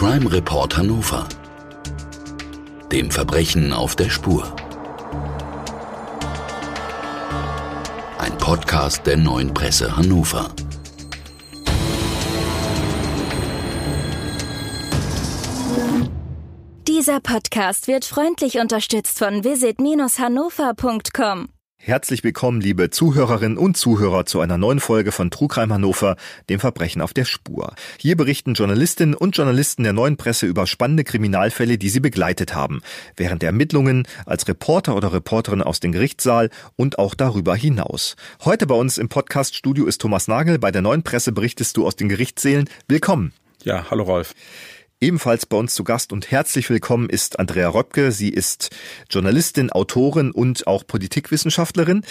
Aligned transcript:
Crime 0.00 0.32
Report 0.32 0.72
Hannover. 0.78 1.28
Dem 2.90 3.10
Verbrechen 3.10 3.74
auf 3.74 3.96
der 3.96 4.08
Spur. 4.08 4.56
Ein 8.16 8.38
Podcast 8.38 9.06
der 9.06 9.18
neuen 9.18 9.52
Presse 9.52 9.94
Hannover. 9.94 10.54
Dieser 16.88 17.20
Podcast 17.20 17.86
wird 17.86 18.06
freundlich 18.06 18.58
unterstützt 18.58 19.18
von 19.18 19.44
visit-hannover.com. 19.44 21.50
Herzlich 21.82 22.22
willkommen, 22.22 22.60
liebe 22.60 22.90
Zuhörerinnen 22.90 23.56
und 23.56 23.74
Zuhörer, 23.74 24.26
zu 24.26 24.40
einer 24.40 24.58
neuen 24.58 24.80
Folge 24.80 25.12
von 25.12 25.30
Trugreim 25.30 25.72
Hannover, 25.72 26.16
dem 26.50 26.60
Verbrechen 26.60 27.00
auf 27.00 27.14
der 27.14 27.24
Spur. 27.24 27.74
Hier 27.98 28.18
berichten 28.18 28.52
Journalistinnen 28.52 29.14
und 29.14 29.34
Journalisten 29.34 29.84
der 29.84 29.94
neuen 29.94 30.18
Presse 30.18 30.44
über 30.44 30.66
spannende 30.66 31.04
Kriminalfälle, 31.04 31.78
die 31.78 31.88
sie 31.88 32.00
begleitet 32.00 32.54
haben, 32.54 32.82
während 33.16 33.40
der 33.40 33.46
Ermittlungen, 33.46 34.06
als 34.26 34.46
Reporter 34.46 34.94
oder 34.94 35.14
Reporterin 35.14 35.62
aus 35.62 35.80
dem 35.80 35.92
Gerichtssaal 35.92 36.50
und 36.76 36.98
auch 36.98 37.14
darüber 37.14 37.56
hinaus. 37.56 38.14
Heute 38.44 38.66
bei 38.66 38.74
uns 38.74 38.98
im 38.98 39.08
Podcaststudio 39.08 39.86
ist 39.86 40.02
Thomas 40.02 40.28
Nagel. 40.28 40.58
Bei 40.58 40.72
der 40.72 40.82
neuen 40.82 41.02
Presse 41.02 41.32
berichtest 41.32 41.78
du 41.78 41.86
aus 41.86 41.96
den 41.96 42.10
Gerichtssälen. 42.10 42.68
Willkommen. 42.88 43.32
Ja, 43.64 43.86
hallo 43.90 44.02
Rolf. 44.02 44.34
Ebenfalls 45.02 45.46
bei 45.46 45.56
uns 45.56 45.74
zu 45.74 45.82
Gast 45.82 46.12
und 46.12 46.30
herzlich 46.30 46.68
willkommen 46.68 47.08
ist 47.08 47.38
Andrea 47.38 47.70
Röpke. 47.70 48.12
Sie 48.12 48.28
ist 48.28 48.68
Journalistin, 49.08 49.72
Autorin 49.72 50.30
und 50.30 50.66
auch 50.66 50.86
Politikwissenschaftlerin. 50.86 52.02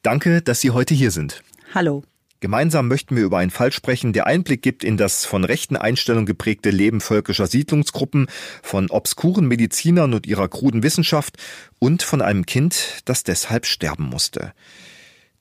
Danke, 0.00 0.40
dass 0.40 0.62
Sie 0.62 0.70
heute 0.70 0.94
hier 0.94 1.10
sind. 1.10 1.42
Hallo. 1.74 2.04
Gemeinsam 2.40 2.88
möchten 2.88 3.16
wir 3.16 3.24
über 3.24 3.36
einen 3.36 3.50
Fall 3.50 3.70
sprechen, 3.70 4.14
der 4.14 4.26
Einblick 4.26 4.62
gibt 4.62 4.82
in 4.82 4.96
das 4.96 5.26
von 5.26 5.44
rechten 5.44 5.76
Einstellungen 5.76 6.24
geprägte 6.24 6.70
Leben 6.70 7.02
völkischer 7.02 7.46
Siedlungsgruppen, 7.46 8.28
von 8.62 8.88
obskuren 8.88 9.46
Medizinern 9.46 10.14
und 10.14 10.26
ihrer 10.26 10.48
kruden 10.48 10.82
Wissenschaft 10.82 11.36
und 11.80 12.02
von 12.02 12.22
einem 12.22 12.46
Kind, 12.46 13.02
das 13.04 13.24
deshalb 13.24 13.66
sterben 13.66 14.04
musste. 14.04 14.54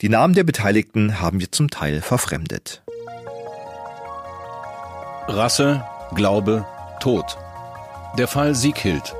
Die 0.02 0.10
Namen 0.10 0.34
der 0.34 0.44
Beteiligten 0.44 1.22
haben 1.22 1.40
wir 1.40 1.54
zum 1.54 1.70
Teil 1.70 2.02
verfremdet. 2.02 2.84
Rasse, 5.30 5.86
Glaube, 6.14 6.66
Tod. 7.02 7.36
Der 8.18 8.28
Fall 8.28 8.54
Sieghild. 8.54 9.16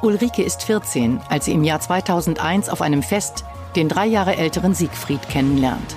Ulrike 0.00 0.42
ist 0.42 0.62
14, 0.64 1.20
als 1.28 1.44
sie 1.44 1.52
im 1.52 1.62
Jahr 1.62 1.78
2001 1.78 2.70
auf 2.70 2.80
einem 2.80 3.02
Fest 3.02 3.44
den 3.76 3.90
drei 3.90 4.06
Jahre 4.06 4.36
älteren 4.36 4.74
Siegfried 4.74 5.28
kennenlernt. 5.28 5.94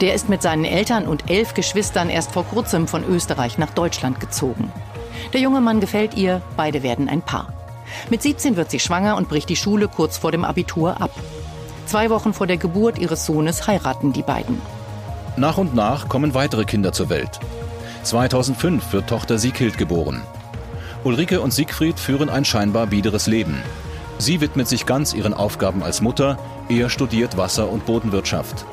Der 0.00 0.14
ist 0.14 0.28
mit 0.28 0.40
seinen 0.40 0.64
Eltern 0.64 1.08
und 1.08 1.28
elf 1.28 1.54
Geschwistern 1.54 2.08
erst 2.08 2.32
vor 2.32 2.44
kurzem 2.44 2.86
von 2.86 3.04
Österreich 3.04 3.58
nach 3.58 3.70
Deutschland 3.70 4.20
gezogen. 4.20 4.72
Der 5.32 5.40
junge 5.40 5.60
Mann 5.60 5.80
gefällt 5.80 6.14
ihr, 6.14 6.40
beide 6.56 6.84
werden 6.84 7.08
ein 7.08 7.22
Paar. 7.22 7.52
Mit 8.08 8.22
17 8.22 8.56
wird 8.56 8.70
sie 8.70 8.80
schwanger 8.80 9.16
und 9.16 9.28
bricht 9.28 9.48
die 9.48 9.56
Schule 9.56 9.88
kurz 9.88 10.18
vor 10.18 10.30
dem 10.30 10.44
Abitur 10.44 11.00
ab. 11.00 11.10
Zwei 11.86 12.10
Wochen 12.10 12.32
vor 12.32 12.46
der 12.46 12.58
Geburt 12.58 12.98
ihres 12.98 13.26
Sohnes 13.26 13.66
heiraten 13.66 14.12
die 14.12 14.22
beiden. 14.22 14.60
Nach 15.36 15.58
und 15.58 15.74
nach 15.74 16.08
kommen 16.08 16.34
weitere 16.34 16.64
Kinder 16.64 16.92
zur 16.92 17.08
Welt. 17.08 17.40
2005 18.02 18.92
wird 18.92 19.08
Tochter 19.08 19.38
Sieghild 19.38 19.78
geboren. 19.78 20.22
Ulrike 21.04 21.40
und 21.40 21.52
Siegfried 21.52 21.98
führen 21.98 22.28
ein 22.28 22.44
scheinbar 22.44 22.86
biederes 22.86 23.26
Leben. 23.26 23.62
Sie 24.18 24.40
widmet 24.40 24.66
sich 24.66 24.84
ganz 24.84 25.14
ihren 25.14 25.34
Aufgaben 25.34 25.82
als 25.82 26.00
Mutter, 26.00 26.38
er 26.68 26.90
studiert 26.90 27.36
Wasser- 27.36 27.70
und 27.70 27.86
Bodenwirtschaft. 27.86 28.64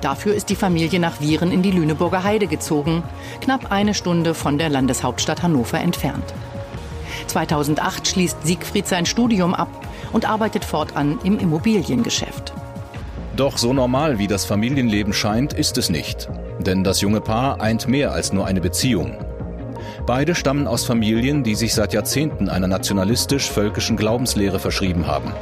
Dafür 0.00 0.34
ist 0.34 0.48
die 0.48 0.56
Familie 0.56 0.98
nach 0.98 1.20
Vieren 1.20 1.52
in 1.52 1.62
die 1.62 1.70
Lüneburger 1.70 2.24
Heide 2.24 2.46
gezogen, 2.46 3.02
knapp 3.42 3.70
eine 3.70 3.92
Stunde 3.92 4.34
von 4.34 4.56
der 4.56 4.70
Landeshauptstadt 4.70 5.42
Hannover 5.42 5.78
entfernt. 5.78 6.32
2008 7.26 8.08
schließt 8.08 8.46
Siegfried 8.46 8.88
sein 8.88 9.04
Studium 9.04 9.54
ab 9.54 9.68
und 10.12 10.28
arbeitet 10.28 10.64
fortan 10.64 11.18
im 11.22 11.38
Immobiliengeschäft. 11.38 12.54
Doch 13.40 13.56
so 13.56 13.72
normal 13.72 14.18
wie 14.18 14.26
das 14.26 14.44
Familienleben 14.44 15.14
scheint, 15.14 15.54
ist 15.54 15.78
es 15.78 15.88
nicht. 15.88 16.28
Denn 16.58 16.84
das 16.84 17.00
junge 17.00 17.22
Paar 17.22 17.58
eint 17.58 17.88
mehr 17.88 18.12
als 18.12 18.34
nur 18.34 18.46
eine 18.46 18.60
Beziehung. 18.60 19.16
Beide 20.04 20.34
stammen 20.34 20.66
aus 20.66 20.84
Familien, 20.84 21.42
die 21.42 21.54
sich 21.54 21.72
seit 21.72 21.94
Jahrzehnten 21.94 22.50
einer 22.50 22.68
nationalistisch-völkischen 22.68 23.96
Glaubenslehre 23.96 24.58
verschrieben 24.58 25.06
haben. 25.06 25.32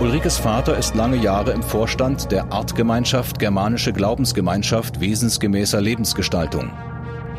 Ulrikes 0.00 0.38
Vater 0.38 0.76
ist 0.76 0.96
lange 0.96 1.18
Jahre 1.18 1.52
im 1.52 1.62
Vorstand 1.62 2.32
der 2.32 2.52
Artgemeinschaft 2.52 3.38
Germanische 3.38 3.92
Glaubensgemeinschaft 3.92 4.98
wesensgemäßer 4.98 5.80
Lebensgestaltung. 5.80 6.72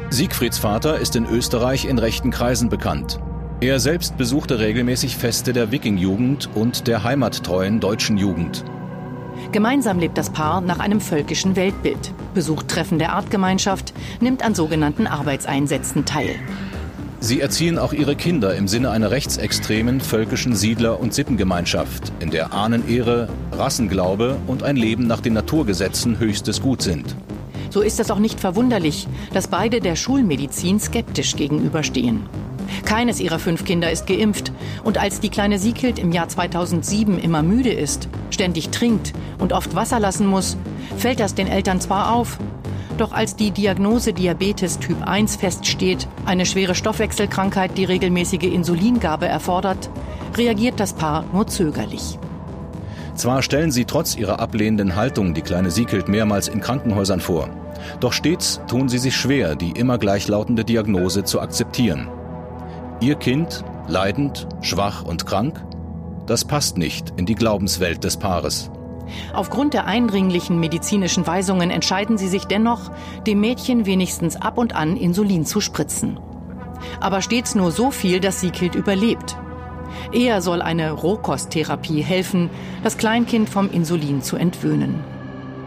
Siegfrieds 0.09 0.58
Vater 0.58 1.00
ist 1.00 1.18
in 1.18 1.26
Österreich 1.26 1.84
in 1.84 2.00
rechten 2.00 2.31
Kreisen 2.31 2.70
bekannt. 2.70 3.20
Er 3.59 3.81
selbst 3.81 4.16
besuchte 4.16 4.59
regelmäßig 4.59 5.18
Feste 5.18 5.52
der 5.52 5.70
Wikingjugend 5.70 6.50
und 6.56 6.88
der 6.88 7.03
heimattreuen 7.03 7.81
deutschen 7.81 8.18
Jugend. 8.18 8.64
Gemeinsam 9.52 9.98
lebt 9.98 10.16
das 10.16 10.30
Paar 10.30 10.62
nach 10.62 10.78
einem 10.78 11.02
völkischen 11.02 11.56
Weltbild, 11.56 12.14
besucht 12.36 12.68
Treffen 12.68 13.00
der 13.00 13.14
Artgemeinschaft, 13.14 13.94
nimmt 14.22 14.44
an 14.44 14.54
sogenannten 14.54 15.08
Arbeitseinsätzen 15.08 16.06
teil. 16.06 16.36
Sie 17.20 17.42
erziehen 17.42 17.80
auch 17.80 17.92
ihre 17.92 18.16
Kinder 18.16 18.54
im 18.56 18.68
Sinne 18.68 18.92
einer 18.92 19.09
rechtsextremen 19.09 20.02
völkischen 20.02 20.56
Siedler- 20.56 21.00
und 21.00 21.16
Sippengemeinschaft, 21.16 22.14
in 22.20 22.30
der 22.30 22.54
Ahnenehre, 22.54 23.28
Rassenglaube 23.52 24.38
und 24.46 24.62
ein 24.62 24.76
Leben 24.76 25.08
nach 25.08 25.20
den 25.20 25.34
Naturgesetzen 25.34 26.20
höchstes 26.20 26.62
Gut 26.62 26.84
sind. 26.84 27.16
So 27.72 27.82
ist 27.82 28.00
es 28.00 28.12
auch 28.12 28.20
nicht 28.20 28.40
verwunderlich, 28.40 29.08
dass 29.34 29.48
beide 29.48 29.80
der 29.80 29.96
Schulmedizin 29.96 30.80
skeptisch 30.80 31.36
gegenüberstehen. 31.36 32.22
Keines 32.85 33.19
ihrer 33.19 33.40
fünf 33.40 33.66
Kinder 33.66 33.91
ist 33.91 34.07
geimpft. 34.07 34.52
Und 34.84 34.97
als 34.97 35.19
die 35.19 35.30
kleine 35.30 35.59
Sieghild 35.59 36.00
im 36.00 36.12
Jahr 36.12 36.28
2007 36.28 37.19
immer 37.19 37.44
müde 37.44 37.72
ist, 37.72 38.09
ständig 38.30 38.69
trinkt 38.69 39.13
und 39.38 39.53
oft 39.53 39.75
Wasser 39.75 40.00
lassen 40.00 40.28
muss, 40.28 40.57
fällt 40.97 41.19
das 41.19 41.35
den 41.35 41.47
Eltern 41.47 41.81
zwar 41.81 42.13
auf, 42.13 42.38
doch 43.00 43.13
als 43.13 43.38
die 43.38 43.52
Diagnose 43.52 44.12
Diabetes 44.12 44.78
Typ 44.78 45.08
1 45.08 45.38
feststeht, 45.38 46.08
eine 46.25 46.46
schwere 46.46 46.75
Stoffwechselkrankheit, 46.75 47.78
die 47.78 47.85
regelmäßige 47.85 48.44
Insulingabe 48.44 49.25
erfordert, 49.25 49.90
reagiert 50.35 50.81
das 50.81 50.94
Paar 50.94 51.24
nur 51.31 51.47
zögerlich. 51.47 52.19
Zwar 53.16 53.41
stellen 53.41 53.72
sie 53.72 53.85
trotz 53.85 54.16
ihrer 54.16 54.40
ablehnenden 54.40 54.97
Haltung 54.97 55.34
die 55.34 55.41
kleine 55.41 55.72
Sieghild 55.72 56.09
mehrmals 56.09 56.50
in 56.50 56.59
Krankenhäusern 56.59 57.22
vor, 57.22 57.50
doch 58.00 58.12
stets 58.12 58.59
tun 58.68 58.90
sie 58.90 59.00
sich 59.00 59.16
schwer, 59.16 59.56
die 59.56 59.72
immer 59.72 59.97
gleichlautende 59.97 60.66
Diagnose 60.66 61.24
zu 61.24 61.40
akzeptieren. 61.40 62.09
Ihr 63.02 63.16
Kind, 63.16 63.64
leidend, 63.88 64.46
schwach 64.60 65.04
und 65.04 65.26
krank? 65.26 65.64
Das 66.26 66.44
passt 66.44 66.78
nicht 66.78 67.14
in 67.16 67.26
die 67.26 67.36
Glaubenswelt 67.36 68.04
des 68.04 68.18
Paares. 68.18 68.70
Aufgrund 69.34 69.74
der 69.74 69.86
eindringlichen 69.86 70.60
medizinischen 70.60 71.26
Weisungen 71.26 71.72
entscheiden 71.72 72.18
sie 72.18 72.28
sich 72.28 72.44
dennoch, 72.44 72.92
dem 73.26 73.40
Mädchen 73.40 73.86
wenigstens 73.86 74.36
ab 74.36 74.58
und 74.58 74.76
an 74.76 74.98
Insulin 74.98 75.46
zu 75.46 75.62
spritzen. 75.62 76.20
Aber 77.00 77.22
stets 77.22 77.56
nur 77.56 77.72
so 77.72 77.90
viel, 77.90 78.20
dass 78.20 78.42
Sieghild 78.42 78.76
überlebt. 78.76 79.38
Eher 80.12 80.42
soll 80.42 80.62
eine 80.62 80.92
Rohkosttherapie 80.92 82.02
helfen, 82.02 82.50
das 82.84 82.98
Kleinkind 82.98 83.50
vom 83.50 83.72
Insulin 83.72 84.22
zu 84.22 84.36
entwöhnen. 84.36 85.00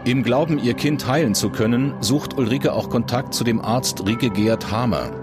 Im 0.05 0.21
Glauben, 0.21 0.59
ihr 0.59 0.75
Kind 0.75 1.07
heilen 1.07 1.33
zu 1.33 1.49
können, 1.49 1.95
sucht 1.99 2.37
Ulrike 2.37 2.73
auch 2.73 2.89
Kontakt 2.89 3.33
zu 3.33 3.43
dem 3.43 3.59
Arzt 3.59 4.05
Rike 4.05 4.29
Geert 4.29 4.71
Hamer. 4.71 5.22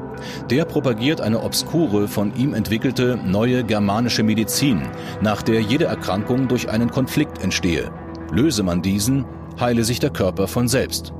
Der 0.50 0.64
propagiert 0.64 1.20
eine 1.20 1.42
obskure, 1.42 2.08
von 2.08 2.34
ihm 2.36 2.54
entwickelte 2.54 3.19
neue 3.25 3.64
germanische 3.64 4.22
Medizin, 4.22 4.82
nach 5.20 5.42
der 5.42 5.60
jede 5.60 5.86
Erkrankung 5.86 6.48
durch 6.48 6.69
einen 6.69 6.91
Konflikt 6.91 7.42
entstehe. 7.42 7.91
Löse 8.32 8.62
man 8.62 8.82
diesen, 8.82 9.25
heile 9.58 9.84
sich 9.84 9.98
der 9.98 10.10
Körper 10.10 10.48
von 10.48 10.69
selbst. 10.69 11.12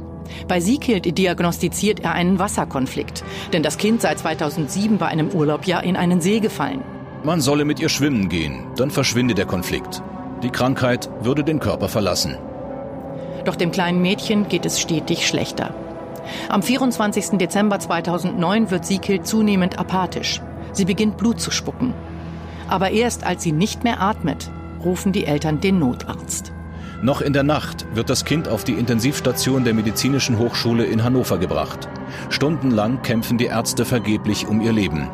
Bei 0.47 0.61
Sieghild 0.61 1.19
diagnostiziert 1.19 2.00
er 2.00 2.12
einen 2.12 2.38
Wasserkonflikt, 2.38 3.25
denn 3.52 3.62
das 3.62 3.79
Kind 3.79 4.00
sei 4.00 4.14
2007 4.14 4.99
bei 4.99 5.06
einem 5.06 5.31
Urlaub 5.31 5.67
ja 5.67 5.81
in 5.81 5.97
einen 5.97 6.20
See 6.20 6.41
gefallen. 6.41 6.82
Man 7.25 7.41
solle 7.41 7.64
mit 7.64 7.81
ihr 7.81 7.88
schwimmen 7.88 8.29
gehen, 8.29 8.67
dann 8.76 8.91
verschwinde 8.91 9.35
der 9.35 9.47
Konflikt. 9.47 10.02
Die 10.43 10.50
Krankheit 10.50 11.11
würde 11.23 11.44
den 11.44 11.61
Körper 11.61 11.88
verlassen. 11.88 12.37
Doch 13.44 13.56
dem 13.56 13.73
kleinen 13.73 14.00
Mädchen 14.00 14.49
geht 14.49 14.64
es 14.64 14.81
stetig 14.81 15.26
schlechter. 15.26 15.75
Am 16.49 16.62
24. 16.62 17.38
Dezember 17.38 17.79
2009 17.79 18.71
wird 18.71 18.87
Sieghild 18.87 19.27
zunehmend 19.27 19.79
apathisch. 19.79 20.41
Sie 20.73 20.85
beginnt 20.85 21.17
Blut 21.17 21.41
zu 21.41 21.50
spucken. 21.50 21.94
Aber 22.69 22.91
erst 22.91 23.25
als 23.25 23.43
sie 23.43 23.53
nicht 23.53 23.85
mehr 23.85 24.00
atmet, 24.00 24.50
rufen 24.85 25.12
die 25.12 25.27
Eltern 25.27 25.61
den 25.61 25.79
Notarzt. 25.79 26.53
Noch 27.03 27.23
in 27.23 27.32
der 27.32 27.43
Nacht 27.43 27.87
wird 27.94 28.11
das 28.11 28.25
Kind 28.25 28.47
auf 28.47 28.65
die 28.65 28.75
Intensivstation 28.75 29.65
der 29.65 29.73
Medizinischen 29.75 30.38
Hochschule 30.38 30.85
in 30.85 31.03
Hannover 31.03 31.38
gebracht. 31.38 31.88
Stundenlang 32.29 33.00
kämpfen 33.03 33.38
die 33.38 33.47
Ärzte 33.47 33.85
vergeblich 33.85 34.47
um 34.47 34.61
ihr 34.61 34.73
Leben. 34.73 35.09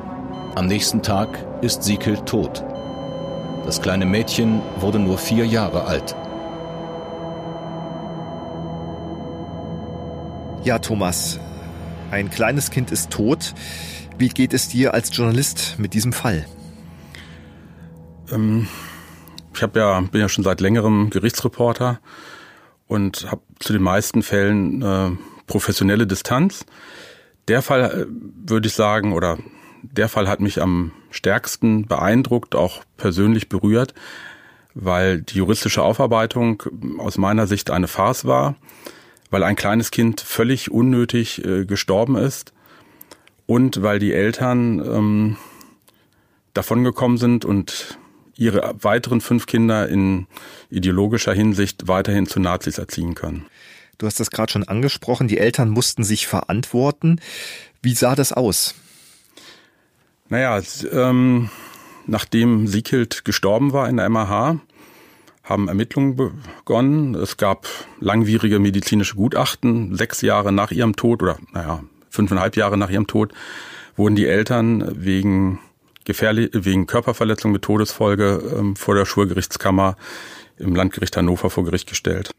Am 0.57 0.67
nächsten 0.67 1.03
Tag 1.03 1.47
ist 1.63 1.85
Sieghild 1.85 2.27
tot. 2.27 2.65
Das 3.67 3.81
kleine 3.83 4.07
Mädchen 4.07 4.61
wurde 4.81 4.99
nur 4.99 5.19
vier 5.19 5.47
Jahre 5.47 5.85
alt. 5.85 6.17
Ja, 10.67 10.81
Thomas, 10.81 11.39
Ein 12.11 12.29
kleines 12.29 12.73
Kind 12.73 12.91
ist 12.91 13.11
tot. 13.11 13.55
Wie 14.19 14.29
geht 14.29 14.53
es 14.53 14.69
dir 14.69 14.95
als 14.95 15.17
Journalist 15.17 15.77
mit 15.79 15.95
diesem 15.95 16.13
Fall? 16.13 16.45
Ähm, 18.33 18.67
ich 19.55 19.63
hab 19.63 19.77
ja, 19.77 20.01
bin 20.01 20.21
ja 20.21 20.29
schon 20.29 20.43
seit 20.43 20.61
längerem 20.61 21.11
Gerichtsreporter 21.11 22.01
und 22.89 23.31
habe 23.31 23.43
zu 23.61 23.75
den 23.75 23.83
meisten 23.83 24.25
Fällen 24.25 24.83
äh, 24.83 25.11
professionelle 25.47 26.05
Distanz. 26.05 26.67
Der 27.47 27.63
Fall 27.63 27.83
äh, 27.85 28.07
würde 28.45 28.67
ich 28.67 28.75
sagen, 28.75 29.13
oder 29.13 29.39
der 29.83 30.09
Fall 30.09 30.27
hat 30.27 30.41
mich 30.41 30.61
am 30.61 30.91
stärksten 31.11 31.87
beeindruckt, 31.87 32.57
auch 32.57 32.83
persönlich 32.97 33.49
berührt, 33.49 33.95
weil 34.75 35.23
die 35.23 35.39
juristische 35.39 35.85
Aufarbeitung 35.85 36.65
aus 36.99 37.19
meiner 37.19 37.47
Sicht 37.47 37.71
eine 37.71 37.87
Farce 37.87 38.25
war, 38.25 38.57
weil 39.31 39.43
ein 39.43 39.57
kleines 39.57 39.91
Kind 39.91 40.21
völlig 40.21 40.71
unnötig 40.71 41.45
äh, 41.45 41.65
gestorben 41.65 42.17
ist 42.17 42.53
und 43.47 43.83
weil 43.83 43.99
die 43.99 44.13
Eltern 44.13 44.81
ähm, 44.81 45.37
davongekommen 46.55 47.19
sind 47.19 47.45
und 47.45 47.99
ihre 48.37 48.75
weiteren 48.81 49.21
fünf 49.21 49.47
Kinder 49.47 49.89
in 49.89 50.27
ideologischer 50.71 51.33
Hinsicht 51.33 51.89
weiterhin 51.89 52.27
zu 52.27 52.41
Nazis 52.41 52.79
erziehen 52.79 53.15
können. 53.15 53.47
Du 53.99 54.07
hast 54.07 54.21
das 54.21 54.31
gerade 54.31 54.53
schon 54.53 54.65
angesprochen, 54.65 55.27
die 55.27 55.39
Eltern 55.39 55.71
mussten 55.71 56.05
sich 56.05 56.27
verantworten. 56.27 57.21
Wie 57.83 57.95
sah 57.95 58.15
das 58.15 58.33
aus? 58.33 58.75
Naja, 60.29 60.61
ähm, 60.93 61.51
nachdem 62.07 62.67
Siekild 62.67 63.25
gestorben 63.25 63.73
war 63.73 63.89
in 63.89 63.97
der 63.97 64.09
MAH, 64.09 64.61
haben 65.47 65.69
Ermittlungen 65.69 66.17
begonnen. 66.17 67.15
Es 67.15 67.37
gab 67.37 67.67
langwierige 68.01 68.59
medizinische 68.59 69.15
Gutachten. 69.15 69.97
Sechs 69.97 70.21
Jahre 70.21 70.53
nach 70.53 70.73
ihrem 70.73 70.97
Tod 70.97 71.23
oder 71.23 71.39
naja, 71.53 71.83
fünfeinhalb 72.11 72.57
Jahre 72.57 72.77
nach 72.77 72.91
ihrem 72.91 73.07
Tod 73.07 73.33
wurden 73.97 74.17
die 74.17 74.27
Eltern 74.27 74.85
wegen 74.95 75.61
gefährlich, 76.05 76.51
wegen 76.53 76.87
Körperverletzung 76.87 77.53
mit 77.53 77.63
Todesfolge 77.63 78.43
ähm, 78.57 78.77
vor 78.77 78.95
der 78.95 79.07
Schulgerichtskammer 79.07 79.97
im 80.59 80.75
Landgericht 80.75 81.17
Hannover 81.17 81.49
vor 81.49 81.65
Gericht 81.65 81.89
gestellt. 81.89 82.33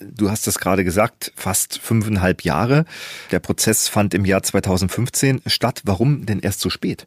Du 0.00 0.28
hast 0.28 0.48
es 0.48 0.58
gerade 0.58 0.84
gesagt, 0.84 1.32
fast 1.36 1.78
fünfeinhalb 1.78 2.42
Jahre. 2.42 2.84
Der 3.30 3.38
Prozess 3.38 3.88
fand 3.88 4.12
im 4.12 4.24
Jahr 4.24 4.42
2015 4.42 5.42
statt. 5.46 5.82
Warum 5.84 6.26
denn 6.26 6.40
erst 6.40 6.60
so 6.60 6.68
spät? 6.68 7.06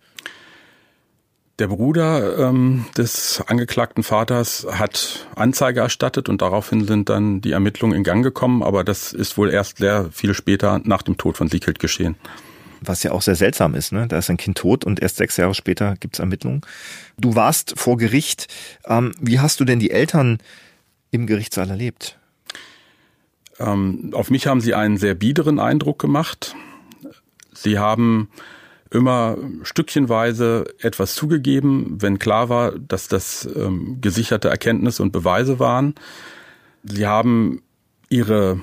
Der 1.60 1.68
Bruder 1.70 2.38
ähm, 2.38 2.86
des 2.96 3.42
angeklagten 3.48 4.04
Vaters 4.04 4.68
hat 4.70 5.28
Anzeige 5.36 5.80
erstattet 5.80 6.30
und 6.30 6.44
daraufhin 6.44 6.86
sind 6.86 7.10
dann 7.10 7.42
die 7.42 7.52
Ermittlungen 7.52 7.96
in 7.96 8.04
Gang 8.04 8.24
gekommen, 8.24 8.62
aber 8.62 8.84
das 8.84 9.12
ist 9.12 9.40
wohl 9.40 9.50
erst 9.50 9.80
sehr 9.80 10.12
viel 10.12 10.36
später 10.36 10.80
nach 10.84 11.02
dem 11.02 11.18
Tod 11.18 11.36
von 11.36 11.48
Sieghild 11.48 11.80
geschehen. 11.80 12.16
Was 12.82 13.02
ja 13.02 13.12
auch 13.12 13.24
sehr 13.24 13.36
seltsam 13.36 13.74
ist, 13.74 13.92
ne? 13.92 14.08
Da 14.08 14.20
ist 14.20 14.30
ein 14.30 14.38
Kind 14.38 14.60
tot 14.60 14.86
und 14.86 15.02
erst 15.02 15.16
sechs 15.16 15.36
Jahre 15.38 15.56
später 15.56 15.96
gibt's 16.00 16.20
Ermittlungen. 16.20 16.62
Du 17.18 17.34
warst 17.34 17.74
vor 17.76 17.98
Gericht. 17.98 18.54
Ähm, 18.86 19.14
wie 19.20 19.40
hast 19.40 19.60
du 19.60 19.66
denn 19.66 19.80
die 19.80 19.90
Eltern 19.90 20.38
im 21.10 21.26
Gerichtssaal 21.26 21.72
erlebt? 21.72 22.20
Ähm, 23.60 24.12
auf 24.14 24.30
mich 24.30 24.46
haben 24.46 24.62
sie 24.62 24.76
einen 24.76 24.98
sehr 24.98 25.16
biederen 25.16 25.58
Eindruck 25.58 25.98
gemacht. 25.98 26.56
Sie 27.52 27.80
haben 27.80 28.30
immer 28.92 29.38
stückchenweise 29.64 30.66
etwas 30.80 31.16
zugegeben, 31.16 31.98
wenn 32.00 32.20
klar 32.20 32.50
war, 32.50 32.78
dass 32.78 33.08
das 33.08 33.48
ähm, 33.56 34.00
gesicherte 34.02 34.50
Erkenntnisse 34.50 35.02
und 35.04 35.12
Beweise 35.12 35.60
waren. 35.60 35.96
Sie 36.84 37.08
haben 37.08 37.62
ihre 38.10 38.62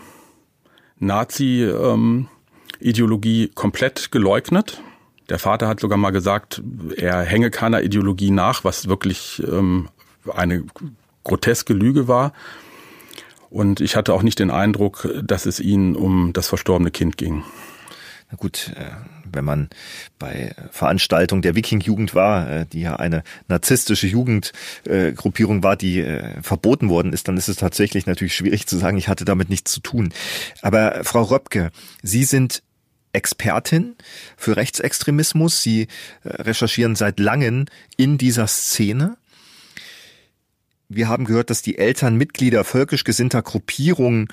Nazi-Ideologie 0.99 3.53
komplett 3.55 4.11
geleugnet. 4.11 4.83
Der 5.29 5.39
Vater 5.39 5.69
hat 5.69 5.81
sogar 5.81 5.99
mal 5.99 6.11
gesagt, 6.11 6.63
er 6.97 7.23
hänge 7.23 7.51
keiner 7.51 7.83
Ideologie 7.83 8.31
nach, 8.31 8.65
was 8.65 8.89
wirklich 8.89 9.43
ähm, 9.47 9.91
eine 10.33 10.65
groteske 11.23 11.75
Lüge 11.75 12.09
war. 12.09 12.33
Und 13.51 13.81
ich 13.81 13.97
hatte 13.97 14.15
auch 14.15 14.23
nicht 14.23 14.39
den 14.39 14.51
Eindruck, 14.51 15.09
dass 15.23 15.45
es 15.47 15.61
ihnen 15.61 15.97
um 15.97 16.33
das 16.33 16.49
verstorbene 16.49 16.91
Kind 16.91 17.17
ging. 17.17 17.45
Na 18.31 18.37
gut, 18.37 18.73
äh, 18.77 18.91
wenn 19.35 19.45
man 19.45 19.69
bei 20.19 20.55
Veranstaltungen 20.71 21.43
der 21.43 21.55
Viking-Jugend 21.55 22.15
war, 22.15 22.51
äh, 22.51 22.67
die 22.67 22.81
ja 22.81 22.97
eine 22.97 23.23
narzisstische 23.49 24.07
Jugendgruppierung 24.07 25.63
war, 25.63 25.77
die 25.77 26.01
äh, 26.01 26.43
verboten 26.43 26.89
worden 26.89 27.13
ist, 27.13 27.29
dann 27.29 27.37
ist 27.37 27.49
es 27.49 27.57
tatsächlich 27.57 28.07
natürlich 28.07 28.35
schwierig 28.35 28.67
zu 28.67 28.77
sagen, 28.77 28.97
ich 28.97 29.09
hatte 29.09 29.25
damit 29.25 29.51
nichts 29.51 29.73
zu 29.73 29.81
tun. 29.81 30.13
Aber 30.63 31.05
Frau 31.05 31.23
Röpke, 31.23 31.71
Sie 32.03 32.25
sind 32.25 32.63
Expertin 33.15 33.95
für 34.37 34.57
Rechtsextremismus. 34.57 35.63
Sie 35.63 35.89
recherchieren 36.25 36.97
seit 36.97 37.21
langem 37.21 37.67
in 37.97 38.19
dieser 38.19 38.47
Szene. 38.47 39.17
Wir 40.89 41.09
haben 41.09 41.25
gehört, 41.25 41.51
dass 41.51 41.63
die 41.63 41.79
Eltern 41.79 42.17
Mitglieder 42.17 42.65
völkisch 42.65 43.05
gesinnter 43.05 43.43
Gruppierungen 43.43 44.29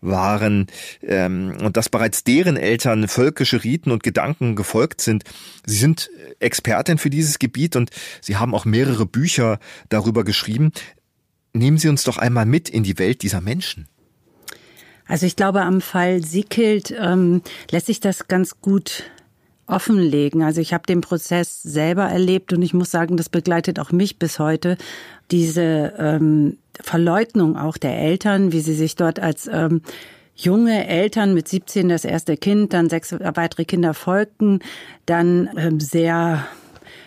waren 0.00 0.66
ähm, 1.02 1.56
und 1.60 1.76
dass 1.76 1.88
bereits 1.88 2.24
deren 2.24 2.56
Eltern 2.56 3.08
völkische 3.08 3.62
Riten 3.62 3.90
und 3.90 4.02
Gedanken 4.02 4.56
gefolgt 4.56 5.00
sind. 5.00 5.24
Sie 5.64 5.76
sind 5.76 6.10
Expertin 6.40 6.98
für 6.98 7.10
dieses 7.10 7.38
Gebiet 7.38 7.76
und 7.76 7.90
Sie 8.20 8.36
haben 8.36 8.54
auch 8.54 8.64
mehrere 8.64 9.06
Bücher 9.06 9.58
darüber 9.88 10.24
geschrieben. 10.24 10.72
Nehmen 11.52 11.78
Sie 11.78 11.88
uns 11.88 12.04
doch 12.04 12.18
einmal 12.18 12.46
mit 12.46 12.68
in 12.68 12.82
die 12.82 12.98
Welt 12.98 13.22
dieser 13.22 13.40
Menschen. 13.40 13.86
Also 15.06 15.26
ich 15.26 15.36
glaube, 15.36 15.62
am 15.62 15.80
Fall 15.80 16.22
Sickelt 16.22 16.94
ähm, 16.98 17.42
lässt 17.70 17.86
sich 17.86 18.00
das 18.00 18.28
ganz 18.28 18.60
gut 18.60 19.04
offenlegen. 19.72 20.42
Also 20.42 20.60
ich 20.60 20.72
habe 20.72 20.84
den 20.86 21.00
Prozess 21.00 21.62
selber 21.62 22.04
erlebt 22.04 22.52
und 22.52 22.62
ich 22.62 22.74
muss 22.74 22.90
sagen, 22.90 23.16
das 23.16 23.28
begleitet 23.28 23.78
auch 23.80 23.92
mich 23.92 24.18
bis 24.18 24.38
heute. 24.38 24.76
Diese 25.30 25.94
ähm, 25.98 26.58
Verleugnung 26.80 27.56
auch 27.56 27.76
der 27.76 27.98
Eltern, 27.98 28.52
wie 28.52 28.60
sie 28.60 28.74
sich 28.74 28.96
dort 28.96 29.18
als 29.18 29.48
ähm, 29.52 29.82
junge 30.34 30.86
Eltern 30.86 31.34
mit 31.34 31.48
17 31.48 31.88
das 31.88 32.04
erste 32.04 32.36
Kind, 32.36 32.72
dann 32.72 32.88
sechs 32.88 33.12
weitere 33.12 33.64
Kinder 33.64 33.94
folgten, 33.94 34.60
dann 35.06 35.50
ähm, 35.56 35.80
sehr 35.80 36.46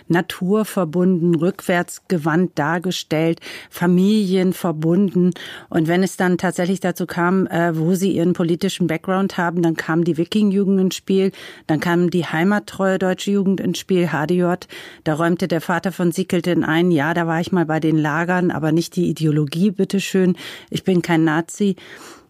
naturverbunden, 0.08 1.36
rückwärtsgewandt 1.36 2.58
dargestellt, 2.58 3.40
familienverbunden. 3.70 5.32
Und 5.70 5.88
wenn 5.88 6.04
es 6.04 6.18
dann 6.18 6.38
tatsächlich 6.38 6.80
dazu 6.80 7.06
kam, 7.06 7.48
äh, 7.48 7.78
wo 7.78 7.96
sie 7.96 8.12
ihren 8.12 8.34
politischen 8.34 8.88
Background 8.88 9.38
haben, 9.38 9.62
dann 9.62 9.76
kam 9.76 10.04
die 10.04 10.18
Wiking-Jugend 10.18 10.80
ins 10.80 10.96
Spiel, 10.96 11.32
dann 11.68 11.80
kam 11.80 12.10
die 12.10 12.26
heimattreue 12.26 13.00
deutsche 13.00 13.32
Jugend 13.32 13.60
ins 13.60 13.80
Spiel, 13.80 14.10
HDJ. 14.10 14.68
Da 15.04 15.14
räumte 15.14 15.48
der 15.48 15.62
Vater 15.62 15.92
von 15.92 16.12
Sickelten 16.12 16.64
ein, 16.64 16.92
ja, 16.92 17.14
da 17.14 17.28
war 17.28 17.42
ich 17.42 17.52
mal 17.52 17.66
bei 17.66 17.80
den 17.80 17.98
Lagern, 17.98 18.52
aber 18.52 18.72
nicht 18.72 18.96
die 18.96 19.10
Ideologie, 19.10 19.72
bitteschön. 19.72 20.36
Ich 20.70 20.84
bin 20.84 21.02
kein 21.02 21.24
Nazi. 21.24 21.76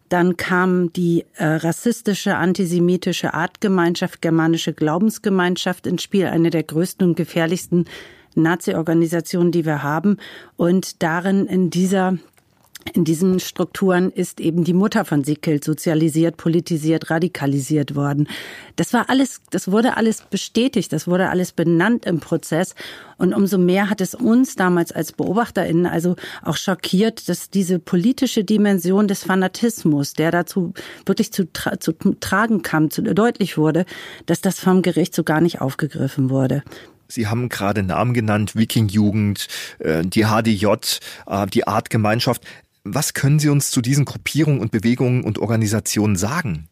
Dann 0.10 0.38
kam 0.38 0.94
die 0.94 1.26
äh, 1.36 1.46
rassistische, 1.46 2.36
antisemitische 2.36 3.34
Artgemeinschaft, 3.34 4.22
germanische 4.22 4.74
Glaubensgemeinschaft 4.74 5.88
ins 5.88 6.04
Spiel, 6.04 6.28
eine 6.28 6.52
der 6.52 6.64
größten 6.64 7.10
und 7.10 7.16
gefährlichsten 7.16 7.86
Nazi-Organisationen, 8.36 9.52
die 9.52 9.66
wir 9.66 9.82
haben. 9.82 10.18
Und 10.58 11.02
darin 11.02 11.48
in 11.48 11.70
dieser 11.70 12.18
in 12.94 13.04
diesen 13.04 13.40
Strukturen 13.40 14.12
ist 14.12 14.40
eben 14.40 14.64
die 14.64 14.74
Mutter 14.74 15.06
von 15.06 15.24
Sickel 15.24 15.62
sozialisiert, 15.64 16.38
politisiert, 16.38 17.10
radikalisiert 17.10 17.96
worden. 17.96 18.28
Das 18.76 18.94
war 18.94 19.10
alles, 19.10 19.42
das 19.50 19.72
wurde 19.72 19.98
alles 19.98 20.22
bestätigt, 20.22 20.94
das 20.94 21.08
wurde 21.08 21.30
alles 21.30 21.52
benannt 21.52 22.06
im 22.06 22.20
Prozess. 22.20 22.76
Und 23.18 23.34
umso 23.34 23.58
mehr 23.58 23.90
hat 23.90 24.02
es 24.02 24.14
uns 24.14 24.56
damals 24.56 24.92
als 24.92 25.14
BeobachterInnen 25.14 25.88
also 25.88 26.16
auch 26.44 26.58
schockiert, 26.58 27.28
dass 27.28 27.50
diese 27.50 27.80
politische 27.80 28.44
Dimension 28.44 29.08
des 29.08 29.24
Fanatismus, 29.24 30.14
der 30.14 30.32
dazu 30.32 30.74
wirklich 31.06 31.34
zu, 31.34 31.52
tra 31.52 31.80
zu 31.80 31.94
tragen 32.20 32.62
kam, 32.62 32.92
zu 32.92 33.02
deutlich 33.02 33.58
wurde, 33.58 33.86
dass 34.26 34.42
das 34.42 34.60
vom 34.60 34.82
Gericht 34.82 35.16
so 35.16 35.24
gar 35.24 35.42
nicht 35.42 35.60
aufgegriffen 35.60 36.30
wurde. 36.30 36.64
Sie 37.08 37.28
haben 37.28 37.50
gerade 37.50 37.84
Namen 37.84 38.14
genannt, 38.14 38.56
Wiking-Jugend, 38.56 39.48
äh, 39.80 40.04
die 40.04 40.26
HDJ, 40.26 40.66
äh, 41.28 41.46
die 41.48 41.68
Artgemeinschaft. 41.68 42.44
Was 42.86 43.14
können 43.14 43.40
Sie 43.40 43.50
uns 43.50 43.72
zu 43.72 43.82
diesen 43.82 44.06
Gruppierungen 44.06 44.62
und 44.62 44.72
Bewegungen 44.72 45.24
und 45.24 45.40
Organisationen 45.40 46.16
sagen? 46.16 46.70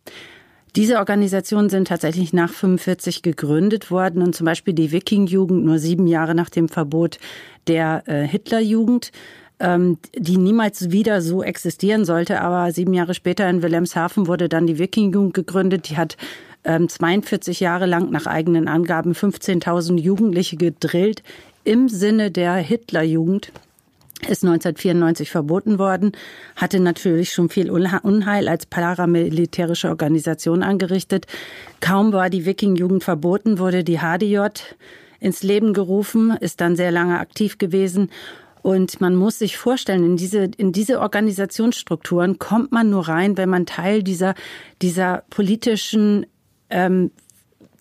Diese 0.76 0.98
Organisationen 0.98 1.70
sind 1.70 1.88
tatsächlich 1.88 2.34
nach 2.34 2.52
45 2.52 3.22
gegründet 3.22 3.92
worden 3.92 4.24
und 4.24 4.34
zum 4.36 4.46
Beispiel 4.46 4.74
die 4.74 4.92
Wiking-Jugend 4.92 5.66
nur 5.66 5.78
sieben 5.78 6.08
Jahre 6.08 6.34
nach 6.34 6.50
dem 6.50 6.70
Verbot 6.70 7.20
der 7.68 8.04
äh, 8.08 8.28
Hitlerjugend 8.28 9.12
ähm, 9.60 9.98
die 10.16 10.38
niemals 10.38 10.92
wieder 10.92 11.22
so 11.22 11.42
existieren 11.42 12.06
sollte. 12.06 12.42
Aber 12.42 12.72
sieben 12.72 12.94
Jahre 12.94 13.14
später 13.14 13.50
in 13.50 13.62
Wilhelmshaven 13.62 14.28
wurde 14.28 14.50
dann 14.50 14.68
die 14.68 14.78
Wiking-Jugend 14.78 15.34
gegründet. 15.34 15.90
Die 15.90 15.98
hat 15.98 16.18
ähm, 16.64 16.90
42 16.90 17.60
Jahre 17.60 17.86
lang 17.86 18.10
nach 18.12 18.28
eigenen 18.28 18.68
Angaben 18.68 19.14
15.000 19.14 20.00
Jugendliche 20.00 20.58
gedrillt 20.58 21.24
im 21.64 21.88
Sinne 21.88 22.30
der 22.30 22.56
Hitlerjugend. 22.56 23.52
Ist 24.28 24.44
1994 24.44 25.30
verboten 25.30 25.80
worden, 25.80 26.12
hatte 26.56 26.80
natürlich 26.80 27.32
schon 27.32 27.50
viel 27.50 27.70
Unheil 27.70 28.48
als 28.48 28.66
paramilitärische 28.66 29.90
Organisation 29.90 30.64
angerichtet. 30.64 31.28
Kaum 31.80 32.14
war 32.14 32.30
die 32.30 32.46
Wiking-Jugend 32.46 33.04
verboten, 33.04 33.60
wurde 33.60 33.84
die 33.84 34.00
HDJ 34.00 34.48
ins 35.20 35.44
Leben 35.44 35.74
gerufen, 35.74 36.36
ist 36.40 36.62
dann 36.62 36.76
sehr 36.76 36.92
lange 36.92 37.20
aktiv 37.20 37.58
gewesen. 37.58 38.10
Und 38.62 39.02
man 39.02 39.16
muss 39.16 39.40
sich 39.40 39.58
vorstellen, 39.58 40.06
in 40.06 40.18
diese, 40.18 40.50
in 40.58 40.72
diese 40.72 41.02
Organisationsstrukturen 41.02 42.40
kommt 42.40 42.72
man 42.72 42.90
nur 42.90 43.08
rein, 43.08 43.38
wenn 43.38 43.50
man 43.50 43.66
Teil 43.66 44.04
dieser, 44.04 44.36
dieser 44.82 45.24
politischen 45.30 46.26
ähm, 46.70 47.12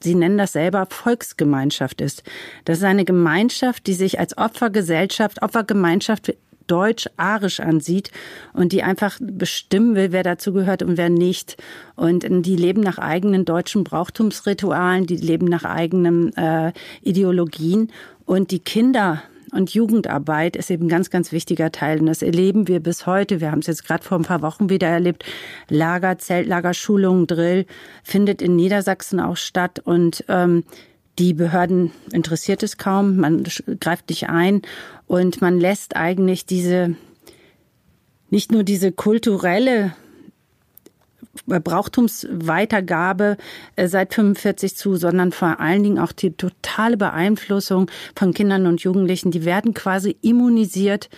Sie 0.03 0.15
nennen 0.15 0.39
das 0.39 0.53
selber 0.53 0.87
Volksgemeinschaft 0.89 2.01
ist. 2.01 2.23
Das 2.65 2.79
ist 2.79 2.85
eine 2.85 3.05
Gemeinschaft, 3.05 3.87
die 3.87 3.95
sich 3.95 4.19
als 4.19 4.37
Opfergesellschaft, 4.37 5.43
Opfergemeinschaft 5.43 6.35
deutsch-arisch 6.67 7.61
ansieht 7.61 8.11
und 8.53 8.73
die 8.73 8.83
einfach 8.83 9.19
bestimmen 9.21 9.95
will, 9.95 10.13
wer 10.13 10.23
dazu 10.23 10.53
gehört 10.53 10.83
und 10.83 10.97
wer 10.97 11.11
nicht. 11.11 11.57
Und 11.97 12.25
die 12.29 12.57
leben 12.57 12.81
nach 12.81 12.99
eigenen 12.99 13.45
deutschen 13.45 13.85
Brauchtumsritualen, 13.85 15.07
die 15.07 15.17
leben 15.17 15.47
nach 15.47 15.65
eigenen 15.65 16.35
äh, 16.37 16.73
Ideologien. 17.03 17.91
Und 18.25 18.51
die 18.51 18.61
Kinder 18.61 19.23
und 19.53 19.75
Jugendarbeit 19.75 20.57
ist 20.57 20.71
eben 20.71 20.87
ein 20.87 20.89
ganz, 20.89 21.11
ganz 21.11 21.31
wichtiger 21.31 21.71
Teil. 21.71 22.01
Und 22.01 22.07
das 22.07 22.23
erleben 22.23 22.69
wir 22.69 22.81
bis 22.81 23.07
heute. 23.07 23.41
Wir 23.41 23.53
haben 23.53 23.59
es 23.59 23.67
jetzt 23.67 23.85
gerade 23.85 24.03
vor 24.03 24.19
ein 24.19 24.25
paar 24.25 24.41
Wochen 24.41 24.71
wieder 24.71 24.89
erlebt. 24.89 25.25
Lager, 25.69 26.19
Zeltlager, 26.19 26.73
Schulung, 26.73 27.27
Drill 27.27 27.67
findet 28.03 28.41
in 28.41 28.57
Niedersachsen 28.57 29.21
auch 29.21 29.37
statt. 29.37 29.79
Und 29.79 30.25
ähm, 30.29 30.65
die 31.19 31.35
Behörden 31.35 31.93
interessiert 32.13 32.63
es 32.63 32.79
kaum. 32.79 33.19
Man 33.19 33.45
greift 33.79 34.09
nicht 34.09 34.31
ein. 34.31 34.63
Und 35.07 35.43
man 35.43 35.61
lässt 35.61 35.97
eigentlich 35.97 36.47
diese, 36.47 36.97
nicht 38.31 38.53
nur 38.53 38.63
diese 38.63 38.91
kulturelle 38.91 39.93
Brauchtumsweitergabe 41.47 43.37
äh, 43.77 43.89
seit 43.89 44.15
45 44.15 44.77
zu, 44.77 44.97
sondern 44.97 45.33
vor 45.33 45.61
allen 45.61 45.83
Dingen 45.83 45.99
auch 45.99 46.13
die 46.13 46.33
totale 46.33 46.97
Beeinflussung 46.97 47.91
von 48.15 48.35
Kindern 48.35 48.67
und 48.67 48.83
Jugendlichen. 48.83 49.31
Die 49.31 49.45
werden 49.45 49.75
quasi 49.75 50.17
immunisiert 50.21 51.09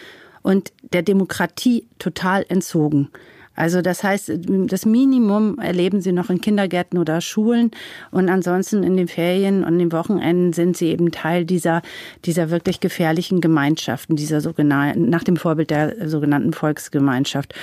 und 0.43 0.73
der 0.93 1.03
Demokratie 1.03 1.87
total 1.99 2.45
entzogen. 2.49 3.11
Also 3.57 3.83
das 3.83 4.03
heißt, 4.03 4.33
das 4.67 4.85
Minimum 4.85 5.59
erleben 5.59 6.01
sie 6.01 6.13
noch 6.13 6.29
in 6.29 6.41
Kindergärten 6.41 6.99
oder 6.99 7.21
Schulen 7.21 7.71
und 8.11 8.29
ansonsten 8.29 8.83
in 8.83 8.97
den 8.97 9.07
Ferien 9.07 9.63
und 9.63 9.79
den 9.79 9.93
Wochenenden 9.93 10.53
sind 10.53 10.77
sie 10.77 10.89
eben 10.89 11.13
Teil 11.13 11.45
dieser, 11.45 11.83
dieser 12.25 12.51
wirklich 12.51 12.81
gefährlichen 12.81 13.41
Gemeinschaften, 13.41 14.17
dieser 14.17 14.41
sogenannten, 14.41 15.09
nach 15.09 15.23
dem 15.23 15.37
Vorbild 15.37 15.71
der 15.71 16.09
sogenannten 16.09 16.53
Volksgemeinschaft. 16.53 17.55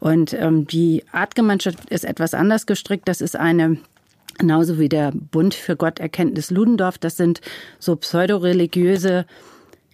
Und 0.00 0.32
ähm, 0.32 0.66
die 0.66 1.04
Artgemeinschaft 1.12 1.90
ist 1.90 2.04
etwas 2.04 2.34
anders 2.34 2.66
gestrickt. 2.66 3.06
Das 3.06 3.20
ist 3.20 3.36
eine 3.36 3.78
genauso 4.38 4.78
wie 4.78 4.88
der 4.88 5.12
Bund 5.12 5.54
für 5.54 5.76
Gotterkenntnis 5.76 6.50
Ludendorff. 6.50 6.98
Das 6.98 7.16
sind 7.16 7.42
so 7.78 7.94
pseudoreligiöse 7.94 9.26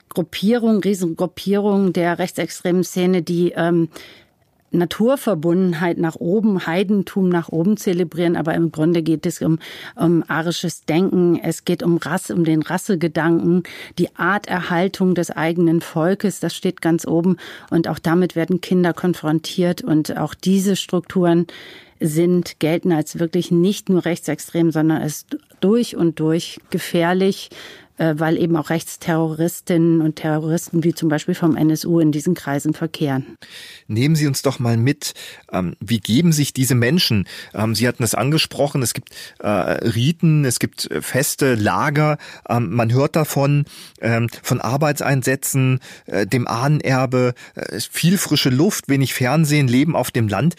Gruppierungen, 0.08 0.80
Riesengruppierungen 0.80 1.92
der 1.92 2.18
rechtsextremen 2.18 2.84
Szene, 2.84 3.22
die 3.22 3.52
ähm, 3.56 3.88
Naturverbundenheit 4.70 5.99
nach 5.99 6.16
oben, 6.16 6.66
Heidentum 6.66 7.28
nach 7.28 7.49
oben 7.49 7.76
zelebrieren, 7.76 8.37
aber 8.37 8.54
im 8.54 8.73
Grunde 8.73 9.02
geht 9.02 9.26
es 9.26 9.40
um, 9.40 9.58
um 9.94 10.25
arisches 10.28 10.85
Denken, 10.85 11.38
es 11.42 11.64
geht 11.64 11.82
um 11.82 11.96
Rasse, 11.96 12.35
um 12.35 12.44
den 12.44 12.62
Rassegedanken, 12.62 13.62
die 13.99 14.14
Arterhaltung 14.16 15.14
des 15.14 15.30
eigenen 15.30 15.80
Volkes, 15.80 16.40
das 16.40 16.54
steht 16.54 16.82
ganz 16.82 17.06
oben. 17.06 17.37
Und 17.70 17.88
auch 17.88 17.99
damit 17.99 18.37
werden 18.37 18.61
Kinder 18.61 18.92
konfrontiert. 18.92 19.82
Und 19.82 20.16
auch 20.16 20.35
diese 20.35 20.76
Strukturen 20.76 21.46
sind, 22.00 22.61
gelten 22.61 22.92
als 22.92 23.18
wirklich 23.18 23.50
nicht 23.50 23.88
nur 23.88 24.04
rechtsextrem, 24.04 24.70
sondern 24.70 25.02
es 25.02 25.26
durch 25.61 25.96
und 25.96 26.20
durch 26.20 26.61
gefährlich, 26.70 27.50
äh, 27.50 27.86
weil 27.98 28.36
eben 28.38 28.56
auch 28.56 28.70
Rechtsterroristinnen 28.70 30.00
und 30.00 30.16
Terroristen 30.16 30.84
wie 30.84 30.94
zum 30.94 31.08
Beispiel 31.08 31.34
vom 31.34 31.56
NSU 31.56 32.00
in 32.00 32.12
diesen 32.12 32.34
Kreisen 32.34 32.74
verkehren. 32.74 33.36
Nehmen 33.86 34.16
Sie 34.16 34.26
uns 34.26 34.42
doch 34.42 34.58
mal 34.58 34.76
mit, 34.76 35.14
ähm, 35.52 35.74
wie 35.80 36.00
geben 36.00 36.32
sich 36.32 36.52
diese 36.52 36.74
Menschen? 36.74 37.26
Ähm, 37.54 37.74
Sie 37.74 37.86
hatten 37.86 38.02
es 38.02 38.14
angesprochen, 38.14 38.82
es 38.82 38.94
gibt 38.94 39.10
äh, 39.38 39.48
Riten, 39.48 40.44
es 40.44 40.58
gibt 40.58 40.90
äh, 40.90 41.02
feste 41.02 41.54
Lager, 41.54 42.18
ähm, 42.48 42.70
man 42.72 42.92
hört 42.92 43.16
davon, 43.16 43.64
von 44.42 44.60
Arbeitseinsätzen, 44.60 45.80
dem 46.06 46.46
Ahnenerbe, 46.46 47.34
viel 47.90 48.18
frische 48.18 48.50
Luft, 48.50 48.88
wenig 48.88 49.14
Fernsehen, 49.14 49.68
Leben 49.68 49.96
auf 49.96 50.10
dem 50.10 50.28
Land. 50.28 50.54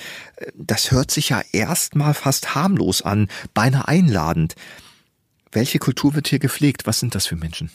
Das 0.55 0.91
hört 0.91 1.11
sich 1.11 1.29
ja 1.29 1.41
erstmal 1.51 2.13
fast 2.13 2.55
harmlos 2.55 3.03
an, 3.03 3.27
beinahe 3.53 3.87
einladend. 3.87 4.55
Welche 5.51 5.79
Kultur 5.79 6.15
wird 6.15 6.27
hier 6.27 6.39
gepflegt? 6.39 6.85
Was 6.85 6.99
sind 6.99 7.15
das 7.15 7.27
für 7.27 7.35
Menschen? 7.35 7.69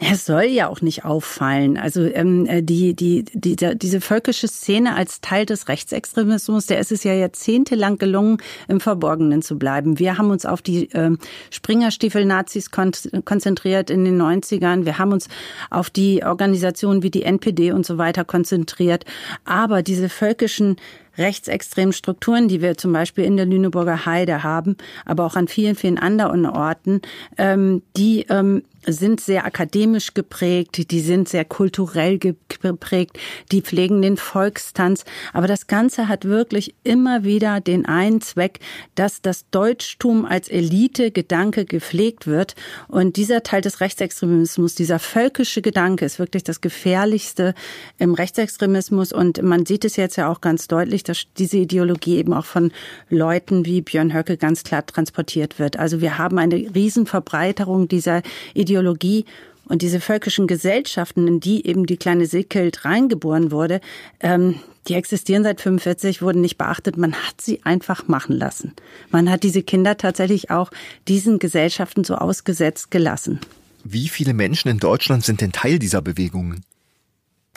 Es 0.00 0.26
soll 0.26 0.44
ja 0.44 0.68
auch 0.68 0.80
nicht 0.80 1.04
auffallen. 1.04 1.76
Also 1.76 2.02
ähm, 2.02 2.46
äh, 2.46 2.62
die, 2.62 2.94
die, 2.94 3.24
die, 3.32 3.56
diese 3.56 4.00
völkische 4.00 4.46
Szene 4.46 4.94
als 4.94 5.20
Teil 5.20 5.44
des 5.44 5.66
Rechtsextremismus, 5.66 6.66
der 6.66 6.78
ist 6.78 6.92
es 6.92 7.02
ja 7.02 7.12
jahrzehntelang 7.12 7.98
gelungen, 7.98 8.38
im 8.68 8.78
Verborgenen 8.80 9.42
zu 9.42 9.58
bleiben. 9.58 9.98
Wir 9.98 10.16
haben 10.16 10.30
uns 10.30 10.46
auf 10.46 10.62
die 10.62 10.88
ähm, 10.92 11.18
Springerstiefel-Nazis 11.50 12.70
kon 12.70 12.92
konzentriert 13.24 13.90
in 13.90 14.04
den 14.04 14.20
90ern. 14.20 14.84
Wir 14.84 14.98
haben 14.98 15.12
uns 15.12 15.28
auf 15.68 15.90
die 15.90 16.22
Organisationen 16.22 17.02
wie 17.02 17.10
die 17.10 17.24
NPD 17.24 17.72
und 17.72 17.84
so 17.84 17.98
weiter 17.98 18.24
konzentriert. 18.24 19.04
Aber 19.44 19.82
diese 19.82 20.08
völkischen 20.08 20.76
rechtsextremen 21.18 21.92
Strukturen, 21.92 22.48
die 22.48 22.62
wir 22.62 22.76
zum 22.76 22.92
Beispiel 22.92 23.24
in 23.24 23.36
der 23.36 23.46
Lüneburger 23.46 24.06
Heide 24.06 24.42
haben, 24.42 24.76
aber 25.04 25.24
auch 25.24 25.36
an 25.36 25.48
vielen, 25.48 25.74
vielen 25.74 25.98
anderen 25.98 26.46
Orten, 26.46 27.02
ähm, 27.36 27.82
die 27.96 28.26
ähm, 28.28 28.62
sind 28.86 29.20
sehr 29.20 29.44
akademisch 29.44 30.14
geprägt, 30.14 30.90
die 30.90 31.00
sind 31.00 31.28
sehr 31.28 31.44
kulturell 31.44 32.18
geprägt, 32.18 33.18
die 33.52 33.62
pflegen 33.62 34.02
den 34.02 34.16
Volkstanz. 34.16 35.04
Aber 35.32 35.46
das 35.46 35.66
Ganze 35.66 36.08
hat 36.08 36.24
wirklich 36.24 36.74
immer 36.84 37.24
wieder 37.24 37.60
den 37.60 37.86
einen 37.86 38.20
Zweck, 38.20 38.60
dass 38.94 39.20
das 39.20 39.48
Deutschtum 39.50 40.24
als 40.24 40.48
Elite-Gedanke 40.48 41.64
gepflegt 41.64 42.26
wird. 42.26 42.54
Und 42.88 43.16
dieser 43.16 43.42
Teil 43.42 43.60
des 43.60 43.80
Rechtsextremismus, 43.80 44.74
dieser 44.74 44.98
völkische 44.98 45.62
Gedanke 45.62 46.04
ist 46.04 46.18
wirklich 46.18 46.44
das 46.44 46.60
Gefährlichste 46.60 47.54
im 47.98 48.14
Rechtsextremismus. 48.14 49.12
Und 49.12 49.42
man 49.42 49.66
sieht 49.66 49.84
es 49.84 49.96
jetzt 49.96 50.16
ja 50.16 50.30
auch 50.30 50.40
ganz 50.40 50.68
deutlich, 50.68 51.02
dass 51.08 51.26
diese 51.38 51.58
Ideologie 51.58 52.16
eben 52.16 52.32
auch 52.32 52.44
von 52.44 52.72
Leuten 53.08 53.64
wie 53.64 53.80
Björn 53.80 54.14
Höcke 54.14 54.36
ganz 54.36 54.64
klar 54.64 54.84
transportiert 54.86 55.58
wird. 55.58 55.78
Also 55.78 56.00
wir 56.00 56.18
haben 56.18 56.38
eine 56.38 56.56
Riesenverbreiterung 56.56 57.88
dieser 57.88 58.22
Ideologie 58.54 59.24
und 59.68 59.82
diese 59.82 60.00
völkischen 60.00 60.46
Gesellschaften, 60.46 61.28
in 61.28 61.40
die 61.40 61.66
eben 61.66 61.86
die 61.86 61.98
kleine 61.98 62.26
Sickelt 62.26 62.84
reingeboren 62.84 63.50
wurde, 63.52 63.80
ähm, 64.20 64.56
die 64.88 64.94
existieren 64.94 65.42
seit 65.44 65.60
45, 65.60 66.22
wurden 66.22 66.40
nicht 66.40 66.56
beachtet. 66.56 66.96
Man 66.96 67.12
hat 67.12 67.40
sie 67.40 67.60
einfach 67.64 68.08
machen 68.08 68.34
lassen. 68.34 68.72
Man 69.10 69.30
hat 69.30 69.42
diese 69.42 69.62
Kinder 69.62 69.98
tatsächlich 69.98 70.50
auch 70.50 70.70
diesen 71.06 71.38
Gesellschaften 71.38 72.04
so 72.04 72.14
ausgesetzt 72.14 72.90
gelassen. 72.90 73.40
Wie 73.84 74.08
viele 74.08 74.32
Menschen 74.32 74.68
in 74.68 74.78
Deutschland 74.78 75.24
sind 75.24 75.42
denn 75.42 75.52
Teil 75.52 75.78
dieser 75.78 76.00
Bewegungen? 76.00 76.64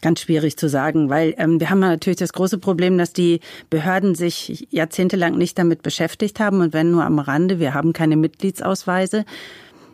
Ganz 0.02 0.22
schwierig 0.22 0.58
zu 0.58 0.68
sagen, 0.68 1.10
weil 1.10 1.36
ähm, 1.38 1.60
wir 1.60 1.70
haben 1.70 1.80
natürlich 1.80 2.18
das 2.18 2.34
große 2.34 2.58
Problem, 2.58 2.98
dass 2.98 3.14
die 3.14 3.40
Behörden 3.70 4.16
sich 4.16 4.68
jahrzehntelang 4.72 5.38
nicht 5.38 5.60
damit 5.60 5.84
beschäftigt 5.84 6.40
haben 6.40 6.62
und 6.62 6.74
wenn 6.74 6.90
nur 6.92 7.06
am 7.06 7.20
Rande. 7.20 7.60
Wir 7.60 7.74
haben 7.76 7.94
keine 7.94 8.18
Mitgliedsausweise. 8.18 9.26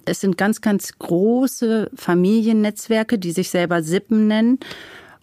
Es 0.05 0.21
sind 0.21 0.37
ganz, 0.37 0.61
ganz 0.61 0.97
große 0.97 1.91
Familiennetzwerke, 1.93 3.19
die 3.19 3.31
sich 3.31 3.49
selber 3.49 3.83
Sippen 3.83 4.27
nennen. 4.27 4.59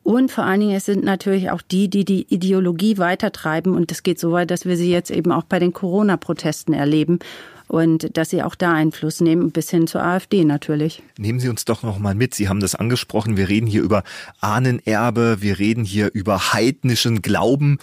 Und 0.02 0.30
vor 0.30 0.44
allen 0.44 0.60
Dingen, 0.60 0.76
es 0.76 0.84
sind 0.84 1.02
natürlich 1.02 1.50
auch 1.50 1.62
die, 1.62 1.88
die 1.88 2.04
die 2.04 2.26
Ideologie 2.28 2.98
weitertreiben. 2.98 3.74
Und 3.74 3.90
das 3.90 4.02
geht 4.02 4.20
so 4.20 4.32
weit, 4.32 4.50
dass 4.50 4.66
wir 4.66 4.76
sie 4.76 4.90
jetzt 4.90 5.10
eben 5.10 5.32
auch 5.32 5.44
bei 5.44 5.58
den 5.58 5.72
Corona-Protesten 5.72 6.74
erleben. 6.74 7.20
Und 7.66 8.16
dass 8.16 8.30
sie 8.30 8.42
auch 8.42 8.54
da 8.54 8.72
Einfluss 8.72 9.20
nehmen, 9.20 9.50
bis 9.50 9.70
hin 9.70 9.86
zur 9.86 10.02
AfD 10.02 10.44
natürlich. 10.44 11.02
Nehmen 11.18 11.40
Sie 11.40 11.48
uns 11.48 11.64
doch 11.64 11.82
noch 11.82 11.98
mal 11.98 12.14
mit. 12.14 12.34
Sie 12.34 12.48
haben 12.48 12.60
das 12.60 12.74
angesprochen. 12.74 13.36
Wir 13.36 13.48
reden 13.48 13.66
hier 13.66 13.82
über 13.82 14.04
Ahnenerbe. 14.40 15.38
Wir 15.40 15.58
reden 15.58 15.84
hier 15.84 16.10
über 16.12 16.52
heidnischen 16.52 17.22
Glauben 17.22 17.78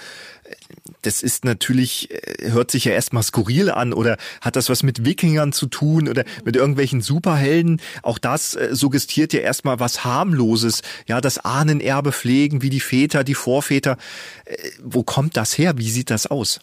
das 1.02 1.24
ist 1.24 1.46
natürlich, 1.46 2.12
äh, 2.12 2.52
hört 2.52 2.72
sich 2.72 2.86
ja 2.86 2.92
erstmal 2.92 3.24
skurril 3.24 3.72
an 3.72 3.94
oder 3.94 4.18
hat 4.42 4.56
das 4.56 4.70
was 4.70 4.84
mit 4.84 5.06
Wikingern 5.06 5.54
zu 5.54 5.68
tun 5.68 6.08
oder 6.08 6.24
mit 6.46 6.56
irgendwelchen 6.56 7.02
Superhelden. 7.02 7.82
Auch 8.04 8.18
das 8.18 8.56
äh, 8.56 8.70
suggestiert 8.72 9.34
ja 9.34 9.40
erstmal 9.40 9.80
was 9.80 10.04
harmloses. 10.04 10.82
Ja, 11.08 11.22
das 11.22 11.40
Ahnenerbe 11.40 12.12
pflegen, 12.12 12.62
wie 12.62 12.70
die 12.70 12.80
Väter, 12.80 13.24
die 13.24 13.36
Vorväter. 13.36 13.98
Äh, 14.46 14.56
wo 14.84 15.04
kommt 15.04 15.38
das 15.38 15.58
her? 15.58 15.78
Wie 15.78 15.90
sieht 15.90 16.10
das 16.10 16.28
aus? 16.28 16.60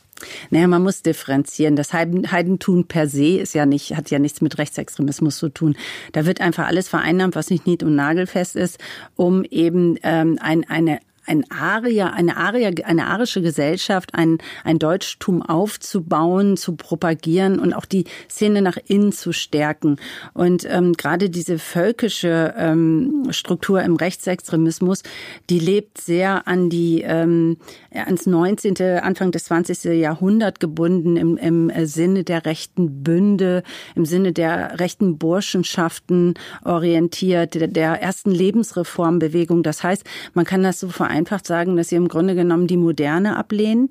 Naja, 0.50 0.66
man 0.66 0.83
muss 0.83 1.02
differenzieren. 1.02 1.76
Das 1.76 1.92
Heidentum 1.92 2.87
per 2.87 3.09
se 3.09 3.38
ist 3.38 3.54
ja 3.54 3.66
nicht, 3.66 3.97
hat 3.97 4.11
ja 4.11 4.18
nichts 4.18 4.40
mit 4.40 4.59
Rechtsextremismus 4.59 5.38
zu 5.38 5.49
tun. 5.49 5.76
Da 6.12 6.26
wird 6.26 6.40
einfach 6.40 6.66
alles 6.66 6.88
vereinnahmt, 6.88 7.37
was 7.37 7.50
nicht 7.50 7.66
nied- 7.66 7.83
und 7.83 7.95
nagelfest 7.95 8.57
ist, 8.57 8.78
um 9.14 9.45
eben 9.45 9.97
ähm, 10.02 10.38
ein, 10.40 10.68
eine 10.68 10.99
ein 11.29 11.45
Arier, 11.51 12.13
eine 12.13 12.37
Arier, 12.37 12.73
eine 12.85 13.07
arische 13.07 13.43
Gesellschaft, 13.43 14.15
ein, 14.15 14.39
ein 14.65 14.79
Deutschtum 14.79 15.43
aufzubauen, 15.43 16.57
zu 16.57 16.77
propagieren 16.77 17.59
und 17.59 17.75
auch 17.75 17.85
die 17.85 18.05
Szene 18.31 18.63
nach 18.63 18.79
innen 18.87 19.13
zu 19.13 19.33
stärken. 19.33 19.97
Und 20.33 20.67
ähm, 20.69 20.95
gerade 20.95 21.31
diese 21.31 21.59
völkische 21.59 22.55
ähm, 22.57 23.27
Struktur 23.31 23.83
im 23.83 23.97
Rechtsextremismus, 23.97 25.03
die 25.51 25.59
lebt 25.59 26.01
sehr 26.01 26.49
an 26.49 26.71
die 26.71 27.03
ähm, 27.03 27.59
ans 27.91 28.27
19., 28.27 28.77
Anfang 29.03 29.31
des 29.31 29.45
20. 29.45 29.85
Jahrhundert 29.85 30.61
gebunden 30.61 31.17
im, 31.17 31.37
im 31.37 31.71
Sinne 31.87 32.25
der 32.25 32.47
rechten 32.47 33.03
Bünde, 33.03 33.63
im 33.95 34.05
Sinne 34.05 34.33
der 34.33 34.81
rechten 34.81 35.19
Burschenschaften 35.19 36.35
orientiert, 36.65 37.55
der, 37.55 37.69
der 37.69 38.01
ersten 38.01 38.31
Lebensreformbewegung. 38.31 39.63
Das 39.63 39.83
heißt, 39.83 40.05
man 40.35 40.45
kann 40.45 40.63
das 40.63 40.81
so 40.81 40.89
vereinfacht 41.19 41.47
sagen, 41.47 41.77
dass 41.77 41.89
sie 41.89 41.97
im 41.97 42.09
Grunde 42.09 42.35
genommen 42.35 42.67
die 42.67 42.77
Moderne 42.77 43.37
ablehnen 43.37 43.89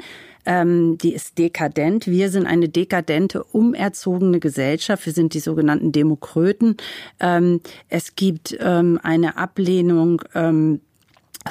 ähm, 0.48 0.98
die 0.98 1.13
ist 1.13 1.38
dekadent. 1.38 2.07
Wir 2.07 2.29
sind 2.29 2.48
eine 2.48 2.69
dekadente, 2.69 3.43
umerzogene 3.43 4.39
Gesellschaft. 4.39 5.05
Wir 5.05 5.12
sind 5.12 5.34
die 5.34 5.41
sogenannten 5.41 5.91
Demokraten. 5.91 6.77
Ähm, 7.19 7.60
es 7.89 8.15
gibt 8.15 8.55
ähm, 8.62 8.98
eine 9.03 9.38
Ablehnung 9.38 10.22
ähm, 10.34 10.79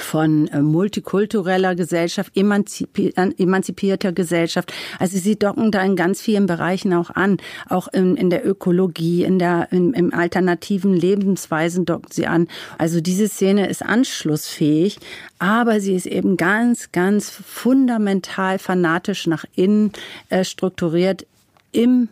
von 0.00 0.48
äh, 0.48 0.60
multikultureller 0.60 1.74
Gesellschaft, 1.74 2.32
emanzipierter 2.36 4.12
Gesellschaft. 4.12 4.72
Also 4.98 5.18
sie 5.18 5.38
docken 5.38 5.70
da 5.70 5.82
in 5.82 5.96
ganz 5.96 6.20
vielen 6.20 6.46
Bereichen 6.46 6.92
auch 6.94 7.10
an, 7.10 7.38
auch 7.68 7.88
in, 7.88 8.16
in 8.16 8.30
der 8.30 8.46
Ökologie, 8.46 9.24
in 9.24 9.38
der 9.38 9.68
in, 9.70 9.92
im 9.92 10.12
alternativen 10.12 10.94
Lebensweisen 10.94 11.84
docken 11.84 12.10
sie 12.10 12.26
an. 12.26 12.48
Also 12.78 13.00
diese 13.00 13.28
Szene 13.28 13.68
ist 13.68 13.82
anschlussfähig, 13.82 14.98
aber 15.38 15.80
sie 15.80 15.94
ist 15.94 16.06
eben 16.06 16.36
ganz, 16.36 16.92
ganz 16.92 17.30
fundamental 17.30 18.58
fanatisch 18.58 19.26
nach 19.26 19.44
innen 19.54 19.92
äh, 20.28 20.44
strukturiert 20.44 21.26
im 21.72 22.08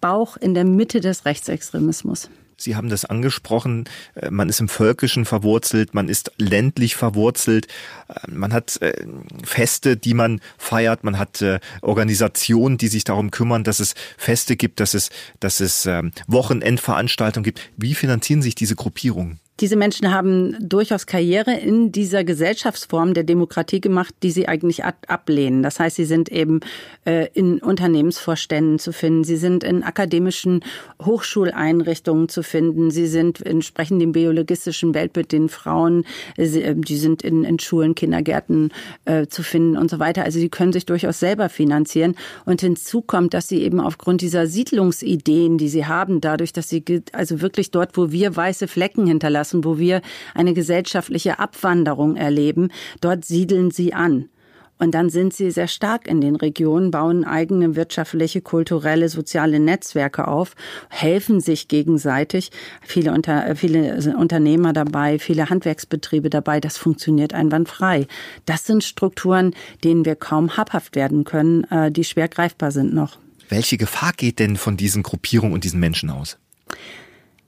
Bauch, 0.00 0.36
in 0.36 0.54
der 0.54 0.64
Mitte 0.64 1.00
des 1.00 1.24
Rechtsextremismus. 1.24 2.28
Sie 2.56 2.76
haben 2.76 2.88
das 2.88 3.04
angesprochen, 3.04 3.84
äh, 4.14 4.30
man 4.30 4.48
ist 4.48 4.60
im 4.60 4.68
Völkischen 4.68 5.24
verwurzelt, 5.24 5.94
man 5.94 6.08
ist 6.08 6.32
ländlich 6.38 6.96
verwurzelt, 6.96 7.66
äh, 8.08 8.30
man 8.30 8.52
hat 8.52 8.80
äh, 8.82 9.06
Feste, 9.44 9.96
die 9.96 10.14
man 10.14 10.40
feiert, 10.58 11.04
man 11.04 11.18
hat 11.18 11.44
Organisationen, 11.82 12.78
die 12.78 12.88
sich 12.88 13.04
darum 13.04 13.30
kümmern, 13.30 13.64
dass 13.64 13.80
es 13.80 13.94
Feste 14.16 14.56
gibt, 14.56 14.80
dass 14.80 14.94
es, 14.94 15.10
dass 15.40 15.60
es 15.60 15.86
ähm, 15.86 16.12
Wochenendveranstaltungen 16.26 17.44
gibt. 17.44 17.60
Wie 17.76 17.94
finanzieren 17.94 18.42
sich 18.42 18.54
diese 18.54 18.76
Gruppierungen? 18.76 19.40
Diese 19.60 19.76
Menschen 19.76 20.12
haben 20.12 20.56
durchaus 20.58 21.06
Karriere 21.06 21.54
in 21.54 21.92
dieser 21.92 22.24
Gesellschaftsform 22.24 23.14
der 23.14 23.22
Demokratie 23.22 23.80
gemacht, 23.80 24.12
die 24.24 24.32
sie 24.32 24.48
eigentlich 24.48 24.82
ablehnen. 24.84 25.62
Das 25.62 25.78
heißt, 25.78 25.94
sie 25.94 26.06
sind 26.06 26.28
eben 26.32 26.58
äh, 27.04 27.28
in 27.34 27.60
Unternehmensvorständen 27.60 28.80
zu 28.80 28.92
finden, 28.92 29.22
sie 29.22 29.36
sind 29.36 29.62
in 29.62 29.84
akademischen 29.84 30.64
Hochschuleinrichtungen 31.00 32.28
zu 32.28 32.42
finden, 32.42 32.90
sie 32.90 33.06
sind 33.06 33.46
entsprechend 33.46 34.02
dem 34.02 34.10
biologistischen 34.10 34.92
Weltbild 34.92 35.30
den 35.30 35.48
Frauen, 35.48 36.04
äh, 36.36 36.74
die 36.74 36.96
sind 36.96 37.22
in, 37.22 37.44
in 37.44 37.60
Schulen, 37.60 37.94
Kindergärten 37.94 38.72
äh, 39.04 39.28
zu 39.28 39.44
finden 39.44 39.76
und 39.76 39.88
so 39.88 40.00
weiter. 40.00 40.24
Also 40.24 40.40
sie 40.40 40.48
können 40.48 40.72
sich 40.72 40.84
durchaus 40.84 41.20
selber 41.20 41.48
finanzieren. 41.48 42.16
Und 42.44 42.60
hinzu 42.60 43.02
kommt, 43.02 43.34
dass 43.34 43.46
sie 43.46 43.62
eben 43.62 43.78
aufgrund 43.78 44.20
dieser 44.20 44.48
Siedlungsideen, 44.48 45.58
die 45.58 45.68
sie 45.68 45.86
haben, 45.86 46.20
dadurch, 46.20 46.52
dass 46.52 46.68
sie 46.68 46.82
also 47.12 47.40
wirklich 47.40 47.70
dort, 47.70 47.96
wo 47.96 48.10
wir 48.10 48.34
weiße 48.34 48.66
Flecken 48.66 49.06
hinterlassen, 49.06 49.43
lassen, 49.44 49.64
wo 49.64 49.78
wir 49.78 50.00
eine 50.34 50.54
gesellschaftliche 50.54 51.38
Abwanderung 51.38 52.16
erleben. 52.16 52.70
Dort 53.00 53.24
siedeln 53.24 53.70
sie 53.70 53.92
an. 53.92 54.30
Und 54.76 54.92
dann 54.92 55.08
sind 55.08 55.32
sie 55.32 55.52
sehr 55.52 55.68
stark 55.68 56.08
in 56.08 56.20
den 56.20 56.34
Regionen, 56.34 56.90
bauen 56.90 57.24
eigene 57.24 57.76
wirtschaftliche, 57.76 58.40
kulturelle, 58.40 59.08
soziale 59.08 59.60
Netzwerke 59.60 60.26
auf, 60.26 60.54
helfen 60.90 61.40
sich 61.40 61.68
gegenseitig. 61.68 62.50
Viele, 62.82 63.12
unter, 63.12 63.54
viele 63.54 64.02
Unternehmer 64.18 64.72
dabei, 64.72 65.20
viele 65.20 65.48
Handwerksbetriebe 65.48 66.28
dabei. 66.28 66.58
Das 66.58 66.76
funktioniert 66.76 67.34
einwandfrei. 67.34 68.08
Das 68.46 68.66
sind 68.66 68.82
Strukturen, 68.82 69.54
denen 69.84 70.04
wir 70.04 70.16
kaum 70.16 70.56
habhaft 70.56 70.96
werden 70.96 71.22
können, 71.22 71.64
äh, 71.70 71.92
die 71.92 72.04
schwer 72.04 72.26
greifbar 72.26 72.72
sind 72.72 72.92
noch. 72.92 73.18
Welche 73.48 73.76
Gefahr 73.76 74.12
geht 74.16 74.40
denn 74.40 74.56
von 74.56 74.76
diesen 74.76 75.04
Gruppierungen 75.04 75.54
und 75.54 75.62
diesen 75.62 75.78
Menschen 75.78 76.10
aus? 76.10 76.36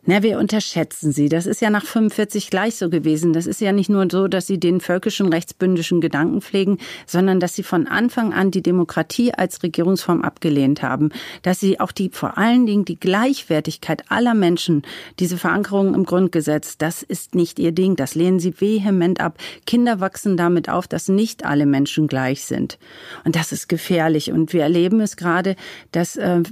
Na, 0.09 0.23
wir 0.23 0.38
unterschätzen 0.38 1.11
sie. 1.11 1.29
Das 1.29 1.47
ist 1.47 1.61
ja 1.61 1.69
nach 1.69 1.85
45 1.85 2.49
gleich 2.49 2.77
so 2.77 2.88
gewesen. 2.88 3.33
Das 3.33 3.47
ist 3.47 3.61
ja 3.61 3.73
nicht 3.73 3.90
nur 3.90 4.07
so, 4.09 4.29
dass 4.29 4.47
sie 4.47 4.61
den 4.61 4.81
völkischen 4.81 5.33
rechtsbündischen 5.33 6.01
Gedanken 6.01 6.40
pflegen, 6.40 6.79
sondern 7.07 7.40
dass 7.40 7.57
sie 7.57 7.64
von 7.64 7.88
Anfang 7.88 8.33
an 8.33 8.53
die 8.53 8.62
Demokratie 8.62 9.35
als 9.35 9.64
Regierungsform 9.64 10.23
abgelehnt 10.23 10.81
haben. 10.81 11.11
Dass 11.42 11.59
sie 11.59 11.81
auch 11.81 11.90
die, 11.90 12.11
vor 12.11 12.38
allen 12.38 12.66
Dingen 12.66 12.85
die 12.85 13.01
Gleichwertigkeit 13.01 14.05
aller 14.09 14.35
Menschen, 14.35 14.83
diese 15.19 15.38
Verankerung 15.38 15.92
im 15.92 16.05
Grundgesetz, 16.05 16.79
das 16.79 17.03
ist 17.03 17.35
nicht 17.35 17.59
ihr 17.59 17.73
Ding. 17.73 17.97
Das 17.97 18.14
lehnen 18.14 18.38
sie 18.38 18.61
vehement 18.61 19.21
ab. 19.21 19.38
Kinder 19.66 19.99
wachsen 19.99 20.37
damit 20.37 20.69
auf, 20.69 20.87
dass 20.87 21.09
nicht 21.09 21.45
alle 21.45 21.66
Menschen 21.66 22.07
gleich 22.07 22.45
sind. 22.45 22.79
Und 23.25 23.35
das 23.35 23.51
ist 23.51 23.69
gefährlich. 23.69 24.31
Und 24.31 24.53
wir 24.53 24.62
erleben 24.62 25.01
es 25.01 25.16
gerade, 25.16 25.57
dass 25.90 26.14
äh, 26.14 26.42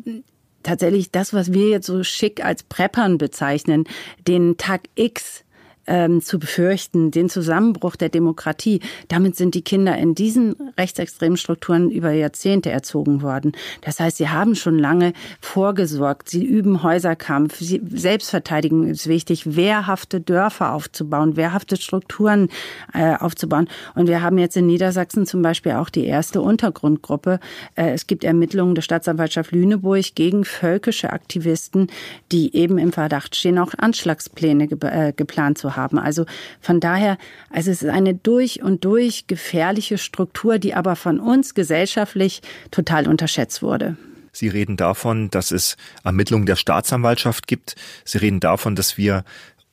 tatsächlich 0.65 1.13
das, 1.13 1.33
was 1.33 1.53
wir 1.53 1.69
jetzt 1.69 1.87
so 1.87 2.03
schick 2.03 2.45
als 2.45 2.65
Preppern 2.65 3.19
bezeichnen, 3.19 3.85
den 4.27 4.57
Tag 4.57 4.83
X 4.97 5.44
ähm, 5.87 6.23
zu 6.23 6.39
befürchten, 6.39 7.11
den 7.11 7.29
Zusammenbruch 7.29 7.97
der 7.97 8.09
Demokratie. 8.09 8.81
Damit 9.09 9.37
sind 9.37 9.55
die 9.55 9.63
Kinder 9.63 9.97
in 9.97 10.15
diesen 10.15 10.55
rechtsextremen 10.79 11.37
Strukturen 11.37 11.91
über 11.91 12.13
Jahrzehnte 12.13 12.71
erzogen 12.71 13.23
worden. 13.23 13.53
Das 13.83 14.01
heißt, 14.01 14.17
sie 14.17 14.29
haben 14.29 14.55
schon 14.55 14.79
lange 14.79 15.13
vorgesorgt. 15.41 16.29
Sie 16.29 16.45
üben 16.45 16.83
Häuserkampf. 16.83 17.59
Sie, 17.59 17.81
Selbstverteidigung 17.89 18.87
ist 18.87 19.07
wichtig. 19.07 19.57
Wehrhafte 19.57 20.21
Dörfer 20.21 20.73
aufzubauen, 20.73 21.37
wehrhafte 21.37 21.77
Strukturen 21.77 22.49
äh, 22.93 23.15
aufzubauen. 23.17 23.69
Und 23.95 24.09
wir 24.09 24.23
haben 24.23 24.39
jetzt 24.39 24.57
in 24.57 24.67
Niedersachsen 24.67 25.27
zum 25.27 25.43
Beispiel 25.43 25.73
auch 25.73 25.91
die 25.91 26.07
erste 26.07 26.41
Untergrundgruppe. 26.41 27.41
Äh, 27.75 27.91
es 27.91 28.07
gibt 28.07 28.25
Ermittlungen 28.25 28.75
der 28.75 28.83
Staatsanwaltschaft 28.83 29.53
Lüneburg 29.53 30.15
gegen 30.15 30.45
völkische 30.45 31.13
Aktivisten, 31.13 31.89
die 32.33 32.55
eben 32.57 32.79
im 32.79 32.93
Verdacht 32.93 33.37
stehen, 33.37 33.59
auch 33.59 33.73
Anschlagspläne 33.77 34.67
ge 34.69 34.79
äh, 34.83 35.13
geplant 35.13 35.59
zu 35.59 35.74
haben. 35.77 35.99
Also 35.99 36.27
von 36.61 36.81
daher, 36.81 37.19
also 37.51 37.71
es 37.71 37.83
ist 37.83 37.91
eine 37.91 38.15
durch 38.15 38.63
und 38.63 38.85
durch 38.85 39.27
gefährliche 39.27 39.99
Struktur, 39.99 40.59
die 40.59 40.75
aber 40.75 40.97
von 40.97 41.21
uns 41.21 41.55
gesellschaftlich 41.55 42.43
total 42.71 43.09
unterschätzt 43.09 43.63
wurde. 43.63 43.97
Sie 44.33 44.49
reden 44.49 44.77
davon, 44.77 45.31
dass 45.31 45.53
es 45.53 45.77
Ermittlungen 46.03 46.47
der 46.47 46.57
Staatsanwaltschaft 46.57 47.47
gibt. 47.47 47.77
Sie 48.05 48.19
reden 48.19 48.41
davon, 48.41 48.75
dass 48.75 48.99
wir 48.99 49.25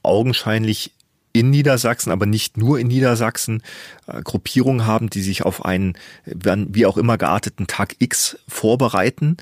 augenscheinlich 0.03 0.91
in 1.33 1.49
Niedersachsen, 1.49 2.11
aber 2.11 2.25
nicht 2.25 2.57
nur 2.57 2.79
in 2.79 2.87
Niedersachsen, 2.87 3.63
äh, 4.07 4.21
Gruppierungen 4.21 4.85
haben, 4.85 5.09
die 5.09 5.21
sich 5.21 5.43
auf 5.43 5.63
einen 5.65 5.97
wie 6.25 6.85
auch 6.85 6.97
immer 6.97 7.17
gearteten 7.17 7.67
Tag 7.67 7.95
X 7.99 8.37
vorbereiten. 8.47 9.37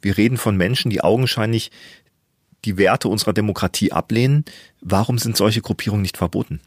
Wir 0.00 0.16
reden 0.16 0.36
von 0.36 0.56
Menschen, 0.56 0.90
die 0.90 1.02
augenscheinlich 1.02 1.70
die 2.64 2.78
Werte 2.78 3.08
unserer 3.08 3.32
Demokratie 3.32 3.92
ablehnen. 3.92 4.44
Warum 4.80 5.18
sind 5.18 5.36
solche 5.36 5.60
Gruppierungen 5.60 6.02
nicht 6.02 6.16
verboten? 6.16 6.60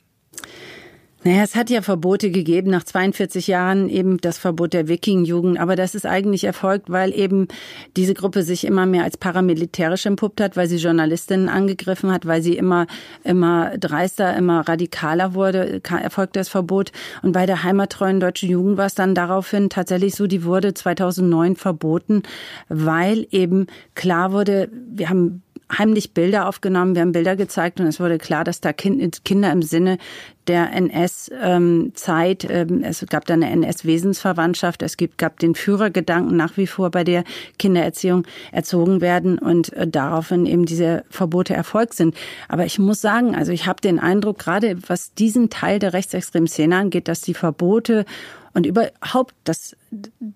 Naja, 1.25 1.41
es 1.41 1.55
hat 1.55 1.71
ja 1.71 1.81
Verbote 1.81 2.29
gegeben, 2.29 2.69
nach 2.69 2.83
42 2.83 3.47
Jahren 3.47 3.89
eben 3.89 4.17
das 4.17 4.37
Verbot 4.37 4.73
der 4.73 4.87
Wiking-Jugend. 4.87 5.59
Aber 5.59 5.75
das 5.75 5.95
ist 5.95 6.05
eigentlich 6.05 6.43
erfolgt, 6.43 6.91
weil 6.91 7.11
eben 7.17 7.47
diese 7.97 8.13
Gruppe 8.13 8.43
sich 8.43 8.63
immer 8.63 8.85
mehr 8.85 9.03
als 9.03 9.17
paramilitärisch 9.17 10.05
entpuppt 10.05 10.39
hat, 10.39 10.55
weil 10.55 10.67
sie 10.67 10.77
Journalistinnen 10.77 11.49
angegriffen 11.49 12.11
hat, 12.11 12.27
weil 12.27 12.43
sie 12.43 12.55
immer, 12.55 12.85
immer 13.23 13.75
dreister, 13.79 14.37
immer 14.37 14.69
radikaler 14.69 15.33
wurde, 15.33 15.81
erfolgte 15.83 16.39
das 16.39 16.47
Verbot. 16.47 16.91
Und 17.23 17.31
bei 17.31 17.47
der 17.47 17.63
heimattreuen 17.63 18.19
deutschen 18.19 18.47
Jugend 18.47 18.77
war 18.77 18.85
es 18.85 18.93
dann 18.93 19.15
daraufhin 19.15 19.71
tatsächlich 19.71 20.13
so, 20.13 20.27
die 20.27 20.43
wurde 20.43 20.75
2009 20.75 21.55
verboten, 21.55 22.21
weil 22.69 23.25
eben 23.31 23.65
klar 23.95 24.31
wurde, 24.31 24.69
wir 24.91 25.09
haben 25.09 25.41
heimlich 25.71 26.13
Bilder 26.13 26.47
aufgenommen, 26.47 26.95
wir 26.95 27.01
haben 27.01 27.11
Bilder 27.11 27.35
gezeigt 27.35 27.79
und 27.79 27.87
es 27.87 27.99
wurde 27.99 28.17
klar, 28.17 28.43
dass 28.43 28.61
da 28.61 28.73
Kinder 28.73 29.51
im 29.51 29.61
Sinne 29.61 29.97
der 30.47 30.71
NS-Zeit, 30.73 32.47
ähm, 32.49 32.83
es 32.83 33.03
gab 33.09 33.25
da 33.25 33.33
eine 33.33 33.49
NS-Wesensverwandtschaft, 33.49 34.83
es 34.83 34.95
gibt, 34.95 35.17
gab 35.17 35.39
den 35.39 35.55
Führergedanken 35.55 36.37
nach 36.37 36.55
wie 36.57 36.67
vor 36.67 36.91
bei 36.91 37.03
der 37.03 37.23
Kindererziehung 37.57 38.25
erzogen 38.51 39.01
werden 39.01 39.39
und 39.39 39.73
äh, 39.73 39.87
daraufhin 39.87 40.45
eben 40.45 40.65
diese 40.65 41.03
Verbote 41.09 41.55
erfolgt 41.55 41.95
sind. 41.95 42.15
Aber 42.47 42.65
ich 42.65 42.77
muss 42.77 43.01
sagen, 43.01 43.35
also 43.35 43.51
ich 43.51 43.65
habe 43.65 43.81
den 43.81 43.99
Eindruck, 43.99 44.39
gerade 44.39 44.77
was 44.87 45.13
diesen 45.15 45.49
Teil 45.49 45.79
der 45.79 45.93
rechtsextremen 45.93 46.47
Szene 46.47 46.77
angeht, 46.77 47.07
dass 47.07 47.21
die 47.21 47.33
Verbote 47.33 48.05
Und 48.55 48.65
überhaupt, 48.65 49.35
dass, 49.43 49.75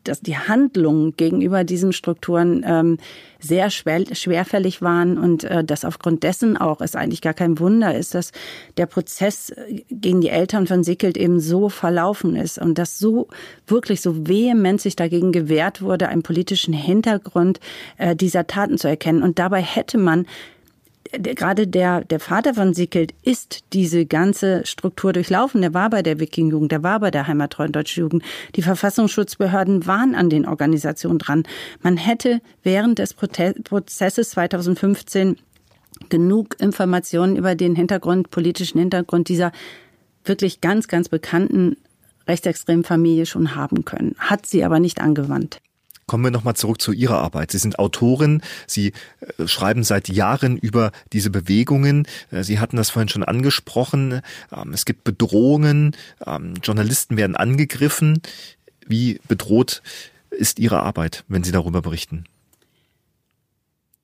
dass 0.04 0.20
die 0.20 0.38
Handlungen 0.38 1.16
gegenüber 1.16 1.64
diesen 1.64 1.94
Strukturen 1.94 2.66
ähm, 2.68 2.98
sehr 3.40 3.70
schwer, 3.70 4.04
schwerfällig 4.14 4.82
waren 4.82 5.18
und 5.18 5.46
äh, 5.46 5.64
dass 5.64 5.86
aufgrund 5.86 6.24
dessen 6.24 6.58
auch 6.58 6.82
es 6.82 6.98
eigentlich 6.98 7.22
gar 7.22 7.34
kein 7.34 7.60
Wunder 7.60 7.96
ist, 7.96 8.16
dass 8.16 8.34
der 8.76 8.88
Prozess 8.88 9.54
gegen 9.90 10.20
die 10.20 10.28
Eltern 10.28 10.68
von 10.68 10.84
Sickelt 10.84 11.16
eben 11.16 11.40
so 11.40 11.70
verlaufen 11.70 12.36
ist 12.36 12.60
und 12.60 12.78
dass 12.78 13.00
so 13.00 13.30
wirklich 13.68 14.02
so 14.02 14.28
vehement 14.28 14.82
sich 14.82 14.98
dagegen 14.98 15.32
gewehrt 15.32 15.82
wurde, 15.82 16.10
einen 16.10 16.22
politischen 16.22 16.74
Hintergrund 16.74 17.62
äh, 17.98 18.18
dieser 18.18 18.48
Taten 18.48 18.78
zu 18.78 18.90
erkennen. 18.90 19.24
Und 19.24 19.40
dabei 19.40 19.62
hätte 19.62 19.98
man 19.98 20.26
gerade 21.12 21.68
der, 21.68 22.04
der 22.04 22.20
Vater 22.20 22.54
von 22.54 22.74
Sickelt 22.74 23.14
ist 23.24 23.64
diese 23.74 24.06
ganze 24.06 24.66
Struktur 24.66 25.14
durchlaufen. 25.14 25.62
Der 25.62 25.74
war 25.74 25.90
bei 25.90 26.02
der 26.02 26.20
Wiking-Jugend, 26.20 26.72
der 26.72 26.84
war 26.84 27.00
bei 27.00 27.12
der 27.12 27.28
heimattreuen 27.28 27.72
Deutschen 27.72 28.02
Jugend. 28.02 28.24
Die 28.56 28.62
Verfassungsschutzbehörden 28.62 29.88
waren 29.88 30.16
an 30.16 30.30
den 30.30 30.48
Organisationen 30.48 31.20
dran. 31.20 31.44
Man 31.82 31.98
hätte 31.98 32.42
während 32.64 33.00
des 33.00 33.14
Prozesses 33.14 34.30
2015 34.32 35.38
genug 36.10 36.56
Informationen 36.60 37.36
über 37.36 37.56
den 37.56 37.76
Hintergrund, 37.76 38.30
politischen 38.30 38.80
Hintergrund 38.80 39.28
dieser 39.30 39.52
wirklich 40.24 40.62
ganz, 40.62 40.88
ganz 40.88 41.10
bekannten 41.10 41.78
rechtsextremen 42.28 42.84
Familie 42.84 43.26
schon 43.26 43.56
haben 43.56 43.86
können. 43.86 44.16
Hat 44.20 44.46
sie 44.46 44.64
aber 44.64 44.80
nicht 44.80 45.02
angewandt. 45.02 45.60
Kommen 46.10 46.24
wir 46.24 46.32
nochmal 46.32 46.56
zurück 46.56 46.82
zu 46.82 46.92
Ihrer 46.92 47.20
Arbeit. 47.20 47.52
Sie 47.52 47.60
sind 47.60 47.78
Autorin, 47.78 48.42
Sie 48.66 48.94
äh, 49.38 49.48
schreiben 49.48 49.84
seit 49.84 50.10
Jahren 50.10 50.58
über 50.58 50.92
diese 51.14 51.30
Bewegungen. 51.30 52.08
Äh, 52.32 52.42
Sie 52.42 52.58
hatten 52.58 52.78
das 52.78 52.90
vorhin 52.90 53.10
schon 53.10 53.24
angesprochen. 53.24 54.22
Ähm, 54.52 54.74
es 54.74 54.86
gibt 54.86 55.04
Bedrohungen, 55.04 55.96
ähm, 56.26 56.56
Journalisten 56.64 57.16
werden 57.16 57.36
angegriffen. 57.36 58.24
Wie 58.88 59.22
bedroht 59.28 59.84
ist 60.32 60.58
Ihre 60.58 60.82
Arbeit, 60.82 61.26
wenn 61.28 61.44
Sie 61.44 61.52
darüber 61.52 61.84
berichten? 61.84 62.24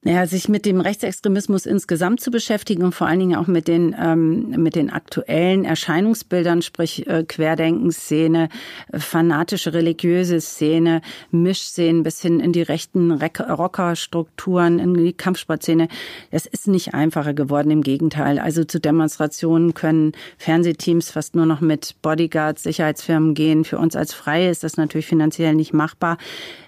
Naja, 0.07 0.27
sich 0.27 0.47
mit 0.49 0.67
dem 0.67 0.81
Rechtsextremismus 0.81 1.65
insgesamt 1.65 2.21
zu 2.21 2.29
beschäftigen 2.29 2.83
und 2.83 2.93
vor 2.93 3.07
allen 3.07 3.17
Dingen 3.17 3.35
auch 3.35 3.47
mit 3.47 3.67
den, 3.67 3.95
ähm, 3.99 4.51
mit 4.61 4.75
den 4.75 4.91
aktuellen 4.91 5.65
Erscheinungsbildern, 5.65 6.61
sprich 6.61 7.07
äh, 7.07 7.23
Querdenkenszene, 7.23 8.49
fanatische 8.93 9.73
religiöse 9.73 10.41
Szene, 10.41 11.01
Mischszenen 11.31 12.03
bis 12.03 12.21
hin 12.21 12.39
in 12.39 12.51
die 12.51 12.61
rechten 12.61 13.13
Rockerstrukturen, 13.13 14.77
in 14.77 14.93
die 14.93 15.11
Kampfsportszene. 15.11 15.87
Es 16.29 16.45
ist 16.45 16.67
nicht 16.67 16.93
einfacher 16.93 17.33
geworden, 17.33 17.71
im 17.71 17.81
Gegenteil. 17.81 18.37
Also 18.37 18.63
zu 18.63 18.79
Demonstrationen 18.79 19.73
können 19.73 20.11
Fernsehteams 20.37 21.09
fast 21.09 21.33
nur 21.33 21.47
noch 21.47 21.61
mit 21.61 21.95
Bodyguards, 22.03 22.61
Sicherheitsfirmen 22.61 23.33
gehen. 23.33 23.65
Für 23.65 23.79
uns 23.79 23.95
als 23.95 24.13
Freie 24.13 24.51
ist 24.51 24.63
das 24.63 24.77
natürlich 24.77 25.07
finanziell 25.07 25.55
nicht 25.55 25.73
machbar. 25.73 26.19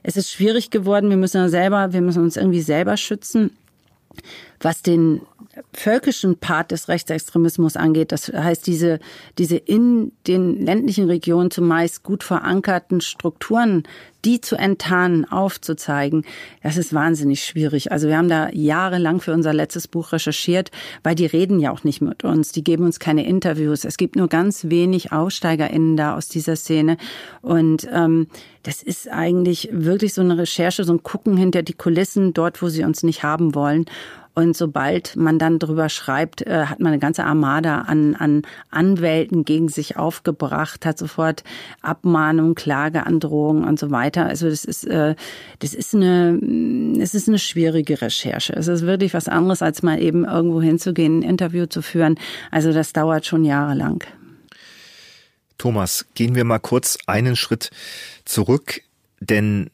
Es 0.02 0.18
ist 0.18 0.32
schwierig 0.32 0.72
geworden. 0.72 1.12
Wir 1.12 1.18
müssen 1.18 1.48
selber, 1.50 1.94
wir 1.94 2.02
müssen 2.02 2.24
uns 2.24 2.36
irgendwie 2.36 2.62
selber 2.62 2.98
schützen 2.98 3.27
unterstützen. 3.36 3.58
Was 4.60 4.82
den 4.82 5.22
völkischen 5.74 6.38
Part 6.38 6.72
des 6.72 6.88
Rechtsextremismus 6.88 7.76
angeht, 7.76 8.12
das 8.12 8.28
heißt 8.28 8.66
diese, 8.68 9.00
diese 9.38 9.58
in 9.58 10.12
den 10.28 10.66
ländlichen 10.66 11.06
Regionen 11.06 11.52
zumeist 11.52 12.04
gut 12.04 12.24
verankerten 12.24 13.02
Strukturen, 13.02 13.84
die 14.26 14.42
zu 14.42 14.56
enttarnen, 14.56 15.30
aufzuzeigen, 15.30 16.26
das 16.64 16.78
ist 16.78 16.94
wahnsinnig 16.94 17.44
schwierig. 17.44 17.92
Also 17.92 18.08
wir 18.08 18.18
haben 18.18 18.30
da 18.30 18.50
jahrelang 18.52 19.22
für 19.22 19.34
unser 19.34 19.54
letztes 19.54 19.88
Buch 19.88 20.12
recherchiert, 20.12 20.72
weil 21.04 21.16
die 21.16 21.26
reden 21.26 21.60
ja 21.60 21.72
auch 21.72 21.84
nicht 21.84 22.02
mit 22.02 22.24
uns, 22.24 22.52
die 22.52 22.64
geben 22.64 22.86
uns 22.86 23.00
keine 23.00 23.26
Interviews. 23.26 23.86
Es 23.86 23.98
gibt 23.98 24.16
nur 24.16 24.28
ganz 24.28 24.66
wenig 24.66 25.12
AussteigerInnen 25.12 25.96
da 25.96 26.16
aus 26.16 26.28
dieser 26.28 26.56
Szene 26.56 26.98
und 27.42 27.88
ähm, 27.92 28.28
das 28.64 28.84
ist 28.84 29.10
eigentlich 29.10 29.70
wirklich 29.72 30.14
so 30.14 30.22
eine 30.22 30.38
Recherche, 30.38 30.84
so 30.84 30.92
ein 30.92 31.04
Gucken 31.04 31.38
hinter 31.38 31.64
die 31.64 31.74
Kulissen, 31.74 32.34
dort, 32.34 32.62
wo 32.62 32.68
sie 32.68 32.84
uns 32.84 33.02
nicht 33.02 33.24
haben 33.24 33.56
wollen. 33.56 33.86
Und 34.38 34.56
sobald 34.56 35.16
man 35.16 35.40
dann 35.40 35.58
drüber 35.58 35.90
schreibt, 35.90 36.46
äh, 36.46 36.68
hat 36.68 36.80
man 36.80 36.92
eine 36.92 37.00
ganze 37.00 37.24
Armada 37.24 37.80
an, 37.80 38.14
an 38.14 38.44
Anwälten 38.70 39.46
gegen 39.46 39.68
sich 39.68 39.98
aufgebracht, 39.98 40.86
hat 40.86 41.00
sofort 41.00 41.44
Abmahnung, 41.82 42.54
Klageandrohungen 42.54 43.64
und 43.64 43.80
so 43.80 43.90
weiter. 43.90 44.28
Also 44.28 44.48
das 44.48 44.64
ist, 44.64 44.84
äh, 44.84 45.16
das 45.58 45.74
ist 45.74 45.96
eine, 45.96 46.40
es 47.02 47.16
ist 47.16 47.28
eine 47.28 47.40
schwierige 47.40 48.00
Recherche. 48.00 48.54
Es 48.54 48.68
ist 48.68 48.84
wirklich 48.84 49.16
was 49.16 49.28
anderes, 49.28 49.64
als 49.64 49.82
mal 49.82 50.00
eben 50.00 50.24
irgendwo 50.24 50.62
hinzugehen, 50.62 51.22
ein 51.22 51.24
Interview 51.24 51.66
zu 51.66 51.82
führen. 51.82 52.14
Also 52.52 52.72
das 52.72 52.94
dauert 52.94 53.26
schon 53.26 53.44
jahrelang. 53.44 54.04
Thomas, 55.58 56.06
gehen 56.14 56.36
wir 56.36 56.44
mal 56.44 56.60
kurz 56.60 57.00
einen 57.08 57.36
Schritt 57.36 57.72
zurück, 58.24 58.82
denn 59.20 59.72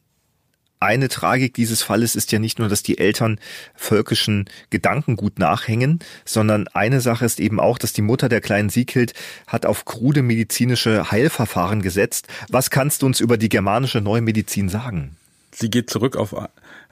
eine 0.83 1.07
Tragik 1.07 1.53
dieses 1.53 1.81
Falles 1.81 2.15
ist 2.15 2.31
ja 2.31 2.39
nicht 2.39 2.59
nur, 2.59 2.69
dass 2.69 2.83
die 2.83 2.97
Eltern 2.97 3.39
völkischen 3.75 4.49
Gedankengut 4.69 5.39
nachhängen, 5.39 5.99
sondern 6.25 6.67
eine 6.67 7.01
Sache 7.01 7.25
ist 7.25 7.39
eben 7.39 7.59
auch, 7.59 7.77
dass 7.77 7.93
die 7.93 8.01
Mutter 8.01 8.29
der 8.29 8.41
kleinen 8.41 8.69
Sieghild 8.69 9.13
hat 9.47 9.65
auf 9.65 9.85
krude 9.85 10.21
medizinische 10.21 11.09
Heilverfahren 11.09 11.81
gesetzt. 11.81 12.27
Was 12.49 12.69
kannst 12.69 13.01
du 13.01 13.05
uns 13.05 13.19
über 13.19 13.37
die 13.37 13.49
germanische 13.49 14.01
Neumedizin 14.01 14.69
sagen? 14.69 15.15
Sie 15.51 15.69
geht 15.69 15.89
zurück 15.89 16.15
auf 16.15 16.35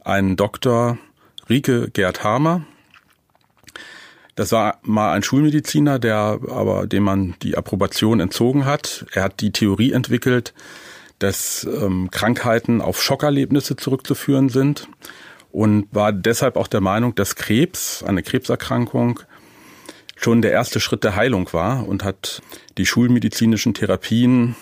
einen 0.04 0.36
Doktor 0.36 0.98
Rike 1.50 1.90
Gerd 1.92 2.24
Hamer. 2.24 2.66
Das 4.36 4.52
war 4.52 4.80
mal 4.82 5.14
ein 5.14 5.24
Schulmediziner, 5.24 6.00
der 6.00 6.40
aber 6.48 6.88
dem 6.88 7.04
man 7.04 7.36
die 7.42 7.58
Approbation 7.58 8.20
entzogen 8.20 8.66
hat. 8.66 9.06
Er 9.12 9.24
hat 9.24 9.42
die 9.42 9.52
Theorie 9.52 9.92
entwickelt, 9.92 10.54
dass 11.22 11.64
ähm, 11.66 12.10
Krankheiten 12.10 12.82
auf 12.82 13.02
Schockerlebnisse 13.02 13.76
zurückzuführen 13.76 14.50
sind 14.50 14.88
und 15.52 15.88
war 15.92 16.12
deshalb 16.12 16.56
auch 16.56 16.68
der 16.68 16.82
Meinung, 16.82 17.14
dass 17.14 17.36
Krebs, 17.36 18.04
eine 18.04 18.24
Krebserkrankung, 18.24 19.20
schon 20.16 20.42
der 20.42 20.52
erste 20.52 20.80
Schritt 20.80 21.04
der 21.04 21.16
Heilung 21.16 21.52
war 21.54 21.88
und 21.88 22.04
hat 22.04 22.42
die 22.78 22.86
schulmedizinischen 22.86 23.76
Therapien 23.76 24.56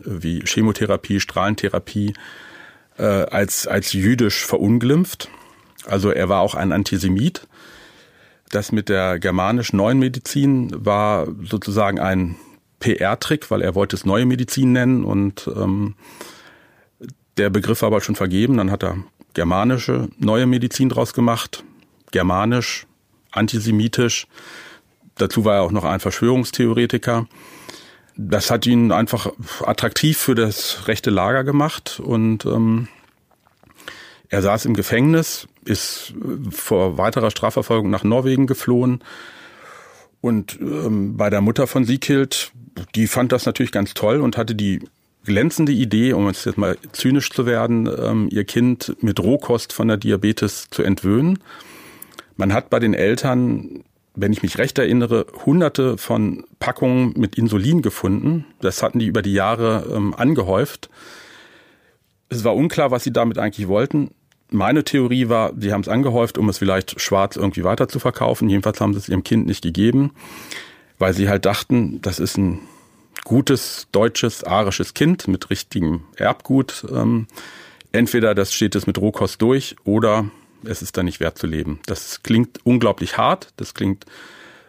äh, 0.00 0.04
wie 0.04 0.40
Chemotherapie, 0.40 1.20
Strahlentherapie 1.20 2.14
äh, 2.96 3.02
als, 3.02 3.66
als 3.66 3.92
jüdisch 3.92 4.46
verunglimpft. 4.46 5.28
Also 5.84 6.10
er 6.10 6.30
war 6.30 6.40
auch 6.40 6.54
ein 6.54 6.72
Antisemit. 6.72 7.46
Das 8.50 8.72
mit 8.72 8.88
der 8.88 9.18
germanischen 9.18 9.76
neuen 9.76 9.98
Medizin 9.98 10.70
war 10.72 11.26
sozusagen 11.42 11.98
ein 11.98 12.36
PR-Trick, 12.86 13.50
weil 13.50 13.62
er 13.62 13.74
wollte 13.74 13.96
es 13.96 14.06
neue 14.06 14.26
Medizin 14.26 14.70
nennen 14.70 15.04
und 15.04 15.50
ähm, 15.56 15.96
der 17.36 17.50
Begriff 17.50 17.82
war 17.82 17.88
aber 17.88 18.00
schon 18.00 18.14
vergeben. 18.14 18.56
Dann 18.56 18.70
hat 18.70 18.84
er 18.84 18.98
germanische 19.34 20.08
neue 20.18 20.46
Medizin 20.46 20.88
draus 20.88 21.12
gemacht, 21.12 21.64
germanisch, 22.12 22.86
antisemitisch. 23.32 24.28
Dazu 25.16 25.44
war 25.44 25.56
er 25.56 25.62
auch 25.62 25.72
noch 25.72 25.84
ein 25.84 25.98
Verschwörungstheoretiker. 25.98 27.26
Das 28.16 28.50
hat 28.50 28.66
ihn 28.66 28.92
einfach 28.92 29.32
attraktiv 29.64 30.16
für 30.16 30.36
das 30.36 30.86
rechte 30.86 31.10
Lager 31.10 31.42
gemacht 31.42 32.00
und 32.02 32.46
ähm, 32.46 32.88
er 34.28 34.42
saß 34.42 34.64
im 34.64 34.74
Gefängnis, 34.74 35.48
ist 35.64 36.14
vor 36.50 36.98
weiterer 36.98 37.30
Strafverfolgung 37.30 37.90
nach 37.90 38.04
Norwegen 38.04 38.46
geflohen, 38.46 39.02
und 40.20 40.58
ähm, 40.60 41.16
bei 41.16 41.30
der 41.30 41.40
Mutter 41.40 41.66
von 41.66 41.84
Sieghild, 41.84 42.52
die 42.94 43.06
fand 43.06 43.32
das 43.32 43.46
natürlich 43.46 43.72
ganz 43.72 43.94
toll 43.94 44.20
und 44.20 44.36
hatte 44.36 44.54
die 44.54 44.80
glänzende 45.24 45.72
Idee, 45.72 46.12
um 46.12 46.26
jetzt 46.26 46.56
mal 46.56 46.76
zynisch 46.92 47.30
zu 47.30 47.46
werden, 47.46 47.88
ähm, 47.98 48.28
ihr 48.30 48.44
Kind 48.44 48.96
mit 49.00 49.20
Rohkost 49.20 49.72
von 49.72 49.88
der 49.88 49.96
Diabetes 49.96 50.68
zu 50.70 50.82
entwöhnen. 50.82 51.38
Man 52.36 52.52
hat 52.52 52.70
bei 52.70 52.78
den 52.78 52.94
Eltern, 52.94 53.84
wenn 54.14 54.32
ich 54.32 54.42
mich 54.42 54.58
recht 54.58 54.78
erinnere, 54.78 55.26
hunderte 55.44 55.98
von 55.98 56.44
Packungen 56.58 57.14
mit 57.16 57.36
Insulin 57.36 57.82
gefunden. 57.82 58.46
Das 58.60 58.82
hatten 58.82 58.98
die 58.98 59.06
über 59.06 59.22
die 59.22 59.32
Jahre 59.32 59.86
ähm, 59.94 60.14
angehäuft. 60.14 60.90
Es 62.28 62.44
war 62.44 62.54
unklar, 62.54 62.90
was 62.90 63.04
sie 63.04 63.12
damit 63.12 63.38
eigentlich 63.38 63.68
wollten 63.68 64.10
meine 64.50 64.84
Theorie 64.84 65.28
war, 65.28 65.52
sie 65.58 65.72
haben 65.72 65.80
es 65.80 65.88
angehäuft, 65.88 66.38
um 66.38 66.48
es 66.48 66.58
vielleicht 66.58 67.00
schwarz 67.00 67.36
irgendwie 67.36 67.64
weiter 67.64 67.88
zu 67.88 67.98
verkaufen. 67.98 68.48
Jedenfalls 68.48 68.80
haben 68.80 68.92
sie 68.92 68.98
es 69.00 69.08
ihrem 69.08 69.24
Kind 69.24 69.46
nicht 69.46 69.62
gegeben, 69.62 70.12
weil 70.98 71.14
sie 71.14 71.28
halt 71.28 71.44
dachten, 71.44 72.00
das 72.02 72.18
ist 72.18 72.36
ein 72.36 72.60
gutes, 73.24 73.88
deutsches, 73.92 74.44
arisches 74.44 74.94
Kind 74.94 75.26
mit 75.26 75.50
richtigem 75.50 76.04
Erbgut. 76.16 76.86
Ähm, 76.92 77.26
entweder 77.92 78.34
das 78.34 78.52
steht 78.52 78.74
es 78.76 78.86
mit 78.86 78.98
Rohkost 78.98 79.42
durch 79.42 79.76
oder 79.84 80.30
es 80.64 80.82
ist 80.82 80.96
dann 80.96 81.06
nicht 81.06 81.20
wert 81.20 81.38
zu 81.38 81.46
leben. 81.46 81.80
Das 81.86 82.22
klingt 82.22 82.60
unglaublich 82.64 83.18
hart, 83.18 83.52
das 83.56 83.74
klingt 83.74 84.06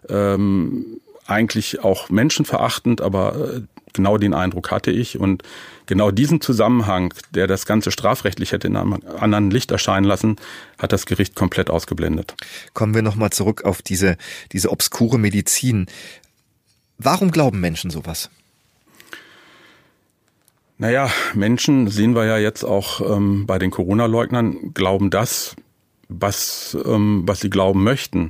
ähm, 0.09 0.99
eigentlich 1.27 1.83
auch 1.83 2.09
menschenverachtend, 2.09 3.01
aber 3.01 3.55
äh, 3.55 3.61
genau 3.93 4.17
den 4.17 4.33
Eindruck 4.33 4.71
hatte 4.71 4.91
ich. 4.91 5.19
Und 5.19 5.43
genau 5.85 6.11
diesen 6.11 6.41
Zusammenhang, 6.41 7.13
der 7.31 7.47
das 7.47 7.65
Ganze 7.65 7.91
strafrechtlich 7.91 8.53
hätte 8.53 8.67
in 8.67 8.77
einem 8.77 8.99
anderen 9.19 9.51
Licht 9.51 9.71
erscheinen 9.71 10.05
lassen, 10.05 10.37
hat 10.77 10.93
das 10.93 11.05
Gericht 11.05 11.35
komplett 11.35 11.69
ausgeblendet. 11.69 12.35
Kommen 12.73 12.93
wir 12.93 13.01
nochmal 13.01 13.31
zurück 13.31 13.65
auf 13.65 13.81
diese, 13.81 14.17
diese 14.53 14.71
obskure 14.71 15.19
Medizin. 15.19 15.87
Warum 16.97 17.31
glauben 17.31 17.59
Menschen 17.59 17.91
sowas? 17.91 18.29
Naja, 20.79 21.09
Menschen, 21.33 21.87
sehen 21.87 22.15
wir 22.15 22.25
ja 22.25 22.37
jetzt 22.37 22.63
auch 22.63 23.01
ähm, 23.01 23.47
bei 23.47 23.57
den 23.57 23.71
Corona-Leugnern, 23.71 24.75
glauben 24.75 25.09
das, 25.09 25.55
was, 26.07 26.77
ähm, 26.85 27.23
was 27.25 27.39
sie 27.39 27.49
glauben 27.49 27.83
möchten. 27.83 28.29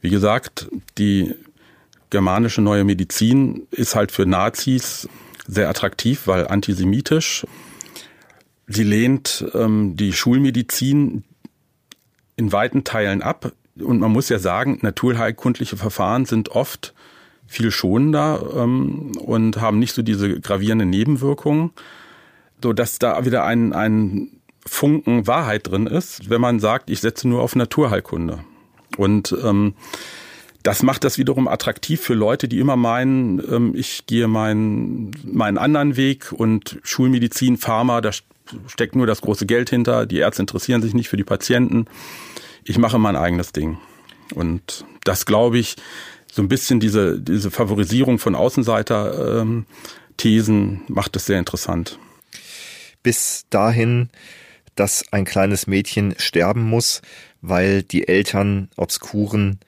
Wie 0.00 0.08
gesagt, 0.08 0.68
die 0.96 1.34
germanische 2.12 2.60
neue 2.60 2.84
Medizin 2.84 3.66
ist 3.70 3.96
halt 3.96 4.12
für 4.12 4.26
Nazis 4.26 5.08
sehr 5.48 5.68
attraktiv, 5.68 6.26
weil 6.26 6.46
antisemitisch. 6.46 7.46
Sie 8.68 8.84
lehnt 8.84 9.44
ähm, 9.54 9.96
die 9.96 10.12
Schulmedizin 10.12 11.24
in 12.36 12.52
weiten 12.52 12.84
Teilen 12.84 13.22
ab. 13.22 13.52
Und 13.80 13.98
man 13.98 14.12
muss 14.12 14.28
ja 14.28 14.38
sagen, 14.38 14.78
naturheilkundliche 14.82 15.78
Verfahren 15.78 16.26
sind 16.26 16.50
oft 16.50 16.92
viel 17.46 17.70
schonender 17.70 18.44
ähm, 18.56 19.12
und 19.18 19.60
haben 19.60 19.78
nicht 19.78 19.94
so 19.94 20.02
diese 20.02 20.38
gravierenden 20.38 20.90
Nebenwirkungen, 20.90 21.70
so 22.62 22.74
dass 22.74 22.98
da 22.98 23.24
wieder 23.24 23.44
ein, 23.44 23.72
ein 23.72 24.28
Funken 24.66 25.26
Wahrheit 25.26 25.68
drin 25.68 25.86
ist, 25.86 26.28
wenn 26.28 26.42
man 26.42 26.60
sagt, 26.60 26.90
ich 26.90 27.00
setze 27.00 27.26
nur 27.26 27.40
auf 27.40 27.56
Naturheilkunde. 27.56 28.44
Und 28.98 29.34
ähm, 29.42 29.74
das 30.62 30.82
macht 30.82 31.04
das 31.04 31.18
wiederum 31.18 31.48
attraktiv 31.48 32.00
für 32.00 32.14
Leute, 32.14 32.48
die 32.48 32.58
immer 32.58 32.76
meinen, 32.76 33.42
ähm, 33.50 33.72
ich 33.74 34.06
gehe 34.06 34.28
meinen, 34.28 35.10
meinen 35.24 35.58
anderen 35.58 35.96
Weg 35.96 36.32
und 36.32 36.78
Schulmedizin, 36.82 37.56
Pharma, 37.56 38.00
da 38.00 38.10
steckt 38.66 38.96
nur 38.96 39.06
das 39.06 39.22
große 39.22 39.46
Geld 39.46 39.70
hinter, 39.70 40.06
die 40.06 40.18
Ärzte 40.18 40.42
interessieren 40.42 40.82
sich 40.82 40.94
nicht 40.94 41.08
für 41.08 41.16
die 41.16 41.24
Patienten. 41.24 41.86
Ich 42.64 42.78
mache 42.78 42.98
mein 42.98 43.16
eigenes 43.16 43.52
Ding. 43.52 43.78
Und 44.34 44.84
das 45.04 45.26
glaube 45.26 45.58
ich, 45.58 45.76
so 46.30 46.42
ein 46.42 46.48
bisschen 46.48 46.80
diese, 46.80 47.20
diese 47.20 47.50
Favorisierung 47.50 48.18
von 48.18 48.34
Außenseiter-Thesen 48.34 50.56
ähm, 50.56 50.80
macht 50.88 51.16
es 51.16 51.26
sehr 51.26 51.38
interessant. 51.38 51.98
Bis 53.02 53.44
dahin, 53.50 54.08
dass 54.74 55.04
ein 55.12 55.24
kleines 55.24 55.66
Mädchen 55.66 56.14
sterben 56.18 56.62
muss, 56.62 57.02
weil 57.42 57.82
die 57.82 58.08
Eltern 58.08 58.70
obskuren 58.76 59.58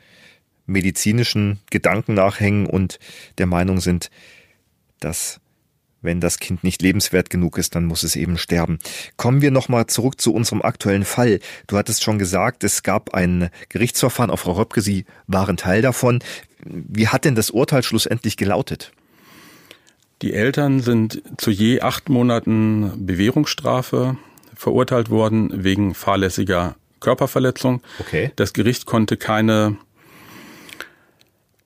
medizinischen 0.66 1.60
Gedanken 1.70 2.14
nachhängen 2.14 2.66
und 2.66 2.98
der 3.38 3.46
Meinung 3.46 3.80
sind, 3.80 4.10
dass 5.00 5.40
wenn 6.04 6.20
das 6.20 6.38
Kind 6.38 6.62
nicht 6.62 6.82
lebenswert 6.82 7.30
genug 7.30 7.56
ist, 7.56 7.74
dann 7.74 7.86
muss 7.86 8.02
es 8.02 8.14
eben 8.14 8.36
sterben. 8.36 8.78
Kommen 9.16 9.40
wir 9.40 9.50
nochmal 9.50 9.86
zurück 9.86 10.20
zu 10.20 10.34
unserem 10.34 10.60
aktuellen 10.60 11.06
Fall. 11.06 11.40
Du 11.66 11.78
hattest 11.78 12.02
schon 12.02 12.18
gesagt, 12.18 12.62
es 12.62 12.82
gab 12.82 13.14
ein 13.14 13.48
Gerichtsverfahren 13.70 14.30
auf 14.30 14.40
Frau 14.40 14.52
Röpke, 14.52 14.82
Sie 14.82 15.06
waren 15.26 15.56
Teil 15.56 15.80
davon. 15.80 16.22
Wie 16.62 17.08
hat 17.08 17.24
denn 17.24 17.34
das 17.34 17.50
Urteil 17.50 17.82
schlussendlich 17.82 18.36
gelautet? 18.36 18.92
Die 20.22 20.34
Eltern 20.34 20.80
sind 20.80 21.22
zu 21.38 21.50
je 21.50 21.80
acht 21.80 22.08
Monaten 22.08 23.06
Bewährungsstrafe 23.06 24.16
verurteilt 24.54 25.10
worden 25.10 25.64
wegen 25.64 25.94
fahrlässiger 25.94 26.76
Körperverletzung. 27.00 27.82
Okay. 27.98 28.30
Das 28.36 28.52
Gericht 28.52 28.86
konnte 28.86 29.16
keine 29.16 29.76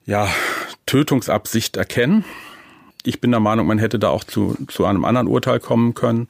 ja, 0.09 0.27
Tötungsabsicht 0.87 1.77
erkennen. 1.77 2.25
Ich 3.03 3.21
bin 3.21 3.29
der 3.29 3.39
Meinung, 3.39 3.67
man 3.67 3.77
hätte 3.77 3.99
da 3.99 4.09
auch 4.09 4.23
zu, 4.23 4.57
zu 4.67 4.85
einem 4.85 5.05
anderen 5.05 5.27
Urteil 5.27 5.59
kommen 5.59 5.93
können. 5.93 6.27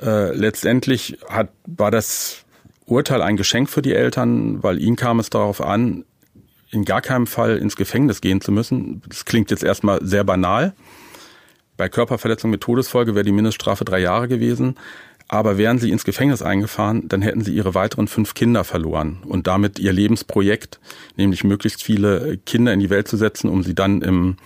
Äh, 0.00 0.34
letztendlich 0.34 1.18
hat, 1.28 1.50
war 1.66 1.90
das 1.90 2.44
Urteil 2.86 3.20
ein 3.20 3.36
Geschenk 3.36 3.68
für 3.68 3.82
die 3.82 3.92
Eltern, 3.92 4.62
weil 4.62 4.80
ihnen 4.80 4.96
kam 4.96 5.20
es 5.20 5.28
darauf 5.28 5.60
an, 5.60 6.06
in 6.70 6.86
gar 6.86 7.02
keinem 7.02 7.26
Fall 7.26 7.58
ins 7.58 7.76
Gefängnis 7.76 8.22
gehen 8.22 8.40
zu 8.40 8.50
müssen. 8.50 9.02
Das 9.08 9.26
klingt 9.26 9.50
jetzt 9.50 9.62
erstmal 9.62 10.00
sehr 10.02 10.24
banal. 10.24 10.72
Bei 11.76 11.90
Körperverletzung 11.90 12.50
mit 12.50 12.62
Todesfolge 12.62 13.14
wäre 13.14 13.24
die 13.24 13.32
Mindeststrafe 13.32 13.84
drei 13.84 13.98
Jahre 13.98 14.26
gewesen. 14.26 14.76
Aber 15.28 15.56
wären 15.58 15.78
sie 15.78 15.90
ins 15.90 16.04
Gefängnis 16.04 16.42
eingefahren, 16.42 17.08
dann 17.08 17.22
hätten 17.22 17.42
sie 17.42 17.54
ihre 17.54 17.74
weiteren 17.74 18.08
fünf 18.08 18.34
Kinder 18.34 18.62
verloren 18.62 19.18
und 19.24 19.46
damit 19.46 19.78
ihr 19.78 19.92
Lebensprojekt, 19.92 20.80
nämlich 21.16 21.44
möglichst 21.44 21.82
viele 21.82 22.36
Kinder 22.44 22.72
in 22.72 22.80
die 22.80 22.90
Welt 22.90 23.08
zu 23.08 23.16
setzen, 23.16 23.48
um 23.48 23.62
sie 23.62 23.74
dann 23.74 24.02
im, 24.02 24.36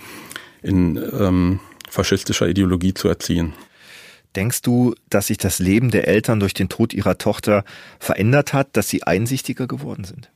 in 0.63 0.97
ähm, 0.97 1.61
faschistischer 1.91 2.49
Ideologie 2.49 2.95
zu 2.95 3.09
erziehen. 3.09 3.55
Denkst 4.37 4.63
du, 4.63 4.95
dass 5.11 5.29
sich 5.29 5.39
das 5.39 5.59
Leben 5.59 5.91
der 5.91 6.07
Eltern 6.07 6.39
durch 6.39 6.55
den 6.55 6.69
Tod 6.69 6.93
ihrer 6.93 7.19
Tochter 7.19 7.65
verändert 7.99 8.53
hat, 8.53 8.77
dass 8.77 8.89
sie 8.89 9.03
einsichtiger 9.03 9.67
geworden 9.67 10.05
sind? 10.05 10.31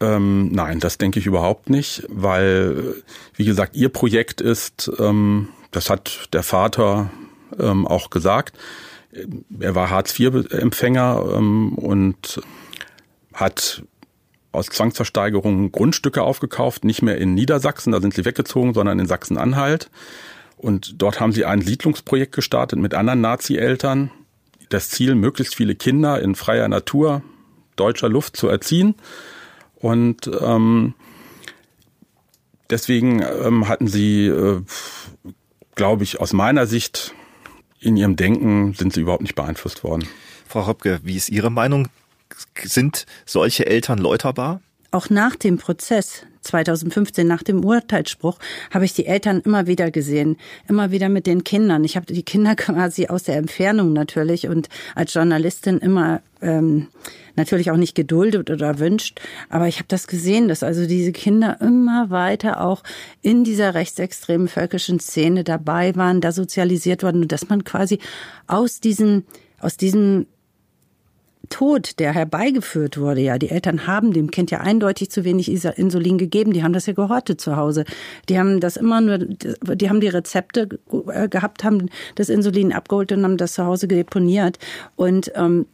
Ähm, 0.00 0.50
nein, 0.52 0.80
das 0.80 0.98
denke 0.98 1.20
ich 1.20 1.26
überhaupt 1.26 1.70
nicht, 1.70 2.02
weil, 2.08 3.02
wie 3.34 3.44
gesagt, 3.44 3.76
ihr 3.76 3.88
Projekt 3.88 4.40
ist, 4.40 4.90
ähm, 4.98 5.48
das 5.70 5.90
hat 5.90 6.28
der 6.32 6.42
Vater 6.42 7.10
ähm, 7.58 7.86
auch 7.86 8.10
gesagt, 8.10 8.58
er 9.60 9.74
war 9.74 9.90
Hartz-IV-Empfänger 9.90 11.34
ähm, 11.36 11.72
und 11.74 12.40
hat 13.32 13.82
aus 14.52 14.66
Zwangsversteigerungen 14.66 15.70
Grundstücke 15.70 16.22
aufgekauft, 16.22 16.84
nicht 16.84 17.02
mehr 17.02 17.18
in 17.18 17.34
Niedersachsen, 17.34 17.92
da 17.92 18.00
sind 18.00 18.14
sie 18.14 18.24
weggezogen, 18.24 18.74
sondern 18.74 18.98
in 18.98 19.06
Sachsen-Anhalt. 19.06 19.90
Und 20.56 21.02
dort 21.02 21.20
haben 21.20 21.32
sie 21.32 21.44
ein 21.44 21.60
Siedlungsprojekt 21.60 22.34
gestartet 22.34 22.78
mit 22.78 22.94
anderen 22.94 23.20
Nazi-Eltern. 23.20 24.10
Das 24.70 24.88
Ziel, 24.88 25.14
möglichst 25.14 25.54
viele 25.54 25.74
Kinder 25.74 26.20
in 26.20 26.34
freier 26.34 26.68
Natur, 26.68 27.22
deutscher 27.76 28.08
Luft 28.08 28.36
zu 28.36 28.48
erziehen. 28.48 28.94
Und 29.74 30.30
ähm, 30.40 30.94
deswegen 32.70 33.22
ähm, 33.22 33.68
hatten 33.68 33.86
sie, 33.86 34.26
äh, 34.26 34.62
glaube 35.74 36.04
ich, 36.04 36.18
aus 36.18 36.32
meiner 36.32 36.66
Sicht 36.66 37.14
in 37.86 37.96
ihrem 37.96 38.16
Denken 38.16 38.74
sind 38.74 38.92
sie 38.92 39.00
überhaupt 39.00 39.22
nicht 39.22 39.36
beeinflusst 39.36 39.84
worden. 39.84 40.08
Frau 40.48 40.66
Höpke, 40.66 40.98
wie 41.04 41.16
ist 41.16 41.28
Ihre 41.28 41.50
Meinung? 41.50 41.88
Sind 42.64 43.06
solche 43.24 43.66
Eltern 43.66 43.98
läuterbar? 43.98 44.60
Auch 44.90 45.08
nach 45.08 45.36
dem 45.36 45.58
Prozess 45.58 46.26
2015, 46.46 47.26
nach 47.26 47.42
dem 47.42 47.64
Urteilsspruch, 47.64 48.38
habe 48.70 48.84
ich 48.84 48.94
die 48.94 49.06
Eltern 49.06 49.40
immer 49.44 49.66
wieder 49.66 49.90
gesehen, 49.90 50.36
immer 50.68 50.90
wieder 50.90 51.08
mit 51.08 51.26
den 51.26 51.44
Kindern. 51.44 51.84
Ich 51.84 51.96
habe 51.96 52.06
die 52.06 52.22
Kinder 52.22 52.54
quasi 52.56 53.06
aus 53.08 53.24
der 53.24 53.36
Entfernung 53.36 53.92
natürlich 53.92 54.48
und 54.48 54.68
als 54.94 55.12
Journalistin 55.14 55.78
immer 55.78 56.22
ähm, 56.40 56.88
natürlich 57.34 57.70
auch 57.70 57.76
nicht 57.76 57.94
geduldet 57.94 58.50
oder 58.50 58.78
wünscht. 58.78 59.20
Aber 59.48 59.68
ich 59.68 59.76
habe 59.76 59.88
das 59.88 60.06
gesehen, 60.06 60.48
dass 60.48 60.62
also 60.62 60.86
diese 60.86 61.12
Kinder 61.12 61.58
immer 61.60 62.10
weiter 62.10 62.60
auch 62.60 62.82
in 63.22 63.44
dieser 63.44 63.74
rechtsextremen 63.74 64.48
völkischen 64.48 65.00
Szene 65.00 65.44
dabei 65.44 65.94
waren, 65.96 66.20
da 66.20 66.32
sozialisiert 66.32 67.02
worden 67.02 67.22
und 67.22 67.32
dass 67.32 67.48
man 67.48 67.64
quasi 67.64 67.98
aus 68.46 68.80
diesen 68.80 69.24
aus 69.58 69.76
diesem 69.76 70.26
Tod, 71.48 71.98
der 71.98 72.12
herbeigeführt 72.12 72.98
wurde, 72.98 73.20
ja, 73.20 73.38
die 73.38 73.50
Eltern 73.50 73.86
haben 73.86 74.12
dem 74.12 74.30
Kind 74.30 74.50
ja 74.50 74.60
eindeutig 74.60 75.10
zu 75.10 75.24
wenig 75.24 75.48
Insulin 75.48 76.18
gegeben. 76.18 76.52
Die 76.52 76.62
haben 76.62 76.72
das 76.72 76.86
ja 76.86 76.92
gehortet 76.92 77.40
zu 77.40 77.56
Hause. 77.56 77.84
Die 78.28 78.38
haben 78.38 78.60
das 78.60 78.76
immer 78.76 79.00
nur, 79.00 79.18
die 79.18 79.88
haben 79.88 80.00
die 80.00 80.08
Rezepte 80.08 80.68
äh, 81.12 81.28
gehabt, 81.28 81.64
haben 81.64 81.88
das 82.14 82.28
Insulin 82.28 82.72
abgeholt 82.72 83.12
und 83.12 83.24
haben 83.24 83.36
das 83.36 83.54
zu 83.54 83.64
Hause 83.64 83.88
deponiert. 83.88 84.58
Und 84.96 85.32
ähm, 85.34 85.66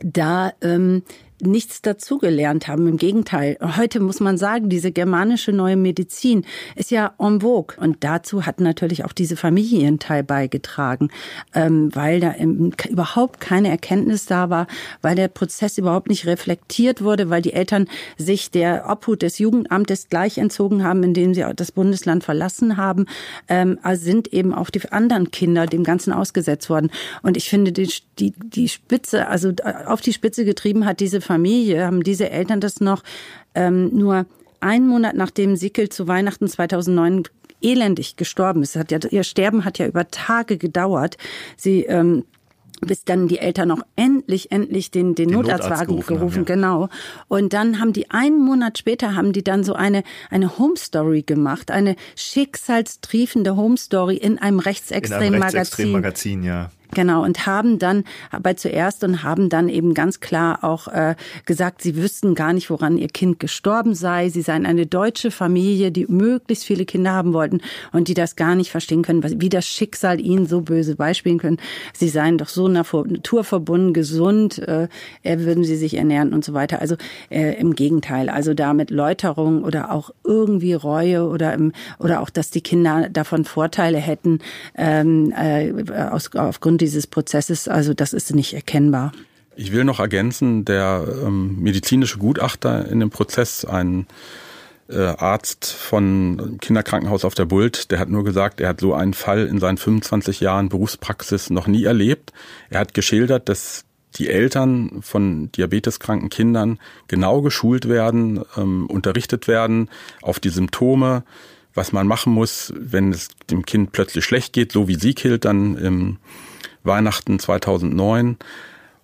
da 0.00 0.52
ähm, 0.60 1.02
nichts 1.46 1.82
dazugelernt 1.82 2.68
haben. 2.68 2.86
Im 2.86 2.96
Gegenteil, 2.96 3.56
heute 3.76 4.00
muss 4.00 4.20
man 4.20 4.36
sagen, 4.38 4.68
diese 4.68 4.92
germanische 4.92 5.52
neue 5.52 5.76
Medizin 5.76 6.44
ist 6.76 6.90
ja 6.90 7.14
en 7.18 7.40
vogue. 7.40 7.76
Und 7.78 8.02
dazu 8.04 8.46
hat 8.46 8.60
natürlich 8.60 9.04
auch 9.04 9.12
diese 9.12 9.36
Familie 9.36 9.82
ihren 9.82 9.98
Teil 9.98 10.22
beigetragen, 10.22 11.10
ähm, 11.54 11.94
weil 11.94 12.20
da 12.20 12.34
überhaupt 12.88 13.40
keine 13.40 13.68
Erkenntnis 13.68 14.26
da 14.26 14.50
war, 14.50 14.66
weil 15.02 15.14
der 15.14 15.28
Prozess 15.28 15.78
überhaupt 15.78 16.08
nicht 16.08 16.26
reflektiert 16.26 17.02
wurde, 17.02 17.30
weil 17.30 17.42
die 17.42 17.52
Eltern 17.52 17.88
sich 18.16 18.50
der 18.50 18.86
Obhut 18.88 19.22
des 19.22 19.38
Jugendamtes 19.38 20.08
gleich 20.08 20.38
entzogen 20.38 20.84
haben, 20.84 21.02
indem 21.02 21.34
sie 21.34 21.44
das 21.54 21.72
Bundesland 21.72 22.24
verlassen 22.24 22.76
haben, 22.76 23.06
ähm, 23.48 23.78
also 23.82 24.04
sind 24.04 24.32
eben 24.32 24.54
auch 24.54 24.70
die 24.70 24.80
anderen 24.90 25.30
Kinder 25.30 25.66
dem 25.66 25.84
Ganzen 25.84 26.12
ausgesetzt 26.12 26.68
worden. 26.70 26.90
Und 27.22 27.36
ich 27.36 27.48
finde, 27.48 27.72
die, 27.72 27.88
die, 28.18 28.32
die 28.32 28.68
Spitze, 28.68 29.28
also 29.28 29.52
auf 29.86 30.00
die 30.00 30.12
Spitze 30.12 30.44
getrieben 30.44 30.84
hat 30.86 31.00
diese 31.00 31.20
Familie 31.20 31.33
haben 31.34 32.02
diese 32.02 32.30
Eltern 32.30 32.60
das 32.60 32.80
noch 32.80 33.02
ähm, 33.54 33.90
nur 33.92 34.26
einen 34.60 34.88
Monat 34.88 35.14
nachdem 35.14 35.56
Sickel 35.56 35.88
zu 35.88 36.08
Weihnachten 36.08 36.48
2009 36.48 37.24
elendig 37.60 38.16
gestorben 38.16 38.62
ist. 38.62 38.76
Hat 38.76 38.90
ja, 38.90 38.98
ihr 39.10 39.24
Sterben 39.24 39.64
hat 39.64 39.78
ja 39.78 39.86
über 39.86 40.08
Tage 40.08 40.58
gedauert. 40.58 41.16
Sie 41.56 41.84
ähm, 41.84 42.24
bis 42.80 43.04
dann 43.04 43.28
die 43.28 43.38
Eltern 43.38 43.70
auch 43.70 43.82
endlich, 43.96 44.52
endlich 44.52 44.90
den, 44.90 45.14
den, 45.14 45.28
den 45.28 45.36
Notarztwagen 45.36 45.86
gerufen, 45.86 46.16
gerufen 46.16 46.34
haben, 46.40 46.48
ja. 46.48 46.54
genau. 46.54 46.88
Und 47.28 47.52
dann 47.52 47.80
haben 47.80 47.92
die 47.92 48.10
einen 48.10 48.38
Monat 48.38 48.78
später 48.78 49.14
haben 49.14 49.32
die 49.32 49.44
dann 49.44 49.64
so 49.64 49.74
eine, 49.74 50.02
eine 50.30 50.58
Home 50.58 50.76
Story 50.76 51.22
gemacht, 51.22 51.70
eine 51.70 51.96
schicksalstriefende 52.16 53.56
Home 53.56 53.76
Story 53.76 54.16
in 54.16 54.38
einem 54.38 54.58
rechtsextremen 54.58 55.38
Magazin. 55.38 55.92
Magazin, 55.92 56.42
ja. 56.42 56.70
Genau, 56.94 57.24
und 57.24 57.46
haben 57.46 57.78
dann, 57.78 58.04
aber 58.30 58.56
zuerst 58.56 59.04
und 59.04 59.22
haben 59.22 59.48
dann 59.48 59.68
eben 59.68 59.94
ganz 59.94 60.20
klar 60.20 60.62
auch 60.62 60.88
äh, 60.88 61.16
gesagt, 61.44 61.82
sie 61.82 61.96
wüssten 61.96 62.34
gar 62.34 62.52
nicht, 62.52 62.70
woran 62.70 62.96
ihr 62.98 63.08
Kind 63.08 63.40
gestorben 63.40 63.94
sei. 63.94 64.28
Sie 64.28 64.42
seien 64.42 64.64
eine 64.64 64.86
deutsche 64.86 65.30
Familie, 65.30 65.90
die 65.90 66.06
möglichst 66.06 66.64
viele 66.64 66.84
Kinder 66.84 67.12
haben 67.12 67.32
wollten 67.32 67.60
und 67.92 68.08
die 68.08 68.14
das 68.14 68.36
gar 68.36 68.54
nicht 68.54 68.70
verstehen 68.70 69.02
können, 69.02 69.22
wie 69.40 69.48
das 69.48 69.66
Schicksal 69.66 70.20
ihnen 70.20 70.46
so 70.46 70.60
böse 70.60 70.94
beispielen 70.96 71.38
können. 71.38 71.58
Sie 71.94 72.08
seien 72.08 72.38
doch 72.38 72.48
so 72.48 72.68
naturverbunden, 72.68 73.92
gesund, 73.92 74.58
äh, 74.60 74.88
würden 75.24 75.64
sie 75.64 75.76
sich 75.76 75.94
ernähren 75.94 76.32
und 76.32 76.44
so 76.44 76.54
weiter. 76.54 76.80
Also 76.80 76.96
äh, 77.30 77.58
im 77.58 77.74
Gegenteil, 77.74 78.28
also 78.28 78.54
da 78.54 78.72
mit 78.72 78.90
Läuterung 78.90 79.64
oder 79.64 79.92
auch 79.92 80.10
irgendwie 80.22 80.74
Reue 80.74 81.26
oder 81.26 81.52
im, 81.54 81.72
oder 81.98 82.20
auch, 82.20 82.30
dass 82.30 82.50
die 82.50 82.60
Kinder 82.60 83.08
davon 83.10 83.44
Vorteile 83.44 83.98
hätten 83.98 84.38
ähm, 84.76 85.32
äh, 85.36 85.72
aus, 86.10 86.34
aufgrund 86.34 86.83
dieses 86.84 87.06
Prozesses, 87.06 87.68
also 87.68 87.94
das 87.94 88.12
ist 88.12 88.34
nicht 88.34 88.54
erkennbar. 88.54 89.12
Ich 89.56 89.72
will 89.72 89.84
noch 89.84 90.00
ergänzen, 90.00 90.64
der 90.64 91.06
ähm, 91.24 91.60
medizinische 91.60 92.18
Gutachter 92.18 92.88
in 92.88 93.00
dem 93.00 93.10
Prozess, 93.10 93.64
ein 93.64 94.06
äh, 94.88 94.98
Arzt 94.98 95.72
von 95.72 96.58
Kinderkrankenhaus 96.60 97.24
auf 97.24 97.34
der 97.34 97.46
Bult, 97.46 97.90
der 97.90 97.98
hat 97.98 98.10
nur 98.10 98.24
gesagt, 98.24 98.60
er 98.60 98.68
hat 98.68 98.80
so 98.80 98.94
einen 98.94 99.14
Fall 99.14 99.46
in 99.46 99.58
seinen 99.58 99.78
25 99.78 100.40
Jahren 100.40 100.68
Berufspraxis 100.68 101.50
noch 101.50 101.66
nie 101.66 101.84
erlebt. 101.84 102.32
Er 102.68 102.80
hat 102.80 102.94
geschildert, 102.94 103.48
dass 103.48 103.84
die 104.16 104.28
Eltern 104.28 105.00
von 105.00 105.50
diabeteskranken 105.52 106.28
Kindern 106.28 106.78
genau 107.08 107.40
geschult 107.40 107.88
werden, 107.88 108.44
ähm, 108.56 108.86
unterrichtet 108.86 109.48
werden 109.48 109.88
auf 110.22 110.38
die 110.38 110.50
Symptome, 110.50 111.24
was 111.74 111.92
man 111.92 112.06
machen 112.06 112.32
muss, 112.32 112.72
wenn 112.76 113.12
es 113.12 113.28
dem 113.50 113.64
Kind 113.64 113.92
plötzlich 113.92 114.24
schlecht 114.24 114.52
geht, 114.52 114.70
so 114.70 114.86
wie 114.86 114.94
sie 114.94 115.14
killt 115.14 115.44
dann 115.44 115.76
im 115.76 116.18
Weihnachten 116.84 117.38
2009 117.38 118.36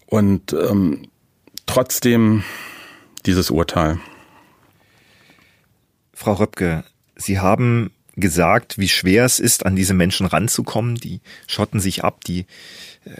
und 0.06 0.52
ähm, 0.52 1.08
trotzdem 1.66 2.44
dieses 3.26 3.50
Urteil. 3.50 3.98
Frau 6.12 6.34
Röpke, 6.34 6.84
Sie 7.16 7.38
haben 7.38 7.90
gesagt, 8.16 8.78
wie 8.78 8.88
schwer 8.88 9.24
es 9.24 9.40
ist, 9.40 9.64
an 9.64 9.76
diese 9.76 9.94
Menschen 9.94 10.26
ranzukommen. 10.26 10.96
Die 10.96 11.20
schotten 11.46 11.80
sich 11.80 12.04
ab, 12.04 12.24
die 12.24 12.40
äh, 13.04 13.10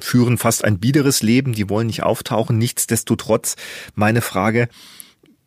führen 0.00 0.38
fast 0.38 0.64
ein 0.64 0.78
biederes 0.78 1.22
Leben, 1.22 1.52
die 1.52 1.68
wollen 1.68 1.88
nicht 1.88 2.02
auftauchen. 2.02 2.58
Nichtsdestotrotz 2.58 3.56
meine 3.94 4.20
Frage, 4.20 4.68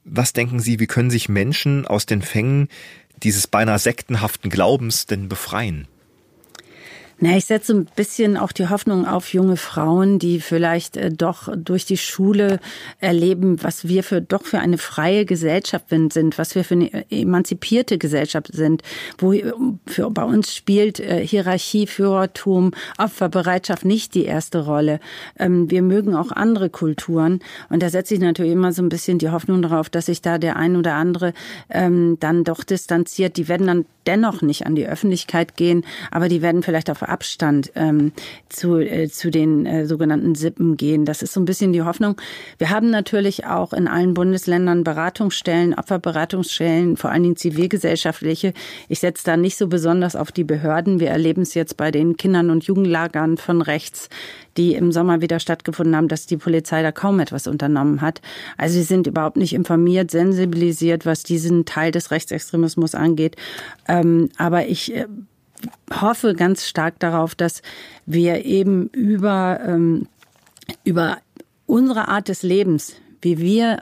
was 0.03 0.33
denken 0.33 0.59
Sie, 0.59 0.79
wie 0.79 0.87
können 0.87 1.09
sich 1.09 1.29
Menschen 1.29 1.87
aus 1.87 2.05
den 2.05 2.21
Fängen 2.21 2.67
dieses 3.23 3.47
beinahe 3.47 3.79
sektenhaften 3.79 4.49
Glaubens 4.49 5.05
denn 5.05 5.29
befreien? 5.29 5.87
Na, 7.17 7.37
ich 7.37 7.45
setze 7.45 7.73
ein 7.73 7.87
bisschen 7.95 8.35
auch 8.35 8.51
die 8.51 8.67
Hoffnung 8.67 9.07
auf 9.07 9.31
junge 9.31 9.55
Frauen, 9.55 10.19
die 10.19 10.41
vielleicht 10.41 10.97
äh, 10.97 11.11
doch 11.11 11.47
durch 11.55 11.85
die 11.85 11.95
Schule 11.95 12.59
erleben, 12.99 13.63
was 13.63 13.87
wir 13.87 14.03
für 14.03 14.19
doch 14.19 14.43
für 14.43 14.59
eine 14.59 14.77
freie 14.77 15.25
Gesellschaft 15.25 15.85
sind, 15.89 16.37
was 16.37 16.55
wir 16.55 16.65
für 16.65 16.73
eine 16.73 17.09
emanzipierte 17.09 17.97
Gesellschaft 17.97 18.53
sind, 18.53 18.81
wo 19.17 19.33
für, 19.85 20.11
bei 20.11 20.25
uns 20.25 20.53
spielt 20.53 20.99
äh, 20.99 21.25
Hierarchie, 21.25 21.87
Führertum, 21.87 22.71
Opferbereitschaft 22.97 23.85
nicht 23.85 24.13
die 24.13 24.25
erste 24.25 24.65
Rolle. 24.65 24.99
Ähm, 25.39 25.71
wir 25.71 25.83
mögen 25.83 26.15
auch 26.15 26.31
andere 26.31 26.69
Kulturen 26.69 27.39
und 27.69 27.81
da 27.81 27.89
setze 27.89 28.15
ich 28.15 28.19
natürlich 28.19 28.51
immer 28.51 28.73
so 28.73 28.81
ein 28.81 28.89
bisschen 28.89 29.19
die 29.19 29.29
Hoffnung 29.29 29.61
darauf, 29.61 29.89
dass 29.89 30.07
sich 30.07 30.21
da 30.21 30.37
der 30.37 30.57
ein 30.57 30.75
oder 30.75 30.95
andere 30.95 31.31
ähm, 31.69 32.17
dann 32.19 32.43
doch 32.43 32.65
distanziert. 32.65 33.37
Die 33.37 33.47
werden 33.47 33.67
dann 33.67 33.85
dennoch 34.05 34.41
nicht 34.41 34.65
an 34.65 34.75
die 34.75 34.85
Öffentlichkeit 34.85 35.55
gehen, 35.55 35.85
aber 36.11 36.29
die 36.29 36.41
werden 36.41 36.61
vielleicht 36.61 36.89
auf 36.89 37.04
Abstand 37.09 37.71
ähm, 37.75 38.11
zu, 38.49 38.77
äh, 38.77 39.07
zu 39.09 39.31
den 39.31 39.65
äh, 39.65 39.85
sogenannten 39.85 40.35
Sippen 40.35 40.77
gehen. 40.77 41.05
Das 41.05 41.21
ist 41.21 41.33
so 41.33 41.39
ein 41.39 41.45
bisschen 41.45 41.73
die 41.73 41.83
Hoffnung. 41.83 42.15
Wir 42.57 42.69
haben 42.69 42.89
natürlich 42.89 43.45
auch 43.45 43.73
in 43.73 43.87
allen 43.87 44.13
Bundesländern 44.13 44.83
Beratungsstellen, 44.83 45.73
Opferberatungsstellen, 45.73 46.97
vor 46.97 47.11
allen 47.11 47.23
Dingen 47.23 47.35
zivilgesellschaftliche. 47.35 48.53
Ich 48.89 48.99
setze 48.99 49.23
da 49.25 49.37
nicht 49.37 49.57
so 49.57 49.67
besonders 49.67 50.15
auf 50.15 50.31
die 50.31 50.43
Behörden. 50.43 50.99
Wir 50.99 51.09
erleben 51.09 51.41
es 51.41 51.53
jetzt 51.53 51.77
bei 51.77 51.91
den 51.91 52.17
Kindern 52.17 52.49
und 52.49 52.65
Jugendlagern 52.65 53.37
von 53.37 53.61
rechts, 53.61 54.09
die 54.57 54.73
im 54.73 54.91
Sommer 54.91 55.21
wieder 55.21 55.39
stattgefunden 55.39 55.95
haben, 55.95 56.07
dass 56.07 56.25
die 56.25 56.37
Polizei 56.37 56.81
da 56.81 56.91
kaum 56.91 57.19
etwas 57.19 57.47
unternommen 57.47 58.01
hat. 58.01 58.21
Also 58.57 58.75
sie 58.75 58.83
sind 58.83 59.07
überhaupt 59.07 59.37
nicht 59.37 59.53
informiert, 59.53 60.11
sensibilisiert, 60.11 61.05
was 61.05 61.23
diesen 61.23 61.65
Teil 61.65 61.91
des 61.91 62.11
Rechtsextremismus 62.11 62.95
angeht. 62.95 63.35
Ähm, 63.87 64.29
aber 64.37 64.67
ich 64.67 64.95
äh, 64.95 65.07
hoffe 66.01 66.33
ganz 66.33 66.67
stark 66.67 66.99
darauf, 66.99 67.35
dass 67.35 67.61
wir 68.05 68.45
eben 68.45 68.87
über, 68.89 69.59
ähm, 69.65 70.07
über 70.83 71.17
unsere 71.65 72.07
Art 72.07 72.27
des 72.27 72.43
Lebens, 72.43 72.95
wie 73.21 73.39
wir 73.39 73.81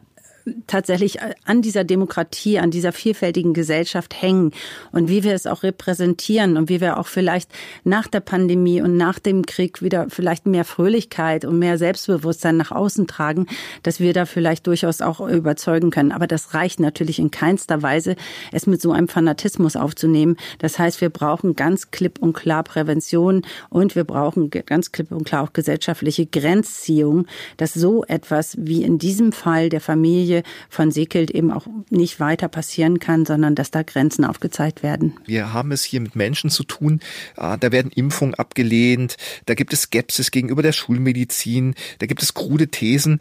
tatsächlich 0.67 1.19
an 1.45 1.62
dieser 1.62 1.84
Demokratie, 1.84 2.60
an 2.60 2.71
dieser 2.71 2.91
vielfältigen 2.91 3.53
Gesellschaft 3.53 4.21
hängen 4.21 4.51
und 4.91 5.08
wie 5.08 5.23
wir 5.23 5.34
es 5.34 5.47
auch 5.47 5.63
repräsentieren 5.63 6.58
und 6.58 6.69
wie 6.69 6.82
wir 6.82 6.97
auch 6.97 7.08
vielleicht 7.08 7.49
nach 7.84 8.08
der 8.08 8.19
Pandemie 8.19 8.82
und 8.82 8.97
nach 8.97 9.19
dem 9.19 9.45
Krieg 9.45 9.82
wieder 9.82 10.08
vielleicht 10.10 10.45
mehr 10.45 10.65
Fröhlichkeit 10.65 11.45
und 11.45 11.60
mehr 11.60 11.77
Selbstbewusstsein 11.77 12.58
nach 12.58 12.71
außen 12.71 13.08
tragen, 13.08 13.47
dass 13.84 13.99
wir 13.99 14.13
da 14.13 14.25
vielleicht 14.25 14.67
durchaus 14.67 15.01
auch 15.01 15.21
überzeugen 15.21 15.91
können. 15.91 16.12
Aber 16.12 16.27
das 16.27 16.53
reicht 16.53 16.79
natürlich 16.79 17.19
in 17.19 17.32
keinster 17.32 17.82
Weise, 17.82 18.15
es 18.51 18.67
mit 18.67 18.82
so 18.82 18.91
einem 18.91 19.08
Fanatismus 19.08 19.75
aufzunehmen. 19.75 20.38
Das 20.60 20.79
heißt, 20.79 20.99
wir 21.01 21.10
brauchen 21.10 21.56
ganz 21.56 21.91
klipp 21.91 22.19
und 22.19 22.34
klar 22.34 22.63
Prävention 22.63 23.43
und 23.69 23.95
wir 23.95 24.03
brauchen 24.03 24.49
ganz 24.49 24.91
klipp 24.91 25.12
und 25.12 25.23
klar 25.23 25.43
auch 25.43 25.53
gesellschaftliche 25.53 26.25
Grenzziehung, 26.25 27.27
dass 27.58 27.73
so 27.73 28.03
etwas 28.06 28.56
wie 28.60 28.84
in 28.84 28.97
diesem 28.97 29.32
Fall 29.32 29.69
der 29.69 29.82
Familie 29.82 30.33
Familie 30.34 30.43
von 30.69 30.91
Seekelt 30.91 31.32
eben 31.32 31.52
auch 31.52 31.67
nicht 31.89 32.19
weiter 32.19 32.48
passieren 32.48 33.00
kann, 33.00 33.26
sondern 33.26 33.56
dass 33.56 33.72
da 33.72 33.84
Grenzen 33.84 34.26
aufgezeigt 34.26 34.84
werden. 34.84 35.13
Wir 35.26 35.54
haben 35.54 35.72
es 35.72 35.84
hier 35.84 36.02
mit 36.02 36.15
Menschen 36.15 36.50
zu 36.50 36.63
tun, 36.63 37.00
ah, 37.36 37.58
da 37.58 37.72
werden 37.72 37.91
Impfungen 37.91 38.34
abgelehnt, 38.36 39.17
da 39.46 39.54
gibt 39.54 39.74
es 39.74 39.84
Skepsis 39.84 40.32
gegenüber 40.32 40.62
der 40.62 40.72
Schulmedizin, 40.72 41.76
da 42.00 42.06
gibt 42.08 42.24
es 42.24 42.34
krude 42.34 42.67
Thesen. 42.67 43.19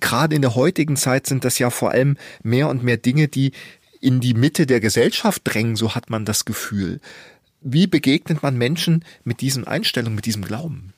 Gerade 0.00 0.34
in 0.34 0.42
der 0.42 0.54
heutigen 0.54 0.96
Zeit 0.96 1.26
sind 1.26 1.44
das 1.44 1.58
ja 1.58 1.70
vor 1.70 1.90
allem 1.90 2.16
mehr 2.42 2.68
und 2.68 2.82
mehr 2.82 2.96
Dinge, 2.96 3.28
die 3.28 3.52
in 4.00 4.20
die 4.20 4.34
Mitte 4.34 4.64
der 4.66 4.80
Gesellschaft 4.80 5.42
drängen, 5.44 5.76
so 5.76 5.94
hat 5.94 6.08
man 6.08 6.24
das 6.24 6.44
Gefühl. 6.44 7.00
Wie 7.60 7.86
begegnet 7.86 8.42
man 8.42 8.56
Menschen 8.56 9.04
mit 9.24 9.40
diesen 9.40 9.66
Einstellungen, 9.66 10.14
mit 10.14 10.26
diesem 10.26 10.44
Glauben? 10.44 10.94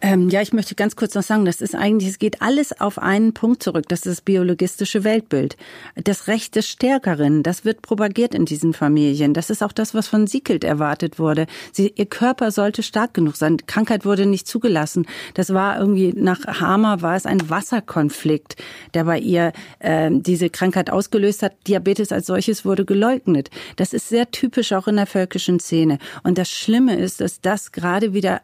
Ähm, 0.00 0.28
ja, 0.28 0.40
ich 0.40 0.52
möchte 0.52 0.76
ganz 0.76 0.94
kurz 0.94 1.14
noch 1.16 1.24
sagen, 1.24 1.44
das 1.44 1.60
ist 1.60 1.74
eigentlich, 1.74 2.10
es 2.10 2.18
geht 2.20 2.40
alles 2.40 2.80
auf 2.80 2.98
einen 2.98 3.34
Punkt 3.34 3.64
zurück. 3.64 3.86
Das 3.88 4.00
ist 4.00 4.18
das 4.18 4.20
biologistische 4.20 5.02
Weltbild. 5.02 5.56
Das 5.96 6.28
Recht 6.28 6.54
des 6.54 6.68
Stärkeren, 6.68 7.42
das 7.42 7.64
wird 7.64 7.82
propagiert 7.82 8.32
in 8.32 8.44
diesen 8.44 8.74
Familien. 8.74 9.34
Das 9.34 9.50
ist 9.50 9.60
auch 9.60 9.72
das, 9.72 9.94
was 9.94 10.06
von 10.06 10.28
Siekelt 10.28 10.62
erwartet 10.62 11.18
wurde. 11.18 11.46
Sie, 11.72 11.92
ihr 11.96 12.06
Körper 12.06 12.52
sollte 12.52 12.84
stark 12.84 13.12
genug 13.12 13.34
sein. 13.34 13.56
Krankheit 13.66 14.04
wurde 14.04 14.24
nicht 14.26 14.46
zugelassen. 14.46 15.04
Das 15.34 15.52
war 15.52 15.80
irgendwie, 15.80 16.12
nach 16.14 16.46
Hamer 16.46 17.02
war 17.02 17.16
es 17.16 17.26
ein 17.26 17.50
Wasserkonflikt, 17.50 18.54
der 18.94 19.02
bei 19.02 19.18
ihr 19.18 19.52
äh, 19.80 20.10
diese 20.12 20.48
Krankheit 20.48 20.90
ausgelöst 20.90 21.42
hat. 21.42 21.54
Diabetes 21.66 22.12
als 22.12 22.26
solches 22.26 22.64
wurde 22.64 22.84
geleugnet. 22.84 23.50
Das 23.74 23.92
ist 23.92 24.08
sehr 24.08 24.30
typisch 24.30 24.72
auch 24.72 24.86
in 24.86 24.94
der 24.94 25.06
völkischen 25.06 25.58
Szene. 25.58 25.98
Und 26.22 26.38
das 26.38 26.50
Schlimme 26.50 26.96
ist, 26.96 27.20
dass 27.20 27.40
das 27.40 27.72
gerade 27.72 28.14
wieder 28.14 28.42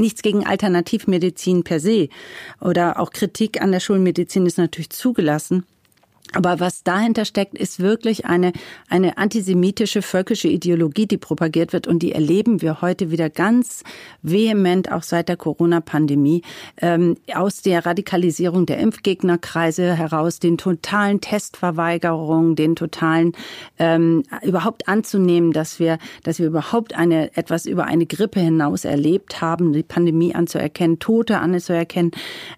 nichts 0.00 0.22
gegen 0.22 0.46
Alternativmedizin 0.46 1.62
per 1.62 1.78
se 1.78 2.08
oder 2.60 2.98
auch 2.98 3.10
Kritik 3.10 3.62
an 3.62 3.70
der 3.70 3.80
Schulmedizin 3.80 4.46
ist 4.46 4.58
natürlich 4.58 4.90
zugelassen. 4.90 5.64
Aber 6.32 6.60
was 6.60 6.84
dahinter 6.84 7.24
steckt, 7.24 7.58
ist 7.58 7.80
wirklich 7.80 8.24
eine, 8.24 8.52
eine 8.88 9.18
antisemitische 9.18 10.00
völkische 10.00 10.46
Ideologie, 10.46 11.06
die 11.06 11.16
propagiert 11.16 11.72
wird. 11.72 11.88
Und 11.88 12.00
die 12.00 12.12
erleben 12.12 12.62
wir 12.62 12.82
heute 12.82 13.10
wieder 13.10 13.28
ganz 13.30 13.82
vehement, 14.22 14.92
auch 14.92 15.02
seit 15.02 15.28
der 15.28 15.36
Corona-Pandemie, 15.36 16.42
ähm, 16.80 17.16
aus 17.34 17.62
der 17.62 17.84
Radikalisierung 17.84 18.64
der 18.66 18.78
Impfgegnerkreise 18.78 19.96
heraus, 19.96 20.38
den 20.38 20.56
totalen 20.56 21.20
Testverweigerungen, 21.20 22.54
den 22.54 22.76
totalen, 22.76 23.32
ähm, 23.78 24.22
überhaupt 24.42 24.86
anzunehmen, 24.86 25.52
dass 25.52 25.80
wir, 25.80 25.98
dass 26.22 26.38
wir 26.38 26.46
überhaupt 26.46 26.94
eine, 26.94 27.36
etwas 27.36 27.66
über 27.66 27.86
eine 27.86 28.06
Grippe 28.06 28.38
hinaus 28.38 28.84
erlebt 28.84 29.40
haben, 29.40 29.72
die 29.72 29.82
Pandemie 29.82 30.34
anzuerkennen, 30.34 31.00
Tote 31.00 31.38
anzuerkennen. 31.38 32.12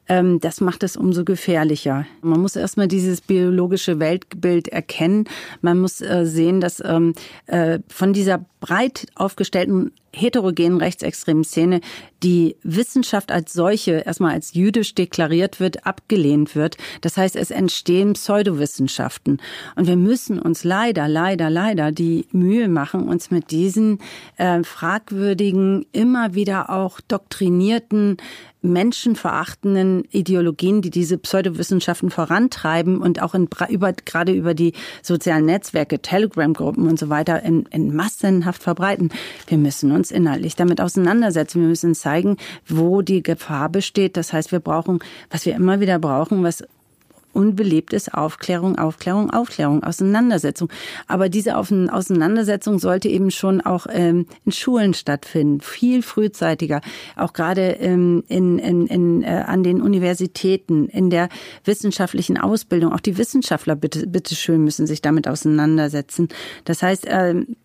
Ähm, 0.09 0.41
das 0.41 0.61
macht 0.61 0.83
es 0.83 0.99
umso 0.99 1.25
gefährlicher. 1.25 2.05
Man 2.21 2.41
muss 2.41 2.55
erstmal 2.55 2.89
dieses 2.89 3.23
Biologie 3.23 3.62
biologische 3.63 4.01
Weltbild 4.01 4.69
erkennen. 4.69 5.29
Man 5.61 5.79
muss 5.79 6.01
äh, 6.01 6.27
sehen, 6.27 6.61
dass 6.61 6.83
ähm, 6.85 7.15
äh, 7.47 7.79
von 7.87 8.13
dieser 8.13 8.45
breit 8.59 9.07
aufgestellten 9.15 9.93
heterogenen 10.15 10.79
rechtsextremen 10.79 11.45
Szene 11.45 11.81
die 12.23 12.57
Wissenschaft 12.63 13.33
als 13.33 13.53
solche 13.53 13.93
erstmal 13.93 14.33
als 14.33 14.55
jüdisch 14.55 14.95
deklariert 14.95 15.59
wird, 15.59 15.87
abgelehnt 15.87 16.55
wird. 16.55 16.77
Das 17.01 17.17
heißt, 17.17 17.35
es 17.37 17.51
entstehen 17.51 18.13
Pseudowissenschaften. 18.13 19.41
Und 19.75 19.87
wir 19.87 19.97
müssen 19.97 20.39
uns 20.39 20.65
leider, 20.65 21.09
leider, 21.09 21.51
leider 21.51 21.93
die 21.93 22.27
Mühe 22.31 22.69
machen, 22.69 23.09
uns 23.09 23.31
mit 23.31 23.51
diesen 23.51 23.99
äh, 24.37 24.63
fragwürdigen, 24.63 25.87
immer 25.93 26.35
wieder 26.35 26.71
auch 26.71 27.01
doktrinierten 27.01 28.19
menschenverachtenden 28.63 30.05
Ideologien, 30.11 30.83
die 30.83 30.91
diese 30.91 31.19
Pseudowissenschaften 31.19 32.11
vorantreiben 32.11 33.01
und 33.01 33.21
auch 33.21 33.35
in, 33.35 33.49
über, 33.69 33.93
gerade 33.93 34.33
über 34.33 34.55
die 34.55 34.73
sozialen 35.03 35.47
Netzwerke, 35.47 36.01
Telegram-Gruppen 36.01 36.89
und 36.89 36.99
so 36.99 37.09
weiter 37.09 37.43
in, 37.43 37.67
in 37.67 37.95
massenhaft 37.95 38.63
verbreiten. 38.63 39.11
Wir 39.49 39.59
müssen 39.59 39.91
uns 39.91 40.02
inhaltlich 40.11 40.57
damit 40.57 40.81
auseinandersetzen. 40.81 41.61
Wir 41.61 41.69
müssen 41.69 41.95
zeigen, 41.95 42.37
wo 42.69 43.03
die 43.03 43.23
Gefahr 43.23 43.69
besteht. 43.69 44.17
Das 44.17 44.33
heißt, 44.33 44.53
wir 44.53 44.61
brauchen, 44.61 45.01
was 45.31 45.47
wir 45.47 45.55
immer 45.55 45.81
wieder 45.81 45.99
brauchen, 45.99 46.43
was 46.43 46.65
unbelebt 47.33 47.93
ist 47.93 48.15
Aufklärung, 48.15 48.79
Aufklärung, 48.79 49.31
Aufklärung, 49.31 49.83
Auseinandersetzung. 49.83 50.69
Aber 51.07 51.29
diese 51.29 51.57
Auseinandersetzung 51.57 52.79
sollte 52.79 53.09
eben 53.09 53.31
schon 53.31 53.61
auch 53.61 53.87
ähm, 53.91 54.27
in 54.45 54.53
Schulen 54.53 54.95
stattfinden, 54.95 55.61
viel 55.61 56.03
frühzeitiger, 56.03 56.81
auch 57.17 57.33
gerade 57.33 57.73
ähm, 57.81 58.25
in, 58.29 58.59
in, 58.59 58.87
in, 58.87 59.23
äh, 59.23 59.45
an 59.47 59.63
den 59.63 59.81
Universitäten, 59.81 60.89
in 60.89 61.11
der 61.11 61.29
wissenschaftlichen 61.65 62.39
Ausbildung. 62.39 62.93
Auch 62.93 63.01
die 63.01 63.19
Wissenschaftler 63.19 63.77
bitte, 63.77 64.07
bitte 64.07 64.35
schön 64.35 64.65
müssen 64.65 64.87
sich 64.87 65.03
damit 65.03 65.29
auseinandersetzen. 65.29 66.29
Das 66.65 66.83
heißt, 66.83 67.07
ähm, 67.09 67.57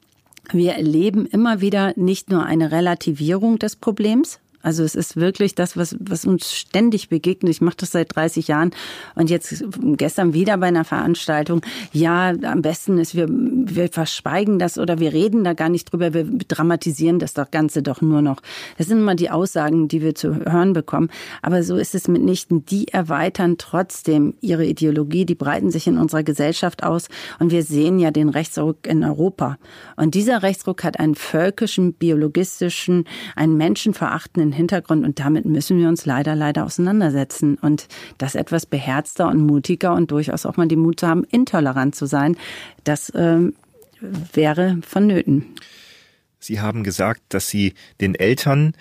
wir 0.53 0.73
erleben 0.73 1.25
immer 1.25 1.61
wieder 1.61 1.93
nicht 1.95 2.29
nur 2.29 2.43
eine 2.43 2.71
Relativierung 2.71 3.59
des 3.59 3.75
Problems, 3.75 4.39
also 4.67 4.83
es 4.83 4.95
ist 4.95 5.15
wirklich 5.15 5.55
das, 5.55 5.77
was, 5.77 5.95
was 5.97 6.25
uns 6.25 6.51
ständig 6.51 7.07
begegnet. 7.07 7.49
Ich 7.51 7.61
mache 7.61 7.77
das 7.77 7.91
seit 7.91 8.13
30 8.13 8.49
Jahren 8.49 8.71
und 9.15 9.29
jetzt 9.29 9.63
gestern 9.95 10.33
wieder 10.33 10.57
bei 10.57 10.67
einer 10.67 10.83
Veranstaltung. 10.83 11.61
Ja, 11.93 12.33
am 12.43 12.61
besten 12.61 12.97
ist, 12.97 13.15
wir, 13.15 13.27
wir 13.29 13.87
verschweigen 13.87 14.59
das 14.59 14.77
oder 14.77 14.99
wir 14.99 15.13
reden 15.13 15.45
da 15.45 15.53
gar 15.53 15.69
nicht 15.69 15.89
drüber, 15.89 16.13
wir 16.13 16.25
dramatisieren 16.25 17.17
das 17.17 17.33
doch 17.33 17.49
Ganze 17.49 17.81
doch 17.81 18.01
nur 18.01 18.21
noch. 18.21 18.41
Das 18.77 18.87
sind 18.87 18.97
immer 18.97 19.15
die 19.15 19.29
Aussagen, 19.29 19.87
die 19.87 20.01
wir 20.01 20.15
zu 20.15 20.35
hören 20.35 20.73
bekommen. 20.73 21.11
Aber 21.41 21.63
so 21.63 21.77
ist 21.77 21.95
es 21.95 22.09
mitnichten. 22.09 22.65
Die 22.65 22.89
erweitern 22.89 23.57
trotzdem 23.57 24.33
ihre 24.41 24.65
Ideologie, 24.65 25.25
die 25.25 25.35
breiten 25.35 25.71
sich 25.71 25.87
in 25.87 25.97
unserer 25.97 26.23
Gesellschaft 26.23 26.83
aus 26.83 27.07
und 27.39 27.51
wir 27.51 27.63
sehen 27.63 27.99
ja 27.99 28.11
den 28.11 28.27
Rechtsruck 28.27 28.85
in 28.85 29.05
Europa. 29.05 29.59
Und 29.95 30.13
dieser 30.13 30.43
Rechtsruck 30.43 30.83
hat 30.83 30.99
einen 30.99 31.15
völkischen, 31.15 31.93
biologistischen, 31.93 33.05
einen 33.37 33.55
menschenverachtenden 33.55 34.56
Hintergrund 34.57 35.05
und 35.05 35.19
damit 35.19 35.45
müssen 35.45 35.77
wir 35.79 35.87
uns 35.87 36.05
leider, 36.05 36.35
leider 36.35 36.65
auseinandersetzen 36.65 37.55
und 37.55 37.87
das 38.17 38.35
etwas 38.35 38.65
beherzter 38.65 39.27
und 39.27 39.45
mutiger 39.45 39.93
und 39.93 40.11
durchaus 40.11 40.45
auch 40.45 40.57
mal 40.57 40.67
den 40.67 40.79
Mut 40.79 40.99
zu 40.99 41.07
haben, 41.07 41.23
intolerant 41.23 41.95
zu 41.95 42.05
sein, 42.05 42.35
das 42.83 43.11
ähm, 43.15 43.53
wäre 44.33 44.77
vonnöten. 44.85 45.55
Sie 46.39 46.59
haben 46.59 46.83
gesagt, 46.83 47.21
dass 47.29 47.49
Sie 47.49 47.73
den 47.99 48.15
Eltern 48.15 48.73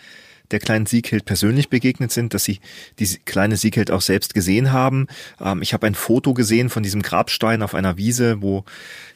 der 0.51 0.61
kleinen 0.61 0.87
Sieghild 0.87 1.24
persönlich 1.24 1.68
begegnet 1.68 2.12
sind, 2.12 2.35
dass 2.35 2.45
sie 2.45 2.61
die 2.99 3.07
kleine 3.24 3.57
Sieghild 3.57 3.91
auch 3.91 4.01
selbst 4.01 4.35
gesehen 4.35 4.72
haben. 4.72 5.07
Ähm, 5.41 5.62
ich 5.62 5.72
habe 5.72 5.87
ein 5.87 5.95
Foto 5.95 6.35
gesehen 6.35 6.68
von 6.68 6.83
diesem 6.83 7.03
Grabstein 7.03 7.62
auf 7.62 7.74
einer 7.74 7.97
Wiese, 7.97 8.43
wo 8.43 8.64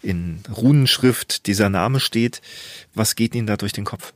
in 0.02 0.40
Runenschrift 0.54 1.46
dieser 1.46 1.68
Name 1.68 2.00
steht. 2.00 2.40
Was 2.94 3.14
geht 3.14 3.34
Ihnen 3.34 3.46
da 3.46 3.56
durch 3.56 3.72
den 3.72 3.84
Kopf? 3.84 4.12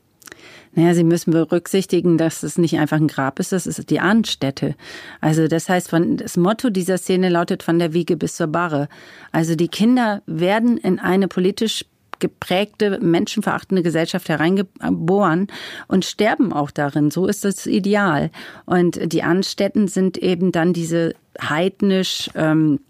Naja, 0.75 0.95
Sie 0.95 1.05
müssen 1.05 1.31
berücksichtigen, 1.31 2.19
dass 2.19 2.43
es 2.43 2.59
nicht 2.59 2.79
einfach 2.79 2.97
ein 2.97 3.09
Grab 3.09 3.39
ist, 3.39 3.53
das 3.53 3.67
ist 3.67 3.91
die 3.91 4.01
Ahnenstätte. 4.01 4.75
Also 5.21 5.47
das 5.49 5.69
heißt, 5.69 5.89
von, 5.89 6.17
das 6.17 6.37
Motto 6.37 6.71
dieser 6.71 6.99
Szene 6.99 7.29
lautet 7.29 7.63
von 7.63 7.79
der 7.79 7.93
Wiege 7.93 8.17
bis 8.17 8.37
zur 8.37 8.49
Barre. 8.49 8.89
Also 9.33 9.55
die 9.55 9.69
Kinder 9.69 10.23
werden 10.27 10.77
in 10.77 10.99
eine 10.99 11.29
politisch 11.29 11.85
geprägte, 12.19 12.99
menschenverachtende 13.01 13.83
Gesellschaft 13.83 14.29
hereingeboren 14.29 15.49
und 15.89 16.05
sterben 16.05 16.53
auch 16.53 16.71
darin. 16.71 17.11
So 17.11 17.27
ist 17.27 17.45
das 17.45 17.67
Ideal. 17.67 18.31
Und 18.67 19.13
die 19.13 19.23
Anstätten 19.23 19.89
sind 19.89 20.17
eben 20.17 20.53
dann 20.53 20.73
diese 20.73 21.15
heidnisch 21.41 22.31
ähm, 22.35 22.81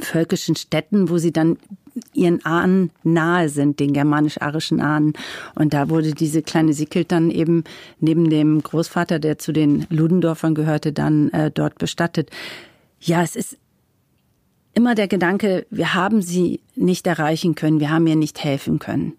völkischen 0.00 0.56
Städten, 0.56 1.08
wo 1.08 1.18
sie 1.18 1.32
dann 1.32 1.56
ihren 2.12 2.44
Ahnen 2.44 2.90
nahe 3.02 3.48
sind, 3.48 3.80
den 3.80 3.92
germanisch-arischen 3.92 4.80
Ahnen. 4.80 5.12
Und 5.54 5.74
da 5.74 5.88
wurde 5.88 6.12
diese 6.12 6.42
kleine 6.42 6.72
Sickelt 6.72 7.12
dann 7.12 7.30
eben 7.30 7.64
neben 8.00 8.30
dem 8.30 8.62
Großvater, 8.62 9.18
der 9.18 9.38
zu 9.38 9.52
den 9.52 9.86
Ludendorffern 9.90 10.54
gehörte, 10.54 10.92
dann 10.92 11.30
äh, 11.30 11.50
dort 11.50 11.78
bestattet. 11.78 12.30
Ja, 13.00 13.22
es 13.22 13.36
ist 13.36 13.58
immer 14.74 14.94
der 14.94 15.08
Gedanke, 15.08 15.66
wir 15.70 15.94
haben 15.94 16.20
sie 16.20 16.60
nicht 16.74 17.06
erreichen 17.06 17.54
können, 17.54 17.80
wir 17.80 17.90
haben 17.90 18.06
ihr 18.06 18.16
nicht 18.16 18.42
helfen 18.42 18.78
können. 18.78 19.14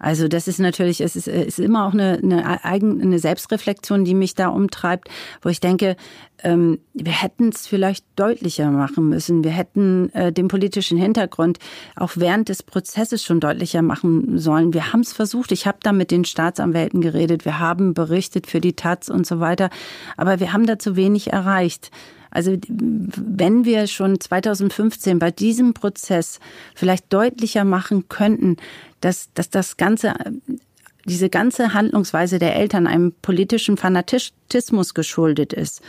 Also 0.00 0.28
das 0.28 0.48
ist 0.48 0.58
natürlich, 0.58 1.02
es 1.02 1.14
ist, 1.14 1.28
ist 1.28 1.58
immer 1.58 1.86
auch 1.86 1.92
eine, 1.92 2.18
eine 2.22 2.64
eigene 2.64 3.02
eine 3.02 3.18
Selbstreflexion, 3.18 4.04
die 4.04 4.14
mich 4.14 4.34
da 4.34 4.48
umtreibt, 4.48 5.08
wo 5.42 5.50
ich 5.50 5.60
denke, 5.60 5.94
ähm, 6.42 6.78
wir 6.94 7.12
hätten 7.12 7.50
es 7.50 7.66
vielleicht 7.66 8.06
deutlicher 8.16 8.70
machen 8.70 9.10
müssen. 9.10 9.44
Wir 9.44 9.50
hätten 9.50 10.10
äh, 10.14 10.32
den 10.32 10.48
politischen 10.48 10.96
Hintergrund 10.96 11.58
auch 11.96 12.12
während 12.14 12.48
des 12.48 12.62
Prozesses 12.62 13.22
schon 13.22 13.40
deutlicher 13.40 13.82
machen 13.82 14.38
sollen. 14.38 14.72
Wir 14.72 14.94
haben 14.94 15.00
es 15.00 15.12
versucht. 15.12 15.52
Ich 15.52 15.66
habe 15.66 15.78
da 15.82 15.92
mit 15.92 16.10
den 16.10 16.24
Staatsanwälten 16.24 17.02
geredet. 17.02 17.44
Wir 17.44 17.58
haben 17.58 17.92
berichtet 17.92 18.46
für 18.46 18.62
die 18.62 18.74
Taz 18.74 19.10
und 19.10 19.26
so 19.26 19.38
weiter. 19.38 19.68
Aber 20.16 20.40
wir 20.40 20.54
haben 20.54 20.64
da 20.64 20.78
zu 20.78 20.96
wenig 20.96 21.30
erreicht. 21.30 21.90
Also 22.30 22.56
wenn 22.68 23.64
wir 23.64 23.86
schon 23.86 24.20
2015 24.20 25.18
bei 25.18 25.30
diesem 25.30 25.74
Prozess 25.74 26.40
vielleicht 26.74 27.12
deutlicher 27.12 27.64
machen 27.64 28.08
könnten, 28.08 28.56
dass, 29.00 29.30
dass 29.34 29.50
das 29.50 29.76
Ganze 29.76 30.14
diese 31.06 31.30
ganze 31.30 31.72
Handlungsweise 31.72 32.38
der 32.38 32.56
Eltern 32.56 32.86
einem 32.86 33.12
politischen 33.22 33.76
Fanatismus 33.76 34.94
geschuldet 34.94 35.52
ist, 35.52 35.80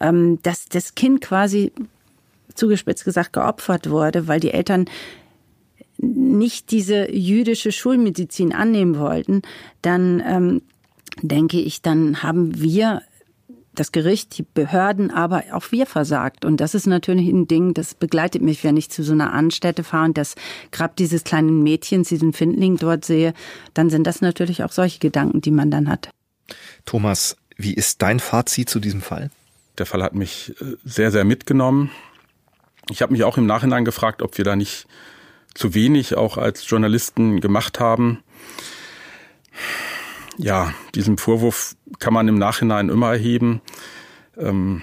ähm, 0.00 0.38
dass 0.42 0.66
das 0.66 0.94
Kind 0.94 1.22
quasi 1.22 1.72
zugespitzt 2.54 3.04
gesagt 3.04 3.32
geopfert 3.32 3.88
wurde, 3.88 4.28
weil 4.28 4.40
die 4.40 4.52
Eltern 4.52 4.84
nicht 5.98 6.70
diese 6.70 7.10
jüdische 7.12 7.72
Schulmedizin 7.72 8.52
annehmen 8.54 8.98
wollten, 8.98 9.42
dann 9.82 10.22
ähm, 10.26 10.62
denke 11.22 11.60
ich, 11.60 11.82
dann 11.82 12.22
haben 12.22 12.60
wir 12.60 13.02
das 13.74 13.92
Gericht, 13.92 14.36
die 14.36 14.42
Behörden, 14.42 15.10
aber 15.10 15.44
auch 15.52 15.70
wir 15.70 15.86
versagt. 15.86 16.44
Und 16.44 16.58
das 16.58 16.74
ist 16.74 16.86
natürlich 16.86 17.28
ein 17.28 17.46
Ding, 17.46 17.74
das 17.74 17.94
begleitet 17.94 18.42
mich, 18.42 18.64
wenn 18.64 18.76
ich 18.76 18.90
zu 18.90 19.02
so 19.02 19.12
einer 19.12 19.32
Anstätte 19.32 19.84
fahre 19.84 20.06
und 20.06 20.18
das 20.18 20.34
Grab 20.72 20.96
dieses 20.96 21.24
kleinen 21.24 21.62
Mädchens, 21.62 22.08
diesen 22.08 22.32
Findling 22.32 22.76
dort 22.76 23.04
sehe, 23.04 23.32
dann 23.74 23.90
sind 23.90 24.06
das 24.06 24.20
natürlich 24.20 24.64
auch 24.64 24.72
solche 24.72 24.98
Gedanken, 24.98 25.40
die 25.40 25.50
man 25.50 25.70
dann 25.70 25.88
hat. 25.88 26.10
Thomas, 26.84 27.36
wie 27.56 27.74
ist 27.74 28.02
dein 28.02 28.20
Fazit 28.20 28.68
zu 28.68 28.80
diesem 28.80 29.02
Fall? 29.02 29.30
Der 29.78 29.86
Fall 29.86 30.02
hat 30.02 30.14
mich 30.14 30.54
äh, 30.60 30.76
sehr, 30.84 31.10
sehr 31.10 31.24
mitgenommen. 31.24 31.90
Ich 32.90 33.02
habe 33.02 33.12
mich 33.12 33.24
auch 33.24 33.38
im 33.38 33.46
Nachhinein 33.46 33.84
gefragt, 33.84 34.20
ob 34.20 34.36
wir 34.36 34.44
da 34.44 34.56
nicht 34.56 34.86
zu 35.54 35.74
wenig 35.74 36.16
auch 36.16 36.38
als 36.38 36.68
Journalisten 36.68 37.40
gemacht 37.40 37.80
haben 37.80 38.22
ja, 40.40 40.72
diesen 40.94 41.18
Vorwurf 41.18 41.76
kann 41.98 42.14
man 42.14 42.26
im 42.28 42.38
Nachhinein 42.38 42.88
immer 42.88 43.12
erheben. 43.12 43.60
Ähm, 44.38 44.82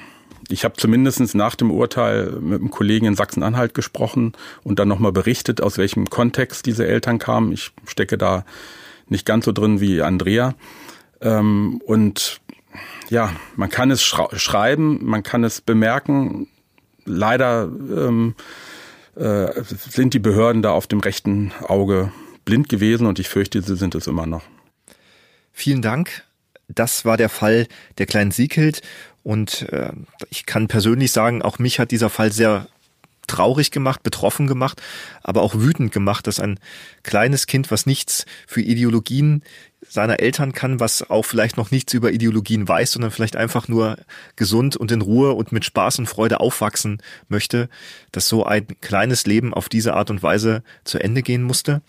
ich 0.49 0.63
habe 0.63 0.75
zumindest 0.77 1.35
nach 1.35 1.55
dem 1.55 1.71
Urteil 1.71 2.31
mit 2.39 2.61
einem 2.61 2.69
Kollegen 2.69 3.05
in 3.05 3.15
Sachsen-Anhalt 3.15 3.73
gesprochen 3.73 4.33
und 4.63 4.79
dann 4.79 4.87
nochmal 4.87 5.11
berichtet, 5.11 5.61
aus 5.61 5.77
welchem 5.77 6.09
Kontext 6.09 6.65
diese 6.65 6.87
Eltern 6.87 7.19
kamen. 7.19 7.51
Ich 7.51 7.71
stecke 7.85 8.17
da 8.17 8.45
nicht 9.07 9.25
ganz 9.25 9.45
so 9.45 9.51
drin 9.51 9.81
wie 9.81 10.01
Andrea. 10.01 10.53
Ähm, 11.21 11.81
und 11.85 12.39
ja, 13.09 13.31
man 13.55 13.69
kann 13.69 13.89
es 13.89 14.03
schreiben, 14.03 14.99
man 15.03 15.23
kann 15.23 15.43
es 15.43 15.59
bemerken. 15.59 16.47
Leider 17.03 17.63
ähm, 17.63 18.35
äh, 19.15 19.47
sind 19.63 20.13
die 20.13 20.19
Behörden 20.19 20.61
da 20.61 20.71
auf 20.71 20.87
dem 20.87 20.99
rechten 20.99 21.51
Auge 21.67 22.11
blind 22.45 22.69
gewesen 22.69 23.07
und 23.07 23.17
ich 23.19 23.27
fürchte, 23.27 23.61
sie 23.61 23.75
sind 23.75 23.95
es 23.95 24.07
immer 24.07 24.27
noch. 24.27 24.43
Vielen 25.59 25.81
Dank. 25.81 26.23
Das 26.67 27.03
war 27.03 27.17
der 27.17 27.29
Fall 27.29 27.65
der 27.97 28.05
kleinen 28.05 28.29
Sieghild. 28.29 28.83
Und 29.23 29.63
äh, 29.71 29.91
ich 30.29 30.45
kann 30.45 30.67
persönlich 30.67 31.11
sagen, 31.11 31.41
auch 31.41 31.57
mich 31.57 31.79
hat 31.79 31.89
dieser 31.89 32.11
Fall 32.11 32.31
sehr 32.31 32.67
traurig 33.25 33.71
gemacht, 33.71 34.03
betroffen 34.03 34.45
gemacht, 34.45 34.83
aber 35.23 35.41
auch 35.41 35.55
wütend 35.55 35.91
gemacht, 35.91 36.27
dass 36.27 36.39
ein 36.39 36.59
kleines 37.01 37.47
Kind, 37.47 37.71
was 37.71 37.87
nichts 37.87 38.27
für 38.45 38.61
Ideologien 38.61 39.41
seiner 39.81 40.19
Eltern 40.19 40.53
kann, 40.53 40.79
was 40.79 41.09
auch 41.09 41.23
vielleicht 41.23 41.57
noch 41.57 41.71
nichts 41.71 41.91
über 41.91 42.11
Ideologien 42.11 42.67
weiß, 42.67 42.91
sondern 42.91 43.09
vielleicht 43.09 43.35
einfach 43.35 43.67
nur 43.67 43.97
gesund 44.35 44.77
und 44.77 44.91
in 44.91 45.01
Ruhe 45.01 45.33
und 45.33 45.51
mit 45.51 45.65
Spaß 45.65 45.97
und 45.97 46.05
Freude 46.05 46.39
aufwachsen 46.39 47.01
möchte, 47.29 47.67
dass 48.11 48.29
so 48.29 48.45
ein 48.45 48.67
kleines 48.79 49.25
Leben 49.25 49.55
auf 49.55 49.69
diese 49.69 49.95
Art 49.95 50.11
und 50.11 50.21
Weise 50.21 50.61
zu 50.83 50.99
Ende 50.99 51.23
gehen 51.23 51.41
musste. 51.41 51.81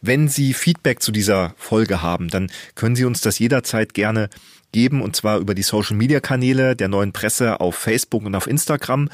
Wenn 0.00 0.28
Sie 0.28 0.54
Feedback 0.54 1.02
zu 1.02 1.10
dieser 1.10 1.54
Folge 1.56 2.02
haben, 2.02 2.28
dann 2.28 2.50
können 2.74 2.96
Sie 2.96 3.04
uns 3.04 3.20
das 3.20 3.38
jederzeit 3.38 3.94
gerne 3.94 4.28
geben 4.72 5.02
und 5.02 5.16
zwar 5.16 5.38
über 5.38 5.54
die 5.54 5.62
Social 5.62 5.96
Media 5.96 6.20
Kanäle 6.20 6.76
der 6.76 6.88
neuen 6.88 7.12
Presse 7.12 7.60
auf 7.60 7.74
Facebook 7.74 8.24
und 8.24 8.34
auf 8.34 8.46
Instagram 8.46 9.08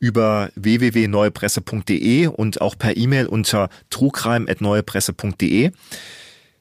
über 0.00 0.50
www.neuepresse.de 0.54 2.26
und 2.28 2.60
auch 2.60 2.78
per 2.78 2.96
E-Mail 2.96 3.26
unter 3.26 3.68
trugreim.neuepresse.de. 3.90 5.72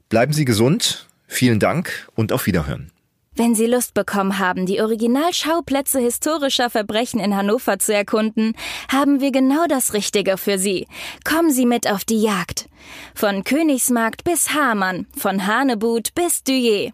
Bleiben 0.10 0.34
Sie 0.34 0.46
gesund, 0.46 1.08
vielen 1.28 1.60
Dank 1.60 2.10
und 2.16 2.32
auf 2.32 2.46
Wiederhören. 2.48 2.92
Wenn 3.38 3.54
Sie 3.54 3.68
Lust 3.68 3.94
bekommen 3.94 4.40
haben, 4.40 4.66
die 4.66 4.82
Originalschauplätze 4.82 6.00
historischer 6.00 6.72
Verbrechen 6.72 7.20
in 7.20 7.36
Hannover 7.36 7.78
zu 7.78 7.94
erkunden, 7.94 8.56
haben 8.92 9.22
wir 9.22 9.32
genau 9.32 9.68
das 9.70 9.94
Richtige 9.94 10.38
für 10.38 10.58
Sie. 10.58 10.88
Kommen 11.24 11.52
Sie 11.52 11.68
mit 11.68 11.88
auf 11.88 12.04
die 12.04 12.20
Jagd. 12.20 12.68
Von 13.14 13.44
Königsmarkt 13.44 14.24
bis 14.24 14.56
Hamann, 14.56 15.06
von 15.16 15.46
Hanebut 15.46 16.16
bis 16.16 16.44
Duyer. 16.44 16.94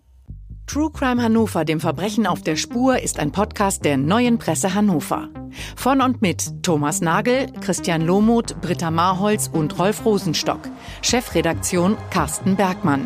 True 0.71 0.89
Crime 0.89 1.21
Hannover, 1.21 1.65
dem 1.65 1.81
Verbrechen 1.81 2.25
auf 2.25 2.43
der 2.43 2.55
Spur, 2.55 2.97
ist 2.99 3.19
ein 3.19 3.33
Podcast 3.33 3.83
der 3.83 3.97
Neuen 3.97 4.37
Presse 4.37 4.73
Hannover. 4.73 5.27
Von 5.75 5.99
und 5.99 6.21
mit 6.21 6.63
Thomas 6.63 7.01
Nagel, 7.01 7.47
Christian 7.59 8.03
Lohmuth, 8.03 8.55
Britta 8.61 8.89
Marholz 8.89 9.49
und 9.51 9.77
Rolf 9.77 10.05
Rosenstock. 10.05 10.61
Chefredaktion 11.01 11.97
Carsten 12.09 12.55
Bergmann. 12.55 13.05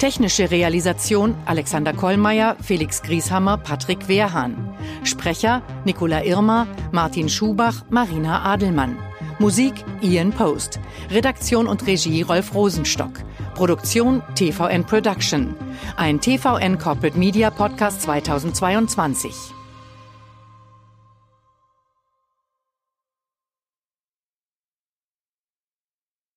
Technische 0.00 0.50
Realisation 0.50 1.36
Alexander 1.46 1.92
Kollmeier, 1.92 2.56
Felix 2.60 3.00
Grieshammer, 3.00 3.58
Patrick 3.58 4.08
Wehrhahn. 4.08 4.74
Sprecher 5.04 5.62
Nicola 5.84 6.24
Irmer, 6.24 6.66
Martin 6.90 7.28
Schubach, 7.28 7.84
Marina 7.90 8.42
Adelmann. 8.42 8.98
Musik 9.38 9.74
Ian 10.02 10.32
Post. 10.32 10.80
Redaktion 11.12 11.68
und 11.68 11.86
Regie 11.86 12.22
Rolf 12.22 12.52
Rosenstock. 12.56 13.12
Produktion 13.54 14.22
TVN 14.34 14.84
Production. 14.84 15.54
Ein 15.96 16.20
TVN 16.20 16.78
Corporate 16.78 17.18
Media 17.18 17.50
Podcast 17.50 18.02
2022. 18.02 19.63